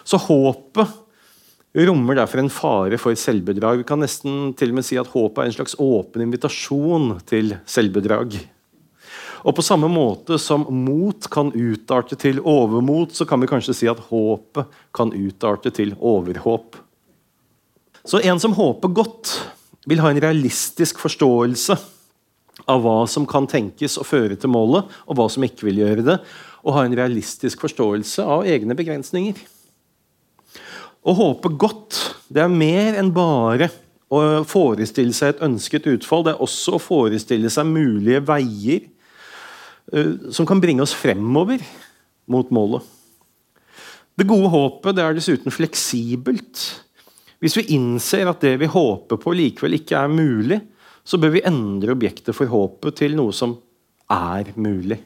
Så 0.05 0.21
håpet 0.21 0.99
rommer 1.87 2.19
derfor 2.19 2.43
en 2.43 2.51
fare 2.53 2.99
for 2.99 3.17
selvbedrag. 3.17 3.83
Vi 3.83 3.89
kan 3.89 4.01
nesten 4.03 4.55
til 4.59 4.73
og 4.73 4.81
med 4.81 4.87
si 4.87 4.99
at 5.01 5.11
håpet 5.13 5.43
er 5.43 5.51
en 5.51 5.59
slags 5.61 5.77
åpen 5.79 6.25
invitasjon 6.25 7.13
til 7.29 7.55
selvbedrag. 7.69 8.41
Og 9.41 9.57
På 9.57 9.65
samme 9.65 9.89
måte 9.89 10.37
som 10.39 10.67
mot 10.69 11.29
kan 11.33 11.53
utarte 11.55 12.19
til 12.21 12.43
overmot, 12.45 13.15
så 13.17 13.25
kan 13.25 13.41
vi 13.41 13.49
kanskje 13.49 13.77
si 13.77 13.89
at 13.89 14.03
håpet 14.11 14.69
kan 14.93 15.15
utarte 15.17 15.73
til 15.73 15.95
overhåp. 15.97 16.77
Så 18.05 18.21
en 18.25 18.41
som 18.41 18.53
håper 18.57 18.93
godt, 18.93 19.33
vil 19.91 20.03
ha 20.03 20.13
en 20.13 20.23
realistisk 20.23 21.01
forståelse 21.03 21.77
av 22.71 22.83
hva 22.85 22.99
som 23.11 23.27
kan 23.29 23.49
tenkes 23.51 23.99
å 23.99 24.07
føre 24.07 24.37
til 24.39 24.53
målet, 24.53 24.87
og 25.09 25.19
hva 25.19 25.27
som 25.33 25.45
ikke 25.47 25.67
vil 25.69 25.83
gjøre 25.83 26.07
det, 26.07 26.19
og 26.61 26.77
ha 26.77 26.85
en 26.85 26.97
realistisk 26.97 27.63
forståelse 27.65 28.25
av 28.25 28.47
egne 28.49 28.77
begrensninger. 28.79 29.39
Å 31.01 31.15
håpe 31.17 31.53
godt 31.57 31.99
det 32.31 32.43
er 32.45 32.53
mer 32.53 32.99
enn 33.01 33.13
bare 33.15 33.71
å 34.11 34.43
forestille 34.47 35.15
seg 35.17 35.35
et 35.35 35.45
ønsket 35.47 35.87
utfall. 35.89 36.27
Det 36.27 36.35
er 36.35 36.45
også 36.45 36.77
å 36.77 36.83
forestille 36.83 37.51
seg 37.53 37.69
mulige 37.71 38.21
veier 38.27 38.85
uh, 39.95 40.31
som 40.35 40.49
kan 40.49 40.61
bringe 40.63 40.85
oss 40.85 40.95
fremover 40.97 41.63
mot 42.31 42.51
målet. 42.55 42.85
Det 44.19 44.29
gode 44.29 44.51
håpet 44.53 44.99
det 44.99 45.05
er 45.07 45.17
dessuten 45.17 45.55
fleksibelt. 45.55 46.67
Hvis 47.41 47.57
vi 47.57 47.71
innser 47.77 48.29
at 48.29 48.43
det 48.45 48.59
vi 48.61 48.69
håper 48.69 49.21
på, 49.21 49.33
likevel 49.33 49.79
ikke 49.79 49.97
er 49.97 50.13
mulig, 50.13 50.61
så 51.05 51.17
bør 51.21 51.33
vi 51.39 51.47
endre 51.49 51.95
objektet 51.95 52.37
for 52.37 52.51
håpet 52.51 52.99
til 53.01 53.17
noe 53.17 53.33
som 53.35 53.57
er 54.13 54.53
mulig. 54.61 55.01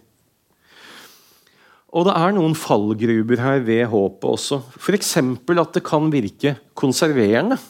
Og 1.95 2.09
det 2.09 2.15
er 2.19 2.33
noen 2.35 2.57
fallgruber 2.59 3.39
her 3.39 3.61
ved 3.63 3.85
håpet 3.93 4.27
også. 4.27 4.59
F.eks. 4.81 5.13
at 5.17 5.77
det 5.77 5.85
kan 5.87 6.11
virke 6.11 6.57
konserverende. 6.75 7.61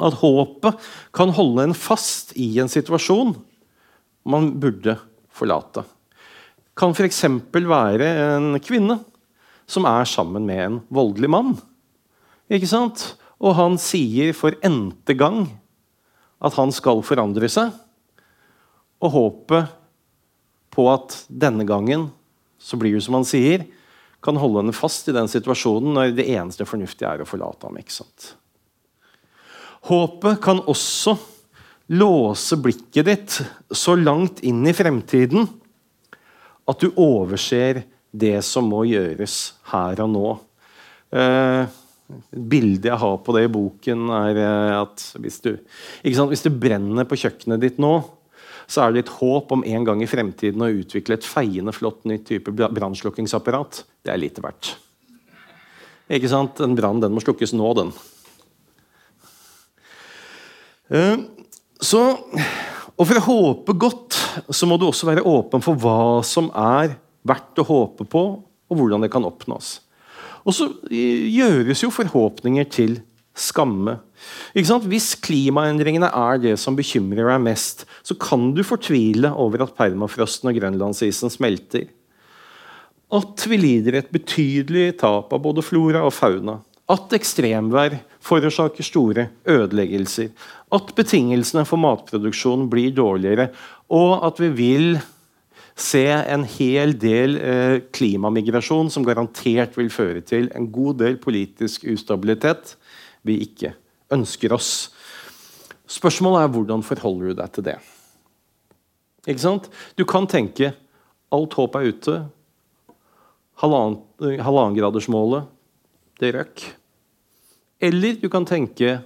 At 0.00 0.16
håpet 0.22 0.80
kan 1.14 1.34
holde 1.36 1.68
en 1.68 1.76
fast 1.76 2.32
i 2.40 2.54
en 2.58 2.72
situasjon 2.72 3.34
man 4.24 4.48
burde 4.56 4.96
forlate. 5.28 5.84
Kan 6.74 6.96
f.eks. 6.96 7.20
være 7.52 8.08
en 8.38 8.56
kvinne 8.64 8.96
som 9.68 9.84
er 9.88 10.08
sammen 10.08 10.48
med 10.48 10.62
en 10.64 10.80
voldelig 10.88 11.30
mann. 11.30 11.52
Ikke 12.48 12.68
sant? 12.68 13.12
Og 13.42 13.56
han 13.58 13.78
sier 13.80 14.34
for 14.36 14.56
n-te 14.64 15.16
gang 15.18 15.46
at 16.44 16.54
han 16.58 16.72
skal 16.74 17.02
forandre 17.06 17.48
seg. 17.50 17.72
Og 19.02 19.14
håpet 19.14 19.72
på 20.74 20.86
at 20.90 21.16
denne 21.28 21.66
gangen 21.68 22.08
så 22.58 22.78
blir 22.80 22.96
det 22.96 23.04
som 23.04 23.18
han 23.18 23.26
sier, 23.28 23.66
kan 24.24 24.38
holde 24.40 24.62
henne 24.62 24.76
fast 24.76 25.10
i 25.10 25.14
den 25.14 25.28
situasjonen 25.28 25.92
når 25.96 26.14
det 26.16 26.30
eneste 26.32 26.64
fornuftige 26.66 27.10
er 27.10 27.22
å 27.22 27.28
forlate 27.28 27.68
ham. 27.68 27.76
ikke 27.76 27.92
sant? 27.92 28.30
Håpet 29.84 30.40
kan 30.44 30.62
også 30.64 31.18
låse 31.92 32.56
blikket 32.56 33.08
ditt 33.10 33.36
så 33.68 33.92
langt 33.98 34.40
inn 34.40 34.62
i 34.64 34.72
fremtiden 34.72 35.44
at 36.64 36.80
du 36.80 36.88
overser 36.96 37.82
det 38.08 38.38
som 38.46 38.70
må 38.72 38.86
gjøres 38.88 39.36
her 39.68 40.00
og 40.00 40.12
nå. 40.14 40.28
Eh, 41.12 41.68
Bildet 42.30 42.90
jeg 42.90 43.00
har 43.00 43.16
på 43.24 43.34
det 43.36 43.46
i 43.46 43.52
boken, 43.52 44.08
er 44.16 44.40
eh, 44.42 44.74
at 44.78 45.04
hvis 45.20 45.40
du, 45.44 45.52
hvis 46.04 46.44
du 46.44 46.50
brenner 46.50 47.08
på 47.08 47.18
kjøkkenet 47.20 47.62
ditt 47.62 47.82
nå, 47.82 47.96
så 48.64 48.86
er 48.86 48.94
det 48.94 49.04
et 49.04 49.12
håp 49.18 49.52
om 49.52 49.64
en 49.68 49.84
gang 49.84 50.00
i 50.00 50.08
fremtiden 50.08 50.64
å 50.64 50.72
utvikle 50.72 51.18
et 51.18 51.26
feiende 51.28 51.74
flott 51.76 52.06
nytt 52.08 52.24
type 52.30 52.54
brannslukkingsapparat. 52.54 53.82
Det 54.04 54.12
er 54.14 54.22
lite 54.22 54.44
verdt. 54.44 54.74
Ikke 56.12 56.30
sant? 56.32 56.60
En 56.64 56.76
brann 56.76 57.02
må 57.12 57.22
slukkes 57.24 57.52
nå, 57.56 57.70
den. 57.76 57.92
Uh, 60.92 61.24
Så, 61.84 62.00
og 62.94 63.08
For 63.08 63.18
å 63.18 63.24
håpe 63.26 63.74
godt 63.76 64.16
så 64.54 64.66
må 64.68 64.78
du 64.80 64.86
også 64.88 65.08
være 65.08 65.24
åpen 65.26 65.62
for 65.64 65.78
hva 65.80 66.22
som 66.26 66.48
er 66.56 66.96
verdt 67.26 67.60
å 67.60 67.66
håpe 67.68 68.06
på, 68.08 68.22
og 68.40 68.78
hvordan 68.78 69.04
det 69.04 69.10
kan 69.12 69.24
oppnås. 69.26 69.78
Og 70.44 70.52
så 70.56 70.68
gjøres 70.92 71.82
jo 71.82 71.92
forhåpninger 71.92 72.68
til 72.68 72.98
skamme. 73.34 73.98
Hvis 74.54 75.14
klimaendringene 75.24 76.10
er 76.14 76.40
det 76.42 76.54
som 76.60 76.76
bekymrer 76.78 77.32
deg 77.32 77.42
mest, 77.48 77.84
så 78.06 78.16
kan 78.16 78.52
du 78.54 78.62
fortvile 78.66 79.32
over 79.32 79.64
at 79.64 79.74
permafrosten 79.78 80.52
og 80.52 80.58
grønlandsisen 80.60 81.32
smelter. 81.32 81.88
At 83.14 83.44
vi 83.48 83.58
lider 83.60 83.98
et 83.98 84.12
betydelig 84.14 84.94
tap 85.02 85.32
av 85.34 85.42
både 85.42 85.64
flora 85.64 86.04
og 86.06 86.14
fauna. 86.14 86.60
At 86.90 87.14
ekstremvær 87.16 87.96
forårsaker 88.24 88.84
store 88.84 89.28
ødeleggelser. 89.48 90.30
At 90.74 90.90
betingelsene 90.96 91.64
for 91.68 91.80
matproduksjon 91.80 92.66
blir 92.72 92.92
dårligere. 92.96 93.48
Og 93.92 94.24
at 94.26 94.40
vi 94.42 94.50
vil 94.58 94.88
se 95.74 96.04
en 96.06 96.44
hel 96.46 96.94
del 96.98 97.36
eh, 97.40 97.80
klimamigrasjon 97.94 98.90
som 98.94 99.04
garantert 99.06 99.74
vil 99.78 99.90
føre 99.90 100.22
til 100.26 100.46
en 100.54 100.68
god 100.72 101.00
del 101.02 101.18
politisk 101.22 101.84
ustabilitet 101.90 102.76
vi 103.26 103.40
ikke 103.42 103.74
ønsker 104.14 104.54
oss. 104.54 104.94
Spørsmålet 105.90 106.44
er 106.44 106.52
hvordan 106.54 106.84
forholder 106.86 107.32
du 107.32 107.34
deg 107.40 107.52
til 107.56 107.66
det? 107.66 107.78
Ikke 109.26 109.42
sant? 109.42 109.70
Du 109.98 110.04
kan 110.06 110.28
tenke 110.30 110.74
alt 111.34 111.56
håp 111.58 111.74
er 111.80 111.90
ute. 111.90 112.14
Halvannengradersmålet, 113.58 115.48
det 116.20 116.34
røk. 116.36 116.56
Eller 117.82 118.20
du 118.20 118.28
kan 118.30 118.46
tenke 118.46 119.00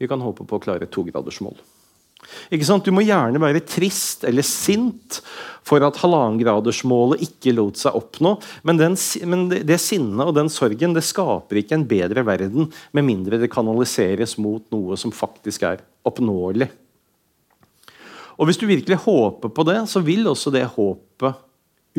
vi 0.00 0.08
kan 0.08 0.22
håpe 0.24 0.46
på 0.48 0.56
å 0.56 0.62
klare 0.64 0.88
togradersmål. 2.50 2.84
Du 2.84 2.92
må 2.94 3.04
gjerne 3.04 3.40
være 3.42 3.62
trist 3.66 4.24
eller 4.28 4.42
sint 4.46 5.20
for 5.66 5.82
at 5.84 5.98
halvannengradersmålet 6.00 7.22
ikke 7.26 7.54
lot 7.54 7.78
seg 7.78 7.96
oppnå. 7.96 8.36
Men, 8.66 8.80
den, 8.80 8.96
men 9.28 9.48
det 9.50 9.80
sinnet 9.82 10.26
og 10.26 10.34
den 10.36 10.50
sorgen 10.50 10.94
det 10.96 11.04
skaper 11.06 11.60
ikke 11.60 11.76
en 11.78 11.88
bedre 11.88 12.24
verden 12.26 12.70
med 12.96 13.06
mindre 13.06 13.38
det 13.40 13.50
kanaliseres 13.52 14.36
mot 14.38 14.64
noe 14.72 14.98
som 15.00 15.12
faktisk 15.14 15.66
er 15.68 15.84
oppnåelig. 16.06 16.70
Og 18.40 18.48
Hvis 18.48 18.56
du 18.56 18.64
virkelig 18.64 19.02
håper 19.04 19.52
på 19.52 19.64
det, 19.68 19.82
så 19.88 20.00
vil 20.00 20.24
også 20.26 20.50
det 20.54 20.64
håpet 20.72 21.46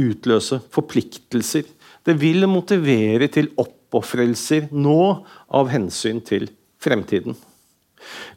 utløse 0.01 0.57
forpliktelser. 0.73 1.67
Det 2.01 2.15
vil 2.17 2.47
motivere 2.49 3.27
til 3.29 3.51
oppofrelser 3.61 4.71
nå 4.73 5.21
av 5.53 5.69
hensyn 5.69 6.23
til 6.25 6.49
fremtiden. 6.81 7.35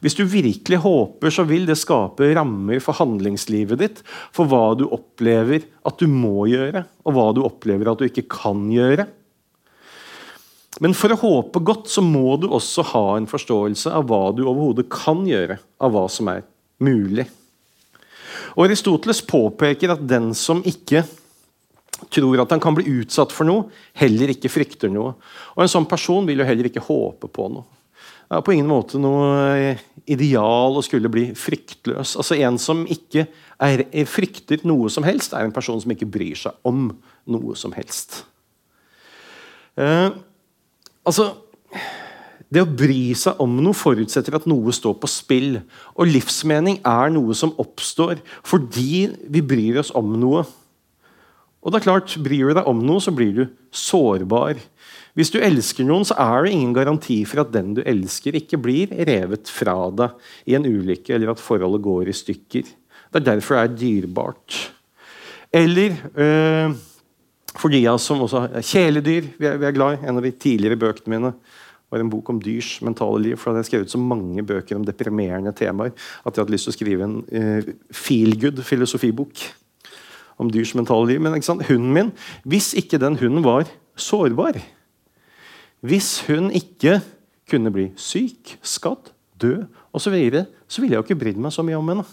Hvis 0.03 0.15
du 0.17 0.23
virkelig 0.29 0.79
håper, 0.83 1.33
så 1.33 1.45
vil 1.47 1.65
det 1.67 1.77
skape 1.79 2.31
rammer 2.37 2.81
for 2.83 2.97
handlingslivet 2.99 3.81
ditt. 3.81 4.01
For 4.35 4.49
hva 4.49 4.75
du 4.77 4.85
opplever 4.87 5.65
at 5.85 5.99
du 6.01 6.09
må 6.11 6.47
gjøre, 6.51 6.85
og 7.05 7.15
hva 7.15 7.29
du 7.35 7.43
opplever 7.45 7.91
at 7.91 8.01
du 8.01 8.07
ikke 8.07 8.27
kan 8.31 8.67
gjøre. 8.71 9.07
Men 10.83 10.95
for 10.97 11.13
å 11.13 11.19
håpe 11.19 11.61
godt 11.63 11.87
så 11.91 12.03
må 12.03 12.35
du 12.41 12.49
også 12.51 12.83
ha 12.91 13.05
en 13.15 13.29
forståelse 13.31 13.93
av 13.95 14.09
hva 14.09 14.27
du 14.35 14.43
overhodet 14.43 14.89
kan 14.91 15.23
gjøre. 15.27 15.59
Av 15.79 15.93
hva 15.95 16.07
som 16.11 16.31
er 16.33 16.43
mulig. 16.83 17.27
Og 18.55 18.65
Aristoteles 18.67 19.21
påpeker 19.25 19.93
at 19.93 20.03
den 20.07 20.33
som 20.35 20.61
ikke 20.67 21.05
tror 22.11 22.41
at 22.43 22.51
han 22.51 22.59
kan 22.59 22.75
bli 22.75 22.99
utsatt 22.99 23.31
for 23.31 23.47
noe, 23.47 23.69
heller 23.95 24.33
ikke 24.33 24.51
frykter 24.51 24.91
noe. 24.91 25.15
Og 25.55 25.63
En 25.63 25.71
sånn 25.71 25.87
person 25.87 26.27
vil 26.27 26.43
jo 26.43 26.47
heller 26.47 26.67
ikke 26.67 26.83
håpe 26.83 27.31
på 27.31 27.47
noe 27.53 27.71
er 28.31 28.41
på 28.41 28.55
ingen 28.55 28.69
måte 28.69 28.99
noe 29.01 29.75
ideal 30.09 30.77
å 30.77 30.83
skulle 30.85 31.11
bli 31.11 31.27
fryktløs. 31.37 32.15
Altså 32.19 32.37
En 32.41 32.57
som 32.61 32.83
ikke 32.89 33.27
er, 33.61 33.85
frykter 34.09 34.65
noe 34.67 34.89
som 34.93 35.05
helst, 35.07 35.33
er 35.33 35.45
en 35.45 35.55
person 35.55 35.79
som 35.81 35.93
ikke 35.93 36.09
bryr 36.09 36.37
seg 36.39 36.57
om 36.67 36.89
noe 37.31 37.57
som 37.57 37.73
helst. 37.75 38.23
Eh, 39.77 40.09
altså 41.03 41.33
Det 42.45 42.61
å 42.61 42.69
bry 42.69 43.15
seg 43.17 43.39
om 43.41 43.57
noe 43.59 43.75
forutsetter 43.75 44.35
at 44.37 44.45
noe 44.47 44.71
står 44.73 44.93
på 45.01 45.09
spill. 45.09 45.57
Og 45.97 46.07
livsmening 46.07 46.77
er 46.85 47.09
noe 47.11 47.33
som 47.35 47.55
oppstår 47.61 48.21
fordi 48.45 49.09
vi 49.33 49.41
bryr 49.41 49.81
oss 49.81 49.91
om 49.97 50.13
noe. 50.21 50.45
Og 51.65 51.73
det 51.73 51.79
er 51.79 51.87
klart, 51.87 52.13
Bryr 52.21 52.51
du 52.51 52.59
deg 52.59 52.67
om 52.69 52.83
noe, 52.85 53.01
så 53.01 53.11
blir 53.11 53.33
du 53.33 53.43
sårbar. 53.73 54.61
Hvis 55.15 55.31
du 55.31 55.37
elsker 55.39 55.87
noen, 55.87 56.03
så 56.07 56.17
er 56.19 56.43
det 56.43 56.55
ingen 56.55 56.73
garanti 56.75 57.21
for 57.27 57.45
at 57.45 57.53
den 57.53 57.75
du 57.77 57.83
elsker, 57.87 58.35
ikke 58.35 58.59
blir 58.59 58.91
revet 59.07 59.47
fra 59.47 59.77
deg 59.95 60.17
i 60.51 60.57
en 60.57 60.67
ulykke, 60.67 61.13
eller 61.15 61.31
at 61.31 61.43
forholdet 61.43 61.85
går 61.85 62.11
i 62.11 62.15
stykker. 62.19 62.73
Det 63.15 63.21
er 63.21 63.29
derfor 63.29 63.55
det 63.55 63.63
er 63.63 63.77
dyrebart. 63.79 64.57
Eller 65.55 65.95
øh, 66.19 66.75
for 67.55 67.71
de 67.71 67.79
av 67.87 67.95
oss 67.95 68.09
som 68.09 68.23
også 68.25 68.43
er 68.49 68.65
kjæledyr. 68.65 69.29
Vi 69.39 69.47
er, 69.47 69.55
vi 69.61 69.69
er 69.69 69.75
glad 69.77 69.95
i 69.95 70.09
En 70.09 70.19
av 70.19 70.25
de 70.25 70.33
tidligere 70.35 70.79
bøkene 70.79 71.15
mine 71.15 71.31
var 71.91 72.01
en 72.01 72.11
bok 72.11 72.29
om 72.33 72.41
dyrs 72.43 72.81
mentale 72.83 73.21
liv. 73.23 73.37
for 73.37 73.49
Da 73.49 73.55
hadde 73.55 73.63
jeg 73.63 73.71
skrevet 73.71 73.93
så 73.93 74.01
mange 74.01 74.43
bøker 74.43 74.75
om 74.75 74.83
deprimerende 74.83 75.55
temaer 75.55 75.93
at 76.25 76.35
jeg 76.35 76.43
hadde 76.43 76.55
lyst 76.57 76.67
til 76.67 76.73
å 76.73 76.77
skrive 76.79 77.07
en 77.07 77.17
uh, 77.31 77.73
feelgood 77.93 78.59
filosofibok 78.67 79.45
om 80.41 80.51
dyrs 80.51 80.75
mentale 80.75 81.13
liv. 81.13 81.21
Men 81.23 81.39
hunden 81.69 81.93
min, 81.93 82.11
hvis 82.43 82.73
ikke 82.75 82.99
den 82.99 83.15
hunden 83.21 83.45
var 83.45 83.69
sårbar 83.95 84.59
hvis 85.81 86.21
hun 86.27 86.51
ikke 86.55 86.99
kunne 87.49 87.71
bli 87.73 87.89
syk, 87.99 88.57
skadd, 88.65 89.11
død 89.41 89.65
osv., 89.93 90.05
så, 90.05 90.11
videre, 90.13 90.45
så 90.67 90.81
ville 90.81 90.95
jeg 90.95 91.03
jo 91.03 91.07
ikke 91.07 91.19
brydd 91.23 91.41
meg 91.41 91.53
så 91.55 91.63
mye 91.65 91.79
om 91.79 91.91
henne. 91.93 92.05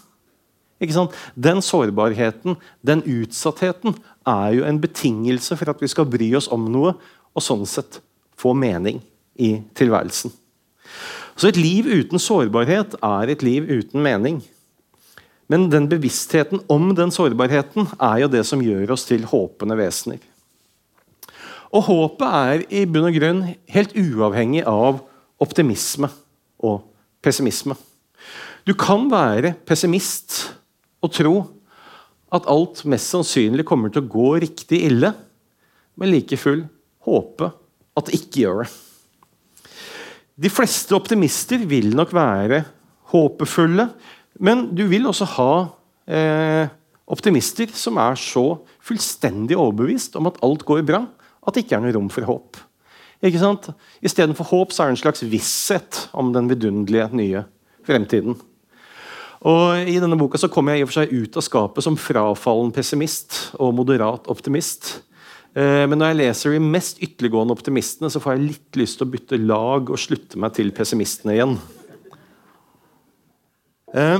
Den 1.35 1.61
sårbarheten, 1.63 2.57
den 2.83 3.03
utsattheten, 3.07 3.95
er 4.27 4.49
jo 4.57 4.65
en 4.67 4.81
betingelse 4.81 5.55
for 5.59 5.71
at 5.71 5.81
vi 5.81 5.87
skal 5.91 6.07
bry 6.09 6.33
oss 6.35 6.49
om 6.51 6.67
noe 6.71 6.95
og 7.33 7.43
sånn 7.43 7.65
sett 7.67 8.01
få 8.39 8.53
mening 8.55 9.01
i 9.39 9.57
tilværelsen. 9.75 10.31
Så 11.35 11.49
et 11.49 11.57
liv 11.57 11.87
uten 11.87 12.21
sårbarhet 12.21 12.97
er 13.01 13.31
et 13.31 13.43
liv 13.43 13.69
uten 13.71 14.03
mening. 14.03 14.41
Men 15.51 15.67
den 15.71 15.89
bevisstheten 15.91 16.61
om 16.71 16.91
den 16.95 17.11
sårbarheten 17.11 17.89
er 17.97 18.23
jo 18.23 18.29
det 18.31 18.43
som 18.47 18.61
gjør 18.63 18.93
oss 18.95 19.07
til 19.09 19.25
håpende 19.27 19.77
vesener. 19.79 20.21
Og 21.73 21.87
håpet 21.87 22.27
er 22.27 22.65
i 22.69 22.83
bunn 22.85 23.09
og 23.09 23.15
grunn 23.17 23.41
helt 23.73 23.95
uavhengig 23.97 24.61
av 24.69 25.01
optimisme 25.41 26.09
og 26.63 26.83
pessimisme. 27.23 27.75
Du 28.63 28.75
kan 28.77 29.09
være 29.11 29.55
pessimist 29.67 30.53
og 31.03 31.11
tro 31.17 31.35
at 32.33 32.47
alt 32.49 32.83
mest 32.89 33.11
sannsynlig 33.11 33.65
kommer 33.67 33.91
til 33.91 34.03
å 34.03 34.09
gå 34.09 34.29
riktig 34.45 34.83
ille, 34.87 35.11
men 35.97 36.11
like 36.13 36.37
full 36.39 36.63
håpe 37.05 37.49
at 37.97 38.07
det 38.07 38.21
ikke 38.21 38.45
gjør 38.45 38.63
det. 38.63 38.69
De 40.43 40.49
fleste 40.49 40.95
optimister 40.97 41.61
vil 41.69 41.91
nok 41.93 42.13
være 42.15 42.63
håpefulle, 43.13 43.85
men 44.41 44.65
du 44.73 44.87
vil 44.89 45.05
også 45.05 45.27
ha 45.35 45.51
eh, 46.09 46.71
optimister 47.05 47.69
som 47.77 47.99
er 48.01 48.17
så 48.17 48.45
fullstendig 48.81 49.59
overbevist 49.59 50.17
om 50.17 50.31
at 50.31 50.39
alt 50.45 50.65
går 50.65 50.81
bra, 50.87 51.03
at 51.43 51.55
det 51.55 51.65
ikke 51.65 51.77
er 51.77 51.83
noe 51.83 51.95
rom 51.95 52.09
for 52.13 52.27
håp. 52.27 52.59
Ikke 53.23 53.39
sant? 53.39 53.69
Istedenfor 54.03 54.49
håp 54.49 54.73
så 54.75 54.83
er 54.83 54.91
det 54.91 54.97
en 54.97 55.03
slags 55.05 55.23
visshet 55.31 56.07
om 56.11 56.33
den 56.35 56.49
vidunderlige 56.51 57.07
nye 57.15 57.45
fremtiden. 57.87 58.35
Og 59.47 59.89
I 59.91 59.95
denne 59.99 60.17
boka 60.19 60.39
så 60.39 60.49
kommer 60.51 60.75
jeg 60.75 60.83
i 60.83 60.85
og 60.85 60.91
for 60.91 61.01
seg 61.01 61.15
ut 61.15 61.39
av 61.39 61.43
skapet 61.43 61.85
som 61.85 61.99
frafallen 61.99 62.71
pessimist 62.75 63.39
og 63.59 63.73
moderat 63.75 64.27
optimist. 64.31 65.01
Eh, 65.53 65.83
men 65.87 65.99
når 65.99 66.11
jeg 66.11 66.19
leser 66.21 66.55
de 66.55 66.61
mest 66.63 67.01
ytterliggående 67.03 67.55
optimistene, 67.55 68.11
så 68.11 68.21
får 68.23 68.37
jeg 68.37 68.47
litt 68.47 68.79
lyst 68.79 68.99
til 68.99 69.07
å 69.07 69.13
bytte 69.13 69.41
lag 69.43 69.91
og 69.91 69.99
slutte 69.99 70.39
meg 70.39 70.55
til 70.55 70.71
pessimistene 70.75 71.35
igjen. 71.35 71.57
Eh, 73.93 74.19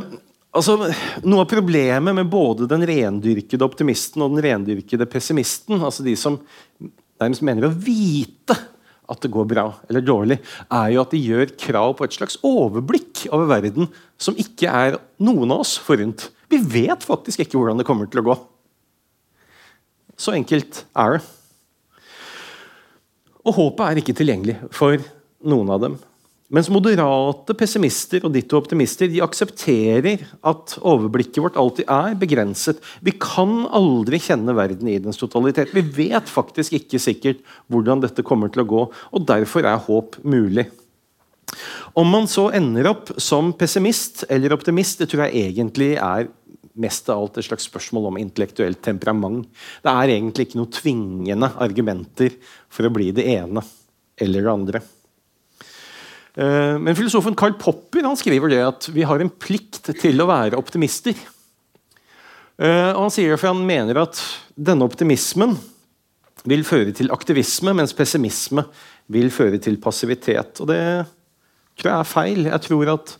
altså, 0.51 0.77
Noe 1.23 1.45
av 1.45 1.49
problemet 1.51 2.19
med 2.19 2.29
både 2.31 2.67
den 2.71 2.83
rendyrkede 2.87 3.65
optimisten 3.65 4.23
og 4.23 4.35
den 4.35 4.45
rendyrkede 4.45 5.07
pessimisten, 5.09 5.79
altså 5.79 6.05
de 6.05 6.17
som 6.19 6.39
nærmest 7.23 7.45
mener 7.45 7.67
å 7.67 7.73
vite 7.73 8.57
at 9.11 9.19
det 9.23 9.31
går 9.33 9.47
bra 9.49 9.65
eller 9.89 10.03
dårlig, 10.05 10.37
er 10.71 10.93
jo 10.93 11.01
at 11.03 11.11
de 11.13 11.19
gjør 11.19 11.53
krav 11.59 11.97
på 11.99 12.07
et 12.07 12.15
slags 12.15 12.37
overblikk 12.47 13.25
over 13.33 13.49
verden 13.51 13.89
som 14.21 14.37
ikke 14.39 14.71
er 14.71 14.97
noen 15.23 15.51
av 15.51 15.65
oss 15.65 15.75
forunt. 15.81 16.29
Vi 16.51 16.61
vet 16.61 17.03
faktisk 17.03 17.43
ikke 17.43 17.59
hvordan 17.59 17.81
det 17.81 17.87
kommer 17.87 18.07
til 18.09 18.23
å 18.23 18.27
gå. 18.29 18.37
Så 20.19 20.35
enkelt 20.37 20.83
er 20.95 21.17
det. 21.17 21.23
Og 23.43 23.57
håpet 23.57 23.85
er 23.85 23.99
ikke 23.99 24.15
tilgjengelig 24.15 24.55
for 24.71 25.01
noen 25.43 25.71
av 25.73 25.81
dem. 25.83 25.97
Mens 26.53 26.69
moderate 26.69 27.55
pessimister 27.57 28.27
og 28.27 28.35
ditto 28.35 28.59
optimister 28.59 29.09
de 29.09 29.23
aksepterer 29.25 30.21
at 30.45 30.75
overblikket 30.85 31.41
vårt 31.41 31.57
alltid 31.57 31.89
er 31.89 32.13
begrenset. 32.21 32.77
Vi 33.01 33.15
kan 33.17 33.63
aldri 33.73 34.19
kjenne 34.21 34.53
verden 34.53 34.91
i 34.91 34.99
dens 35.01 35.17
totalitet. 35.17 35.73
Vi 35.73 35.81
vet 35.81 36.29
faktisk 36.29 36.77
ikke 36.77 37.01
sikkert 37.01 37.41
hvordan 37.73 38.05
dette 38.05 38.25
kommer 38.27 38.53
til 38.53 38.61
å 38.61 38.69
gå. 38.69 38.85
og 38.85 39.25
Derfor 39.25 39.65
er 39.65 39.81
håp 39.87 40.21
mulig. 40.21 40.67
Om 41.97 42.09
man 42.09 42.29
så 42.29 42.51
ender 42.53 42.91
opp 42.93 43.09
som 43.21 43.49
pessimist 43.57 44.23
eller 44.29 44.53
optimist, 44.53 45.01
det 45.01 45.09
tror 45.09 45.25
jeg 45.25 45.49
egentlig 45.49 45.95
er 45.97 46.29
mest 46.73 47.09
av 47.09 47.21
alt 47.21 47.37
et 47.37 47.49
slags 47.49 47.65
spørsmål 47.69 48.11
om 48.11 48.21
intellektuelt 48.21 48.81
temperament. 48.85 49.49
Det 49.81 49.89
er 49.89 50.17
egentlig 50.19 50.51
ikke 50.51 50.61
noe 50.61 50.73
tvingende 50.73 51.49
argumenter 51.61 52.37
for 52.69 52.85
å 52.85 52.93
bli 52.93 53.09
det 53.13 53.25
ene 53.39 53.65
eller 54.21 54.45
det 54.45 54.53
andre. 54.53 54.89
Eh, 56.33 56.77
men 56.81 56.95
filosofen 56.97 57.35
Karl 57.37 57.53
Popper 57.61 58.05
han 58.07 58.17
skriver 58.17 58.49
det 58.49 58.61
at 58.65 58.89
vi 58.93 59.05
har 59.05 59.21
en 59.21 59.29
plikt 59.29 59.91
til 60.01 60.23
å 60.23 60.29
være 60.29 60.57
optimister. 60.57 61.17
Eh, 62.57 62.91
og 62.93 63.05
Han 63.05 63.13
sier 63.13 63.33
det 63.33 63.39
for 63.41 63.53
han 63.53 63.65
mener 63.65 64.01
at 64.01 64.21
denne 64.55 64.85
optimismen 64.85 65.55
vil 66.49 66.65
føre 66.67 66.91
til 66.95 67.13
aktivisme, 67.13 67.73
mens 67.77 67.95
pessimisme 67.95 68.65
vil 69.13 69.29
føre 69.33 69.61
til 69.61 69.79
passivitet. 69.81 70.59
Og 70.59 70.67
Det 70.67 70.81
tror 71.79 71.91
jeg 71.91 71.99
er 71.99 72.11
feil. 72.11 72.45
Jeg 72.49 72.65
tror 72.67 72.93
at 72.97 73.17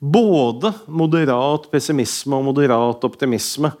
både 0.00 0.72
moderat 0.86 1.70
pessimisme 1.72 2.36
og 2.36 2.48
moderat 2.52 3.04
optimisme 3.04 3.72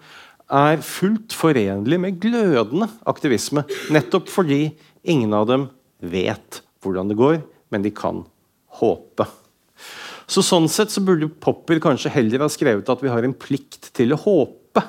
er 0.50 0.80
fullt 0.84 1.32
forenlig 1.36 1.98
med 2.00 2.20
glødende 2.20 2.88
aktivisme. 3.08 3.64
Nettopp 3.92 4.28
fordi 4.28 4.74
ingen 5.04 5.32
av 5.36 5.48
dem 5.48 5.68
vet 6.00 6.62
hvordan 6.84 7.08
det 7.08 7.16
går, 7.16 7.40
men 7.72 7.84
de 7.84 7.92
kan 7.94 8.24
håpe. 8.80 9.26
Så 10.26 10.42
Sånn 10.44 10.68
sett 10.72 10.92
så 10.92 11.02
burde 11.04 11.28
Popper 11.28 11.80
kanskje 11.82 12.12
heller 12.14 12.44
ha 12.44 12.50
skrevet 12.52 12.88
at 12.88 13.02
vi 13.04 13.12
har 13.12 13.26
en 13.26 13.36
plikt 13.36 13.90
til 13.96 14.14
å 14.14 14.20
håpe, 14.20 14.82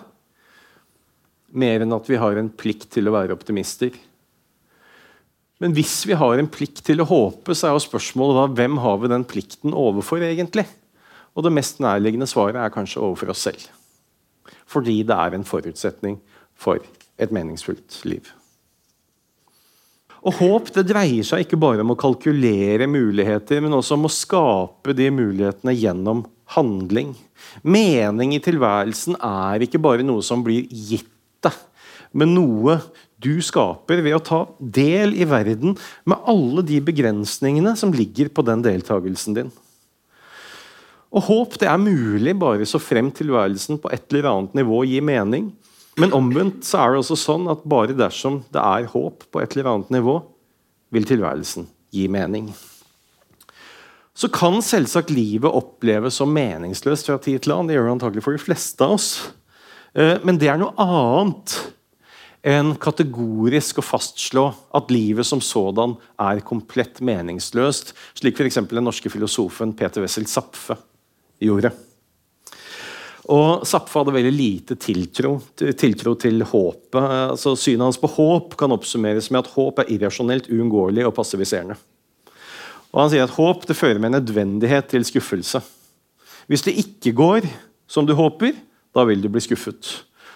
mer 1.56 1.84
enn 1.84 1.96
at 1.96 2.08
vi 2.10 2.20
har 2.20 2.36
en 2.40 2.52
plikt 2.52 2.90
til 2.96 3.08
å 3.08 3.16
være 3.16 3.36
optimister. 3.36 3.96
Men 5.64 5.76
hvis 5.76 6.02
vi 6.08 6.18
har 6.20 6.40
en 6.40 6.50
plikt 6.52 6.84
til 6.88 7.00
å 7.00 7.08
håpe, 7.08 7.56
så 7.56 7.70
er 7.70 7.76
jo 7.76 7.84
spørsmålet 7.86 8.42
da 8.42 8.48
hvem 8.60 8.80
har 8.84 8.98
vi 9.00 9.12
den 9.12 9.24
plikten 9.28 9.76
overfor, 9.76 10.24
egentlig? 10.24 10.66
Og 11.36 11.46
det 11.48 11.54
mest 11.56 11.80
nærliggende 11.84 12.28
svaret 12.28 12.60
er 12.60 12.74
kanskje 12.74 13.04
overfor 13.04 13.32
oss 13.32 13.44
selv. 13.48 13.68
Fordi 14.68 15.02
det 15.08 15.16
er 15.16 15.36
en 15.36 15.48
forutsetning 15.48 16.20
for 16.60 16.84
et 17.20 17.32
meningsfullt 17.36 18.02
liv. 18.08 18.28
Og 20.26 20.34
Håp 20.40 20.72
det 20.74 20.88
dreier 20.90 21.26
seg 21.26 21.44
ikke 21.44 21.60
bare 21.62 21.84
om 21.86 21.94
å 21.94 22.00
kalkulere 22.00 22.88
muligheter, 22.90 23.60
men 23.62 23.76
også 23.78 23.94
om 23.94 24.08
å 24.08 24.14
skape 24.14 24.96
de 24.98 25.12
mulighetene 25.14 25.76
gjennom 25.78 26.24
handling. 26.56 27.12
Mening 27.62 28.34
i 28.34 28.42
tilværelsen 28.42 29.20
er 29.22 29.66
ikke 29.66 29.82
bare 29.82 30.06
noe 30.06 30.26
som 30.26 30.42
blir 30.46 30.66
gitt 30.70 31.12
deg, 31.46 31.54
men 32.18 32.34
noe 32.34 32.80
du 33.22 33.38
skaper 33.44 34.02
ved 34.06 34.18
å 34.18 34.24
ta 34.24 34.40
del 34.60 35.14
i 35.14 35.28
verden 35.30 35.78
med 36.10 36.26
alle 36.30 36.66
de 36.66 36.80
begrensningene 36.84 37.76
som 37.78 37.94
ligger 37.94 38.32
på 38.34 38.44
den 38.46 38.66
deltakelsen 38.66 39.38
din. 39.38 39.54
Og 41.16 41.30
Håp 41.30 41.60
det 41.62 41.70
er 41.70 41.80
mulig 41.80 42.34
bare 42.42 42.66
så 42.68 42.82
frem 42.82 43.14
tilværelsen 43.14 43.78
på 43.80 43.94
et 43.94 44.10
eller 44.10 44.32
annet 44.32 44.58
nivå 44.58 44.82
gir 44.90 45.06
mening. 45.06 45.52
Men 46.00 46.14
omvendt 46.16 46.66
så 46.68 46.82
er 46.82 46.94
det 46.94 47.04
også 47.04 47.18
sånn 47.20 47.50
at 47.52 47.64
bare 47.68 47.96
dersom 47.96 48.42
det 48.54 48.62
er 48.62 48.90
håp 48.92 49.28
på 49.32 49.42
et 49.42 49.56
eller 49.56 49.72
annet 49.72 49.94
nivå, 49.96 50.20
vil 50.92 51.08
tilværelsen 51.08 51.70
gi 51.96 52.08
mening. 52.12 52.50
Så 54.16 54.30
kan 54.32 54.62
selvsagt 54.64 55.12
livet 55.12 55.52
oppleves 55.52 56.20
som 56.22 56.32
meningsløst 56.36 57.10
fra 57.10 57.18
tid 57.20 57.44
til 57.44 57.56
annen. 57.56 57.72
Det 57.72 57.76
gjør 57.76 57.90
det 57.90 57.96
antagelig 57.98 58.24
for 58.24 58.36
de 58.36 58.44
fleste 58.44 58.84
av 58.84 58.96
oss. 58.96 59.10
Eh, 59.96 60.20
men 60.24 60.40
det 60.40 60.52
er 60.52 60.60
noe 60.62 60.76
annet 60.80 61.56
enn 62.46 62.76
kategorisk 62.80 63.82
å 63.82 63.88
fastslå 63.88 64.46
at 64.78 64.92
livet 64.94 65.28
som 65.28 65.42
sådan 65.44 65.96
er 66.22 66.44
komplett 66.46 67.02
meningsløst, 67.04 67.96
slik 68.20 68.38
f.eks. 68.38 68.62
den 68.70 68.86
norske 68.86 69.10
filosofen 69.12 69.74
Peter 69.76 70.06
Wessel 70.06 70.28
Zapfe 70.30 70.78
gjorde. 71.42 71.74
Og 73.34 73.64
Zapfe 73.66 73.98
hadde 73.98 74.14
veldig 74.14 74.34
lite 74.36 74.76
tiltro, 74.78 75.40
tiltro 75.58 76.14
til 76.22 76.44
håpet. 76.46 77.00
Altså, 77.32 77.56
synet 77.58 77.88
hans 77.88 77.98
på 78.02 78.12
håp 78.14 78.54
kan 78.60 78.74
oppsummeres 78.76 79.32
med 79.34 79.42
at 79.42 79.54
håp 79.56 79.82
er 79.82 79.90
irrasjonelt, 79.96 80.52
uunngåelig 80.52 81.08
og 81.08 81.16
passiviserende. 81.18 81.78
Og 82.94 83.02
Han 83.02 83.10
sier 83.12 83.26
at 83.26 83.34
håp 83.36 83.66
det 83.68 83.76
fører 83.76 84.00
med 84.00 84.14
nødvendighet 84.14 84.92
til 84.94 85.08
skuffelse. 85.08 85.64
Hvis 86.48 86.64
det 86.68 86.78
ikke 86.78 87.16
går 87.18 87.50
som 87.90 88.06
du 88.06 88.14
håper, 88.14 88.54
da 88.96 89.04
vil 89.10 89.24
du 89.24 89.28
bli 89.34 89.42
skuffet. 89.44 89.90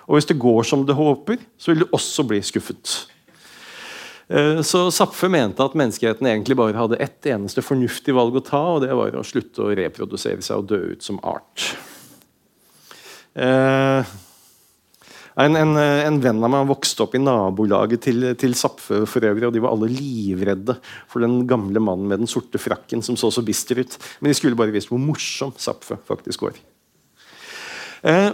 Og 0.10 0.18
hvis 0.18 0.28
det 0.28 0.40
går 0.42 0.66
som 0.66 0.82
du 0.86 0.92
håper, 0.98 1.38
så 1.62 1.72
vil 1.72 1.86
du 1.86 1.94
også 1.94 2.26
bli 2.28 2.42
skuffet. 2.42 2.96
Eh, 4.30 4.60
så 4.66 4.88
Zapfe 4.92 5.30
mente 5.30 5.62
at 5.64 5.78
menneskeheten 5.78 6.26
egentlig 6.26 6.58
bare 6.58 6.78
hadde 6.78 6.98
ett 6.98 7.30
eneste 7.30 7.62
fornuftig 7.62 8.18
valg 8.18 8.42
å 8.42 8.44
ta, 8.46 8.64
og 8.74 8.82
det 8.82 8.98
var 8.98 9.14
å 9.14 9.26
slutte 9.26 9.62
å 9.64 9.78
reprodusere 9.78 10.42
seg 10.42 10.58
og 10.58 10.70
dø 10.74 10.82
ut 10.98 11.06
som 11.06 11.22
art. 11.22 11.70
Eh, 13.36 14.16
en, 15.40 15.56
en, 15.56 15.76
en, 15.78 16.18
venn 16.20 16.44
av 16.44 16.52
meg 16.52 16.68
vokste 16.68 17.06
opp 17.06 17.14
i 17.16 17.22
nabolaget 17.22 18.02
til, 18.10 18.26
til 18.40 18.56
Zapfe 18.60 19.06
for 19.08 19.24
øvrig, 19.24 19.48
og 19.48 19.54
de 19.56 19.62
var 19.64 19.72
alle 19.76 19.88
livredde 19.94 20.76
for 21.08 21.24
den 21.24 21.46
gamle 21.48 21.80
mannen 21.84 22.10
med 22.12 22.24
den 22.24 22.32
sorte 22.32 22.60
frakken 22.60 23.04
som 23.06 23.16
så 23.20 23.30
så 23.32 23.44
bister 23.46 23.80
ut. 23.80 23.96
Men 24.20 24.34
de 24.34 24.40
skulle 24.40 24.60
bare 24.60 24.74
visst 24.76 24.92
hvor 24.92 25.00
morsom 25.00 25.54
Zapfe 25.62 26.00
faktisk 26.10 26.44
var. 26.48 26.58
Eh, 28.04 28.32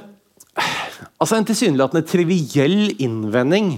altså 1.20 1.38
En 1.38 1.46
tilsynelatende 1.46 2.06
triviell 2.10 2.96
innvending 2.98 3.76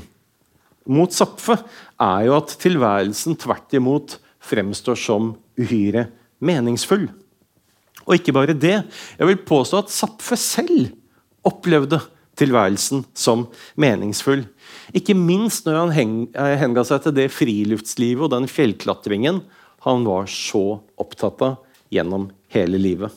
mot 0.87 1.11
Zapfe 1.11 1.57
er 1.99 2.27
jo 2.29 2.37
at 2.37 2.53
tilværelsen 2.61 3.35
tvert 3.41 3.75
imot 3.75 4.17
fremstår 4.47 4.99
som 4.99 5.33
uhyre 5.59 6.07
meningsfull. 6.39 7.09
Og 8.07 8.15
ikke 8.15 8.35
bare 8.35 8.55
det. 8.55 8.77
Jeg 9.17 9.27
vil 9.27 9.43
påstå 9.43 9.83
at 9.83 9.91
Zapfe 9.91 10.39
selv 10.39 10.93
opplevde 11.47 12.01
tilværelsen 12.37 13.03
som 13.17 13.47
meningsfull. 13.79 14.45
Ikke 14.95 15.15
minst 15.17 15.67
når 15.67 15.79
han 15.79 16.17
eh, 16.35 16.57
henga 16.61 16.83
seg 16.87 17.03
til 17.05 17.15
det 17.17 17.29
friluftslivet 17.33 18.27
og 18.27 18.33
den 18.35 18.49
fjellklatringen 18.51 19.41
han 19.87 20.03
var 20.07 20.27
så 20.31 20.81
opptatt 20.99 21.41
av 21.45 21.57
gjennom 21.93 22.27
hele 22.53 22.79
livet. 22.81 23.13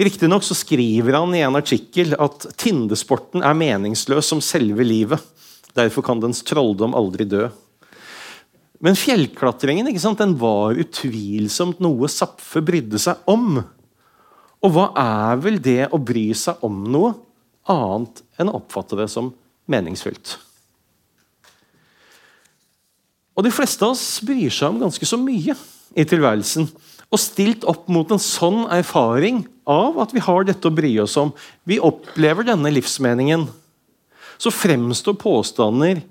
Riktignok 0.00 0.42
skriver 0.46 1.14
han 1.14 1.34
i 1.36 1.44
en 1.46 1.58
artikkel 1.58 2.16
at 2.18 2.48
tindesporten 2.58 3.44
er 3.46 3.54
meningsløs 3.54 4.26
som 4.32 4.40
selve 4.42 4.86
livet. 4.86 5.20
Derfor 5.74 6.02
kan 6.06 6.22
dens 6.22 6.42
trolldom 6.46 6.96
aldri 6.98 7.26
dø. 7.28 7.46
Men 8.82 8.98
fjellklatringen 8.98 9.86
den 9.86 10.34
var 10.40 10.74
utvilsomt 10.74 11.78
noe 11.80 12.10
Zapfe 12.10 12.60
brydde 12.64 12.98
seg 13.00 13.22
om. 13.30 13.62
Og 14.64 14.74
hva 14.74 14.88
er 14.98 15.38
vel 15.44 15.60
det 15.62 15.86
å 15.94 16.00
bry 16.02 16.26
seg 16.36 16.62
om 16.66 16.82
noe 16.90 17.14
annet 17.70 18.22
enn 18.40 18.50
å 18.50 18.58
oppfatte 18.60 18.98
det 18.98 19.08
som 19.12 19.32
meningsfylt. 19.70 20.36
Og 23.34 23.46
De 23.46 23.50
fleste 23.50 23.82
av 23.82 23.94
oss 23.94 24.20
bryr 24.22 24.52
seg 24.52 24.70
om 24.70 24.82
ganske 24.84 25.06
så 25.08 25.18
mye 25.18 25.56
i 25.98 26.04
tilværelsen. 26.06 26.68
Og 27.10 27.20
stilt 27.20 27.66
opp 27.70 27.88
mot 27.92 28.10
en 28.14 28.22
sånn 28.22 28.64
erfaring 28.72 29.44
av 29.70 29.98
at 30.02 30.14
vi 30.14 30.22
har 30.22 30.46
dette 30.46 30.68
å 30.68 30.74
bry 30.74 30.92
oss 31.02 31.16
om, 31.20 31.32
vi 31.66 31.80
opplever 31.82 32.46
denne 32.46 32.72
livsmeningen, 32.74 33.46
så 34.38 34.50
fremstår 34.54 35.16
påstander 35.18 36.02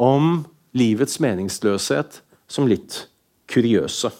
om 0.00 0.44
livets 0.74 1.18
meningsløshet 1.22 2.20
som 2.50 2.68
litt 2.70 3.04
kuriøse. 3.50 4.10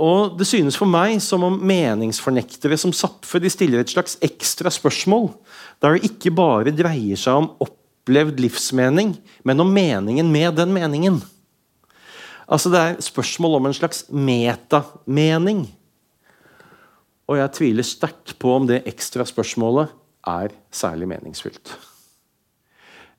Og 0.00 0.38
Det 0.38 0.46
synes 0.46 0.76
for 0.76 0.90
meg 0.90 1.20
som 1.22 1.44
om 1.46 1.60
meningsfornektere 1.62 2.76
som 2.80 2.92
Zapfe 2.92 3.38
de 3.38 3.50
stiller 3.50 3.80
et 3.80 3.92
slags 3.92 4.16
ekstra 4.24 4.70
spørsmål, 4.70 5.30
der 5.80 5.94
det 5.94 6.10
ikke 6.10 6.34
bare 6.34 6.74
dreier 6.74 7.16
seg 7.16 7.44
om 7.44 7.52
opplevd 7.62 8.40
livsmening, 8.42 9.14
men 9.44 9.60
om 9.60 9.70
meningen 9.70 10.32
med 10.32 10.56
den 10.58 10.74
meningen. 10.74 11.22
Altså 12.48 12.70
Det 12.70 12.80
er 12.80 13.00
spørsmål 13.00 13.56
om 13.60 13.66
en 13.66 13.74
slags 13.76 14.04
metamening. 14.10 15.68
Og 17.28 17.38
jeg 17.38 17.52
tviler 17.56 17.86
sterkt 17.86 18.34
på 18.38 18.52
om 18.52 18.66
det 18.66 18.82
ekstra 18.84 19.24
spørsmålet 19.24 19.94
er 20.26 20.52
særlig 20.72 21.08
meningsfylt. 21.08 21.72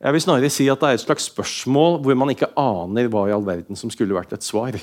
Jeg 0.01 0.13
vil 0.13 0.21
snarere 0.21 0.51
si 0.51 0.67
at 0.69 0.81
det 0.81 0.89
er 0.89 0.99
et 0.99 1.05
slags 1.05 1.29
spørsmål 1.31 2.01
hvor 2.03 2.17
man 2.19 2.29
ikke 2.29 2.51
aner 2.59 3.07
hva 3.09 3.25
i 3.29 3.33
all 3.33 3.45
verden 3.47 3.79
som 3.79 3.89
skulle 3.89 4.13
vært 4.13 4.35
et 4.35 4.45
svar. 4.45 4.75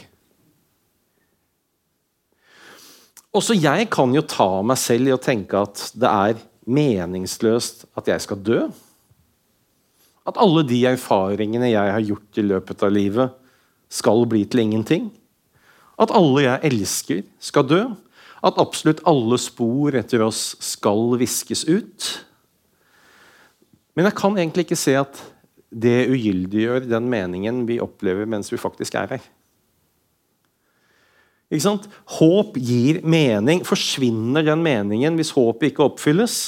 Også 3.33 3.57
jeg 3.57 3.89
kan 3.93 4.13
jo 4.13 4.21
ta 4.29 4.49
meg 4.61 4.77
selv 4.81 5.09
i 5.09 5.15
å 5.15 5.21
tenke 5.21 5.57
at 5.65 5.87
det 5.97 6.09
er 6.09 6.41
meningsløst 6.69 7.87
at 7.97 8.11
jeg 8.13 8.25
skal 8.25 8.43
dø. 8.45 8.59
At 10.29 10.39
alle 10.39 10.63
de 10.69 10.83
erfaringene 10.91 11.73
jeg 11.73 11.95
har 11.97 12.05
gjort 12.05 12.39
i 12.39 12.45
løpet 12.45 12.85
av 12.85 12.93
livet, 12.93 13.33
skal 13.93 14.25
bli 14.29 14.45
til 14.49 14.63
ingenting. 14.63 15.11
At 16.01 16.13
alle 16.17 16.45
jeg 16.45 16.69
elsker, 16.71 17.25
skal 17.41 17.67
dø. 17.69 17.83
At 18.45 18.61
absolutt 18.61 19.03
alle 19.09 19.39
spor 19.41 19.97
etter 19.97 20.25
oss 20.25 20.53
skal 20.65 21.13
viskes 21.21 21.65
ut. 21.69 22.09
Men 23.97 24.09
jeg 24.09 24.17
kan 24.19 24.37
egentlig 24.39 24.67
ikke 24.67 24.81
se 24.81 24.97
at 24.99 25.21
det 25.73 26.09
ugyldiggjør 26.13 26.89
den 26.89 27.09
meningen 27.13 27.65
vi 27.69 27.81
opplever 27.81 28.29
mens 28.29 28.53
vi 28.53 28.61
faktisk 28.61 28.97
er 29.01 29.17
her. 29.17 29.29
Ikke 31.53 31.67
sant? 31.67 31.89
Håp 32.17 32.57
gir 32.57 33.03
mening. 33.05 33.61
Forsvinner 33.69 34.47
den 34.47 34.63
meningen 34.65 35.19
hvis 35.21 35.35
håpet 35.37 35.71
ikke 35.71 35.85
oppfylles? 35.91 36.39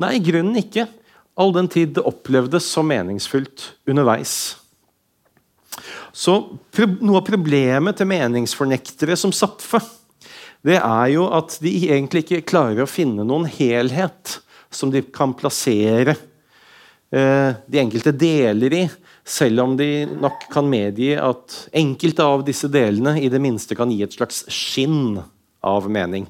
Nei, 0.00 0.18
i 0.18 0.24
grunnen 0.24 0.58
ikke. 0.60 0.86
All 1.40 1.54
den 1.56 1.70
tid 1.72 1.94
det 1.96 2.04
opplevdes 2.04 2.68
som 2.68 2.90
meningsfullt 2.92 3.70
underveis. 3.88 4.58
Så 6.12 6.36
Noe 7.00 7.22
av 7.22 7.24
problemet 7.24 7.96
til 7.96 8.10
meningsfornektere 8.10 9.16
som 9.16 9.32
Zapfe 9.32 9.80
det 10.62 10.76
er 10.78 11.08
jo 11.10 11.26
at 11.34 11.56
de 11.62 11.72
egentlig 11.88 12.22
ikke 12.22 12.44
klarer 12.52 12.84
å 12.84 12.90
finne 12.90 13.24
noen 13.26 13.48
helhet 13.50 14.36
som 14.72 14.92
de 14.92 15.02
kan 15.02 15.32
plassere 15.34 16.14
eh, 17.10 17.50
de 17.66 17.80
enkelte 17.82 18.12
deler 18.14 18.76
i, 18.78 18.82
selv 19.24 19.62
om 19.62 19.76
de 19.78 20.04
nok 20.06 20.48
kan 20.52 20.66
medgi 20.68 21.12
at 21.14 21.56
enkelte 21.78 22.24
av 22.26 22.42
disse 22.46 22.70
delene 22.72 23.16
i 23.22 23.30
det 23.30 23.40
minste 23.42 23.76
kan 23.78 23.90
gi 23.92 24.02
et 24.02 24.14
slags 24.16 24.42
skinn 24.50 25.20
av 25.62 25.86
mening. 25.90 26.26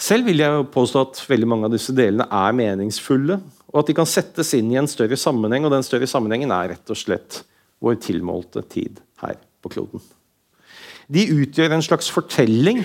Selv 0.00 0.30
vil 0.30 0.40
jeg 0.40 0.68
påstå 0.72 1.02
at 1.02 1.18
veldig 1.28 1.48
mange 1.50 1.68
av 1.68 1.74
disse 1.74 1.92
delene 1.92 2.24
er 2.32 2.54
meningsfulle, 2.56 3.36
og 3.70 3.82
at 3.82 3.90
de 3.90 3.96
kan 3.98 4.08
settes 4.08 4.54
inn 4.56 4.70
i 4.72 4.78
en 4.80 4.88
større 4.90 5.18
sammenheng, 5.20 5.66
og 5.66 5.74
den 5.74 5.84
større 5.86 6.08
sammenhengen 6.08 6.54
er 6.54 6.72
rett 6.72 6.92
og 6.92 6.98
slett 6.98 7.42
vår 7.84 7.98
tilmålte 8.00 8.62
tid 8.70 9.02
her 9.22 9.36
på 9.60 9.74
kloden. 9.74 10.02
De 11.10 11.26
utgjør 11.42 11.74
en 11.74 11.84
slags 11.84 12.08
fortelling 12.12 12.84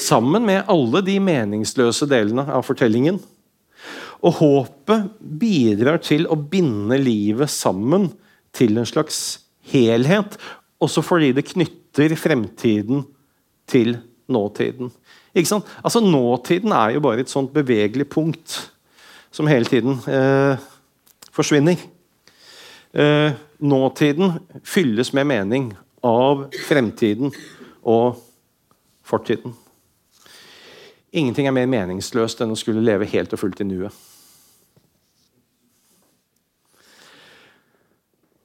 sammen 0.00 0.46
med 0.46 0.70
alle 0.70 1.02
de 1.06 1.18
meningsløse 1.22 2.06
delene 2.10 2.46
av 2.48 2.64
fortellingen. 2.66 3.18
Og 4.24 4.38
håpet 4.40 5.10
bidrar 5.20 6.00
til 6.04 6.28
å 6.30 6.38
binde 6.38 6.96
livet 7.00 7.52
sammen 7.52 8.08
til 8.54 8.78
en 8.80 8.88
slags 8.88 9.18
helhet, 9.72 10.38
også 10.80 11.02
fordi 11.04 11.32
det 11.36 11.48
knytter 11.50 12.14
fremtiden 12.16 13.04
til 13.68 13.98
nåtiden. 14.28 14.92
Altså 15.34 16.00
Nåtiden 16.00 16.72
er 16.72 16.94
jo 16.94 17.02
bare 17.04 17.24
et 17.24 17.32
sånt 17.32 17.52
bevegelig 17.52 18.06
punkt 18.08 18.70
som 19.34 19.48
hele 19.50 19.66
tiden 19.66 19.98
eh, 20.08 20.60
forsvinner. 21.34 21.76
Eh, 22.94 23.32
nåtiden 23.58 24.38
fylles 24.62 25.12
med 25.12 25.26
mening 25.26 25.72
av 26.04 26.46
fremtiden 26.68 27.32
og 27.82 28.20
fortiden. 29.04 29.56
Ingenting 31.12 31.46
er 31.46 31.54
mer 31.54 31.66
meningsløst 31.70 32.40
enn 32.42 32.54
å 32.54 32.58
skulle 32.58 32.84
leve 32.84 33.08
helt 33.10 33.34
og 33.34 33.42
fullt 33.42 33.62
i 33.62 33.68
nuet. 33.68 33.94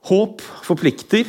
Håp 0.09 0.41
forplikter. 0.65 1.27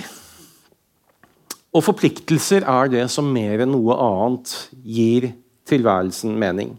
Og 1.71 1.85
forpliktelser 1.85 2.65
er 2.65 2.91
det 2.91 3.05
som 3.13 3.29
mer 3.31 3.63
enn 3.63 3.75
noe 3.75 3.97
annet 4.01 4.55
gir 4.81 5.29
tilværelsen 5.69 6.33
mening. 6.41 6.75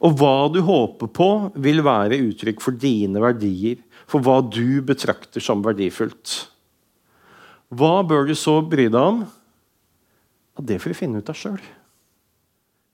Og 0.00 0.14
hva 0.16 0.48
du 0.52 0.62
håper 0.64 1.10
på, 1.12 1.28
vil 1.60 1.82
være 1.84 2.20
uttrykk 2.30 2.62
for 2.64 2.78
dine 2.78 3.20
verdier, 3.20 3.82
for 4.08 4.24
hva 4.24 4.38
du 4.46 4.80
betrakter 4.86 5.42
som 5.44 5.64
verdifullt. 5.64 6.36
Hva 7.70 8.00
bør 8.06 8.30
du 8.30 8.34
så 8.38 8.56
bry 8.66 8.88
deg 8.88 9.02
om? 9.02 9.20
Ja, 10.56 10.64
det 10.70 10.80
får 10.80 10.94
du 10.94 10.98
finne 11.02 11.20
ut 11.20 11.30
av 11.30 11.38
sjøl. 11.38 11.60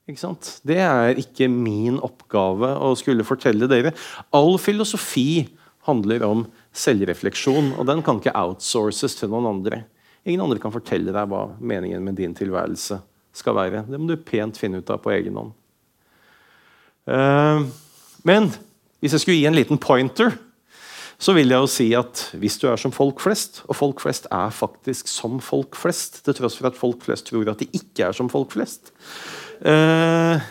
Det 0.06 0.76
er 0.78 1.18
ikke 1.18 1.48
min 1.50 1.96
oppgave 2.04 2.72
å 2.78 2.92
skulle 2.98 3.26
fortelle 3.26 3.66
dere. 3.70 3.94
All 4.36 4.54
filosofi 4.62 5.46
handler 5.88 6.22
om 6.26 6.44
selvrefleksjon, 6.76 7.72
og 7.78 7.86
den 7.88 8.02
kan 8.04 8.20
ikke 8.20 8.36
outsources 8.36 9.16
til 9.18 9.32
noen 9.32 9.48
andre. 9.48 9.84
Ingen 10.26 10.44
andre 10.44 10.60
kan 10.62 10.74
fortelle 10.74 11.14
deg 11.14 11.30
hva 11.30 11.46
meningen 11.58 12.02
med 12.04 12.18
din 12.18 12.34
tilværelse 12.36 13.00
skal 13.36 13.56
være. 13.56 13.84
Det 13.88 14.00
må 14.00 14.10
du 14.10 14.16
pent 14.20 14.58
finne 14.60 14.82
ut 14.82 14.92
av 14.92 15.00
på 15.04 15.12
egen 15.14 15.38
hånd. 15.38 15.54
Uh, 17.06 17.68
men 18.26 18.50
hvis 19.00 19.14
jeg 19.14 19.22
skulle 19.22 19.38
gi 19.38 19.46
en 19.48 19.56
liten 19.56 19.78
pointer 19.78 20.34
så 21.22 21.32
vil 21.32 21.48
jeg 21.48 21.64
jo 21.64 21.68
si 21.70 21.86
at 21.96 22.22
hvis 22.36 22.58
du 22.60 22.66
er 22.68 22.80
som 22.80 22.92
folk 22.92 23.22
flest, 23.24 23.62
og 23.70 23.78
folk 23.78 24.02
flest 24.04 24.28
er 24.34 24.52
faktisk 24.52 25.08
som 25.08 25.38
folk 25.40 25.76
flest, 25.78 26.20
til 26.26 26.36
tross 26.36 26.58
for 26.58 26.68
at 26.68 26.76
folk 26.76 27.06
flest 27.06 27.30
tror 27.30 27.48
at 27.52 27.62
de 27.62 27.68
ikke 27.72 28.10
er 28.10 28.16
som 28.16 28.28
folk 28.32 28.52
flest 28.52 28.92
eh, 29.64 30.44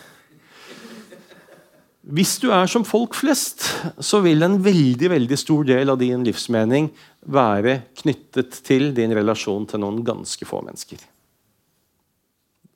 Hvis 2.06 2.36
du 2.38 2.52
er 2.54 2.68
som 2.70 2.84
folk 2.86 3.16
flest, 3.18 3.64
så 3.98 4.20
vil 4.22 4.46
en 4.46 4.60
veldig 4.62 5.10
veldig 5.10 5.38
stor 5.42 5.66
del 5.66 5.90
av 5.90 5.98
din 5.98 6.22
livsmening 6.28 6.92
være 7.34 7.80
knyttet 7.98 8.60
til 8.68 8.92
din 8.94 9.14
relasjon 9.18 9.66
til 9.66 9.82
noen 9.82 10.04
ganske 10.06 10.46
få 10.46 10.62
mennesker. 10.68 11.02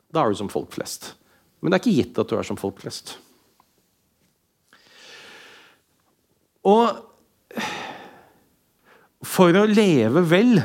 Da 0.09 0.23
er 0.23 0.33
du 0.33 0.39
som 0.39 0.49
folk 0.49 0.73
flest. 0.73 1.11
Men 1.61 1.69
det 1.69 1.77
er 1.77 1.83
ikke 1.83 1.97
gitt 1.99 2.21
at 2.23 2.31
du 2.31 2.39
er 2.39 2.47
som 2.47 2.57
folk 2.57 2.81
flest. 2.81 3.19
Og 6.65 6.97
for 9.25 9.53
å 9.59 9.67
leve 9.69 10.23
vel 10.25 10.57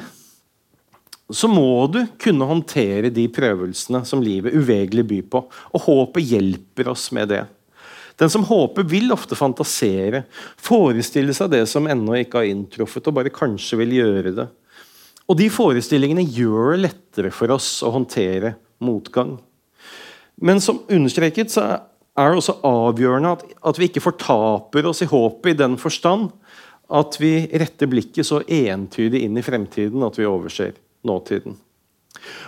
så 1.35 1.49
må 1.49 1.85
du 1.93 2.01
kunne 2.21 2.49
håndtere 2.49 3.12
de 3.12 3.27
prøvelsene 3.33 4.03
som 4.09 4.23
livet 4.25 4.57
uvegerlig 4.57 5.05
byr 5.11 5.29
på. 5.33 5.45
Og 5.77 5.85
håpet 5.85 6.33
hjelper 6.33 6.91
oss 6.93 7.11
med 7.17 7.33
det. 7.33 7.43
Den 8.21 8.31
som 8.31 8.45
håper, 8.47 8.87
vil 8.87 9.12
ofte 9.15 9.37
fantasere, 9.39 10.25
forestille 10.61 11.35
seg 11.35 11.51
det 11.55 11.65
som 11.71 11.89
ennå 11.91 12.21
ikke 12.21 12.43
har 12.43 12.51
inntruffet, 12.51 13.09
og 13.11 13.17
bare 13.17 13.33
kanskje 13.35 13.81
vil 13.81 13.97
gjøre 13.97 14.35
det. 14.37 14.47
Og 15.25 15.39
de 15.41 15.49
forestillingene 15.51 16.27
gjør 16.29 16.75
det 16.75 16.85
lettere 16.85 17.33
for 17.35 17.55
oss 17.55 17.79
å 17.83 17.91
håndtere 17.95 18.55
motgang. 18.85 19.39
Men 20.37 20.61
som 20.62 20.83
understreket 20.93 21.53
så 21.55 21.65
er 22.15 22.31
det 22.31 22.39
også 22.39 22.59
avgjørende 22.67 23.35
at, 23.35 23.45
at 23.71 23.81
vi 23.81 23.89
ikke 23.89 24.05
fortaper 24.05 24.87
oss 24.91 25.03
i 25.03 25.11
håpet 25.11 25.55
i 25.55 25.59
den 25.65 25.79
forstand 25.81 26.31
at 26.95 27.17
vi 27.19 27.47
retter 27.57 27.89
blikket 27.91 28.29
så 28.29 28.43
entydig 28.43 29.25
inn 29.25 29.39
i 29.41 29.45
fremtiden 29.45 30.05
at 30.05 30.19
vi 30.21 30.29
overser 30.29 30.75
nåtiden. 31.07 31.57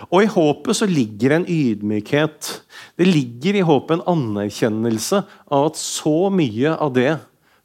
Og 0.07 0.23
I 0.23 0.29
håpet 0.31 0.77
så 0.79 0.87
ligger 0.89 1.35
en 1.35 1.47
ydmykhet. 1.49 2.51
Det 2.97 3.07
ligger 3.07 3.59
i 3.59 3.65
håpet 3.65 3.97
en 3.97 4.07
anerkjennelse 4.13 5.23
av 5.51 5.69
at 5.71 5.79
så 5.79 6.31
mye 6.33 6.73
av 6.75 6.93
det 6.95 7.17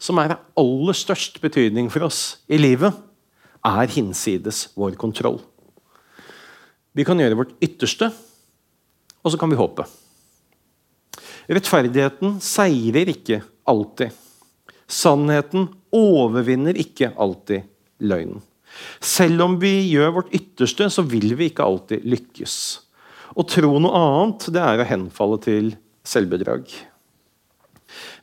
som 0.02 0.18
er 0.18 0.34
av 0.34 0.44
aller 0.58 0.98
størst 0.98 1.38
betydning 1.42 1.88
for 1.92 2.08
oss 2.08 2.42
i 2.50 2.58
livet, 2.58 2.94
er 3.62 3.92
hinsides 3.94 4.72
vår 4.74 4.96
kontroll. 4.98 5.38
Vi 6.92 7.06
kan 7.06 7.20
gjøre 7.22 7.38
vårt 7.38 7.54
ytterste, 7.62 8.10
og 9.22 9.30
så 9.30 9.38
kan 9.38 9.52
vi 9.52 9.60
håpe. 9.60 9.86
Rettferdigheten 11.46 12.40
seirer 12.42 13.12
ikke 13.14 13.40
alltid. 13.68 14.10
Sannheten 14.90 15.70
overvinner 15.94 16.76
ikke 16.78 17.12
alltid 17.14 17.70
løgnen. 18.02 18.42
Selv 19.02 19.44
om 19.46 19.58
vi 19.62 19.74
gjør 19.90 20.16
vårt 20.18 20.34
ytterste, 20.34 20.88
så 20.90 21.04
vil 21.06 21.34
vi 21.38 21.50
ikke 21.50 21.66
alltid 21.66 22.06
lykkes. 22.08 22.56
Å 23.32 23.46
tro 23.48 23.78
noe 23.80 23.96
annet, 23.96 24.48
det 24.52 24.62
er 24.62 24.82
å 24.82 24.88
henfalle 24.88 25.38
til 25.42 25.72
selvbedrag. 26.06 26.68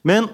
Men 0.06 0.30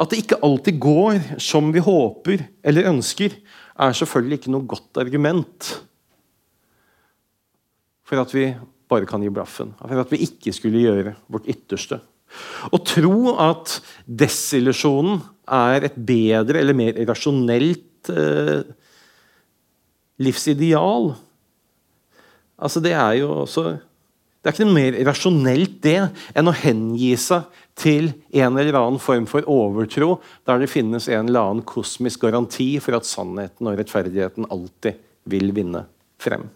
at 0.00 0.12
det 0.12 0.22
ikke 0.22 0.40
alltid 0.46 0.80
går 0.80 1.20
som 1.42 1.68
vi 1.74 1.82
håper 1.84 2.46
eller 2.64 2.88
ønsker, 2.88 3.34
er 3.80 3.96
selvfølgelig 3.96 4.40
ikke 4.40 4.52
noe 4.54 4.68
godt 4.68 5.00
argument 5.00 5.70
for 8.08 8.20
at 8.20 8.32
vi 8.34 8.48
bare 8.90 9.06
kan 9.06 9.22
gi 9.22 9.30
blaffen. 9.32 9.74
For 9.78 10.02
at 10.02 10.10
vi 10.10 10.24
ikke 10.26 10.54
skulle 10.56 10.82
gjøre 10.82 11.14
vårt 11.30 11.46
ytterste. 11.52 12.00
Å 12.70 12.78
tro 12.86 13.34
at 13.42 13.76
desillusjonen 14.06 15.20
er 15.50 15.86
et 15.86 15.96
bedre 15.96 16.60
eller 16.62 16.76
mer 16.78 16.98
rasjonelt 17.08 17.86
eh, 18.08 18.62
livsideal 20.20 21.12
altså 22.60 22.80
Det 22.80 22.92
er 22.92 23.14
jo 23.20 23.30
også 23.42 23.78
det 24.40 24.48
er 24.48 24.54
ikke 24.54 24.64
noe 24.64 24.76
mer 24.78 24.94
rasjonelt 25.04 25.74
det 25.84 25.98
enn 26.32 26.48
å 26.48 26.54
hengi 26.56 27.10
seg 27.20 27.58
til 27.76 28.06
en 28.40 28.56
eller 28.56 28.78
annen 28.78 29.00
form 29.00 29.26
for 29.28 29.44
overtro, 29.44 30.14
der 30.48 30.62
det 30.62 30.70
finnes 30.72 31.10
en 31.12 31.28
eller 31.28 31.44
annen 31.44 31.66
kosmisk 31.68 32.24
garanti 32.24 32.70
for 32.80 32.96
at 32.96 33.08
sannheten 33.08 33.68
og 33.68 33.76
rettferdigheten 33.76 34.48
alltid 34.48 34.96
vil 35.28 35.52
vinne 35.56 35.84
frem. 36.20 36.48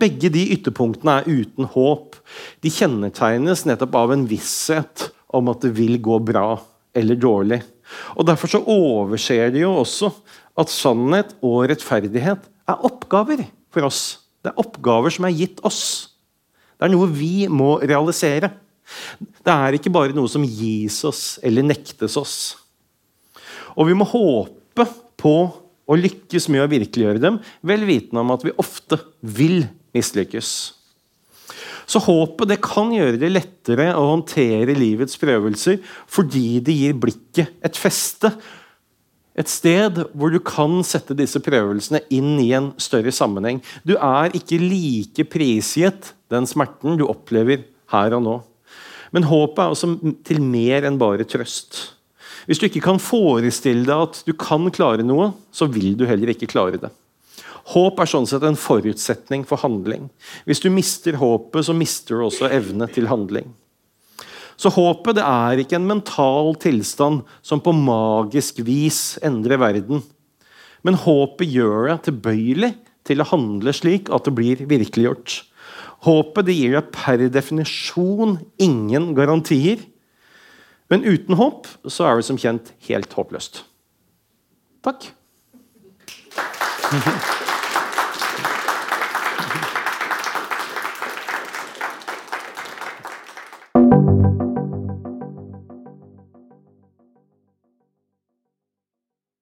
Begge 0.00 0.30
de 0.32 0.46
ytterpunktene 0.54 1.18
er 1.20 1.28
uten 1.28 1.68
håp. 1.74 2.16
De 2.64 2.72
kjennetegnes 2.72 3.66
nettopp 3.68 4.00
av 4.00 4.14
en 4.14 4.24
visshet 4.30 5.10
om 5.34 5.52
at 5.52 5.60
det 5.60 5.74
vil 5.76 5.98
gå 6.00 6.20
bra 6.24 6.54
eller 6.96 7.20
dårlig. 7.20 7.60
Og 8.16 8.26
Derfor 8.28 8.50
så 8.52 8.60
overser 8.62 9.52
de 9.54 9.64
jo 9.64 9.74
også 9.80 10.12
at 10.58 10.72
sannhet 10.72 11.34
og 11.44 11.68
rettferdighet 11.70 12.48
er 12.68 12.86
oppgaver 12.86 13.44
for 13.74 13.88
oss. 13.88 14.20
Det 14.42 14.52
er 14.52 14.60
oppgaver 14.62 15.14
som 15.14 15.26
er 15.28 15.36
gitt 15.36 15.62
oss. 15.66 15.82
Det 16.78 16.86
er 16.86 16.94
noe 16.94 17.10
vi 17.10 17.48
må 17.50 17.76
realisere. 17.82 18.52
Det 19.18 19.52
er 19.52 19.76
ikke 19.76 19.92
bare 19.92 20.16
noe 20.16 20.30
som 20.30 20.46
gis 20.46 21.00
oss 21.06 21.22
eller 21.44 21.66
nektes 21.66 22.16
oss. 22.20 22.36
Og 23.78 23.90
vi 23.90 23.96
må 23.98 24.06
håpe 24.08 24.86
på 25.18 25.34
å 25.88 25.96
lykkes 25.96 26.48
med 26.52 26.64
å 26.64 26.70
virkeliggjøre 26.70 27.22
dem, 27.22 27.38
vel 27.64 27.86
vitende 27.88 28.22
om 28.22 28.34
at 28.34 28.44
vi 28.44 28.54
ofte 28.60 29.00
vil 29.22 29.62
mislykkes. 29.96 30.77
Så 31.88 32.02
håpet 32.04 32.50
det 32.50 32.60
kan 32.64 32.92
gjøre 32.92 33.16
det 33.20 33.30
lettere 33.32 33.90
å 33.96 34.10
håndtere 34.10 34.76
livets 34.76 35.16
prøvelser 35.20 35.80
fordi 36.10 36.60
det 36.64 36.76
gir 36.76 36.98
blikket 37.00 37.54
et 37.64 37.80
feste. 37.80 38.34
Et 39.38 39.48
sted 39.48 40.02
hvor 40.12 40.34
du 40.34 40.40
kan 40.42 40.80
sette 40.84 41.16
disse 41.16 41.40
prøvelsene 41.44 42.02
inn 42.12 42.36
i 42.42 42.50
en 42.58 42.72
større 42.82 43.14
sammenheng. 43.14 43.62
Du 43.88 43.94
er 43.96 44.34
ikke 44.36 44.60
like 44.60 45.28
prisgitt 45.32 46.12
den 46.32 46.48
smerten 46.48 46.98
du 47.00 47.06
opplever 47.08 47.64
her 47.94 48.16
og 48.18 48.24
nå. 48.26 48.36
Men 49.14 49.24
håpet 49.24 49.62
er 49.62 49.72
også 49.72 49.94
til 50.28 50.42
mer 50.44 50.84
enn 50.84 51.00
bare 51.00 51.24
trøst. 51.24 51.78
Hvis 52.48 52.60
du 52.60 52.66
ikke 52.68 52.84
kan 52.84 53.00
forestille 53.00 53.86
deg 53.86 54.08
at 54.08 54.22
du 54.28 54.34
kan 54.36 54.68
klare 54.74 55.04
noe, 55.06 55.32
så 55.52 55.68
vil 55.70 55.94
du 55.96 56.04
heller 56.08 56.34
ikke 56.34 56.50
klare 56.50 56.80
det. 56.80 56.92
Håp 57.68 58.00
er 58.00 58.08
sånn 58.08 58.26
sett 58.28 58.44
en 58.48 58.56
forutsetning 58.56 59.44
for 59.48 59.60
handling. 59.60 60.08
Hvis 60.48 60.62
du 60.64 60.70
mister 60.72 61.18
håpet, 61.20 61.66
så 61.68 61.74
mister 61.76 62.16
du 62.16 62.26
også 62.28 62.48
evne 62.48 62.88
til 62.92 63.10
handling. 63.10 63.50
Så 64.58 64.72
håpet 64.74 65.18
det 65.20 65.24
er 65.26 65.60
ikke 65.62 65.76
en 65.78 65.86
mental 65.86 66.56
tilstand 66.58 67.20
som 67.46 67.60
på 67.62 67.74
magisk 67.76 68.58
vis 68.66 69.18
endrer 69.22 69.60
verden. 69.60 70.00
Men 70.82 70.98
håpet 70.98 71.50
gjør 71.52 71.92
deg 71.92 72.00
tilbøyelig 72.08 72.72
til 73.08 73.22
å 73.22 73.28
handle 73.30 73.74
slik 73.76 74.10
at 74.14 74.26
det 74.26 74.34
blir 74.34 74.64
virkeliggjort. 74.68 75.42
Håpet 76.06 76.48
det 76.48 76.56
gir 76.58 76.74
deg 76.78 76.90
per 76.94 77.22
definisjon 77.34 78.38
ingen 78.62 79.12
garantier. 79.18 79.82
Men 80.90 81.04
uten 81.04 81.36
håp 81.38 81.68
så 81.86 82.08
er 82.08 82.18
det 82.18 82.28
som 82.30 82.40
kjent 82.40 82.72
helt 82.88 83.12
håpløst. 83.18 83.62
Takk. 84.86 85.12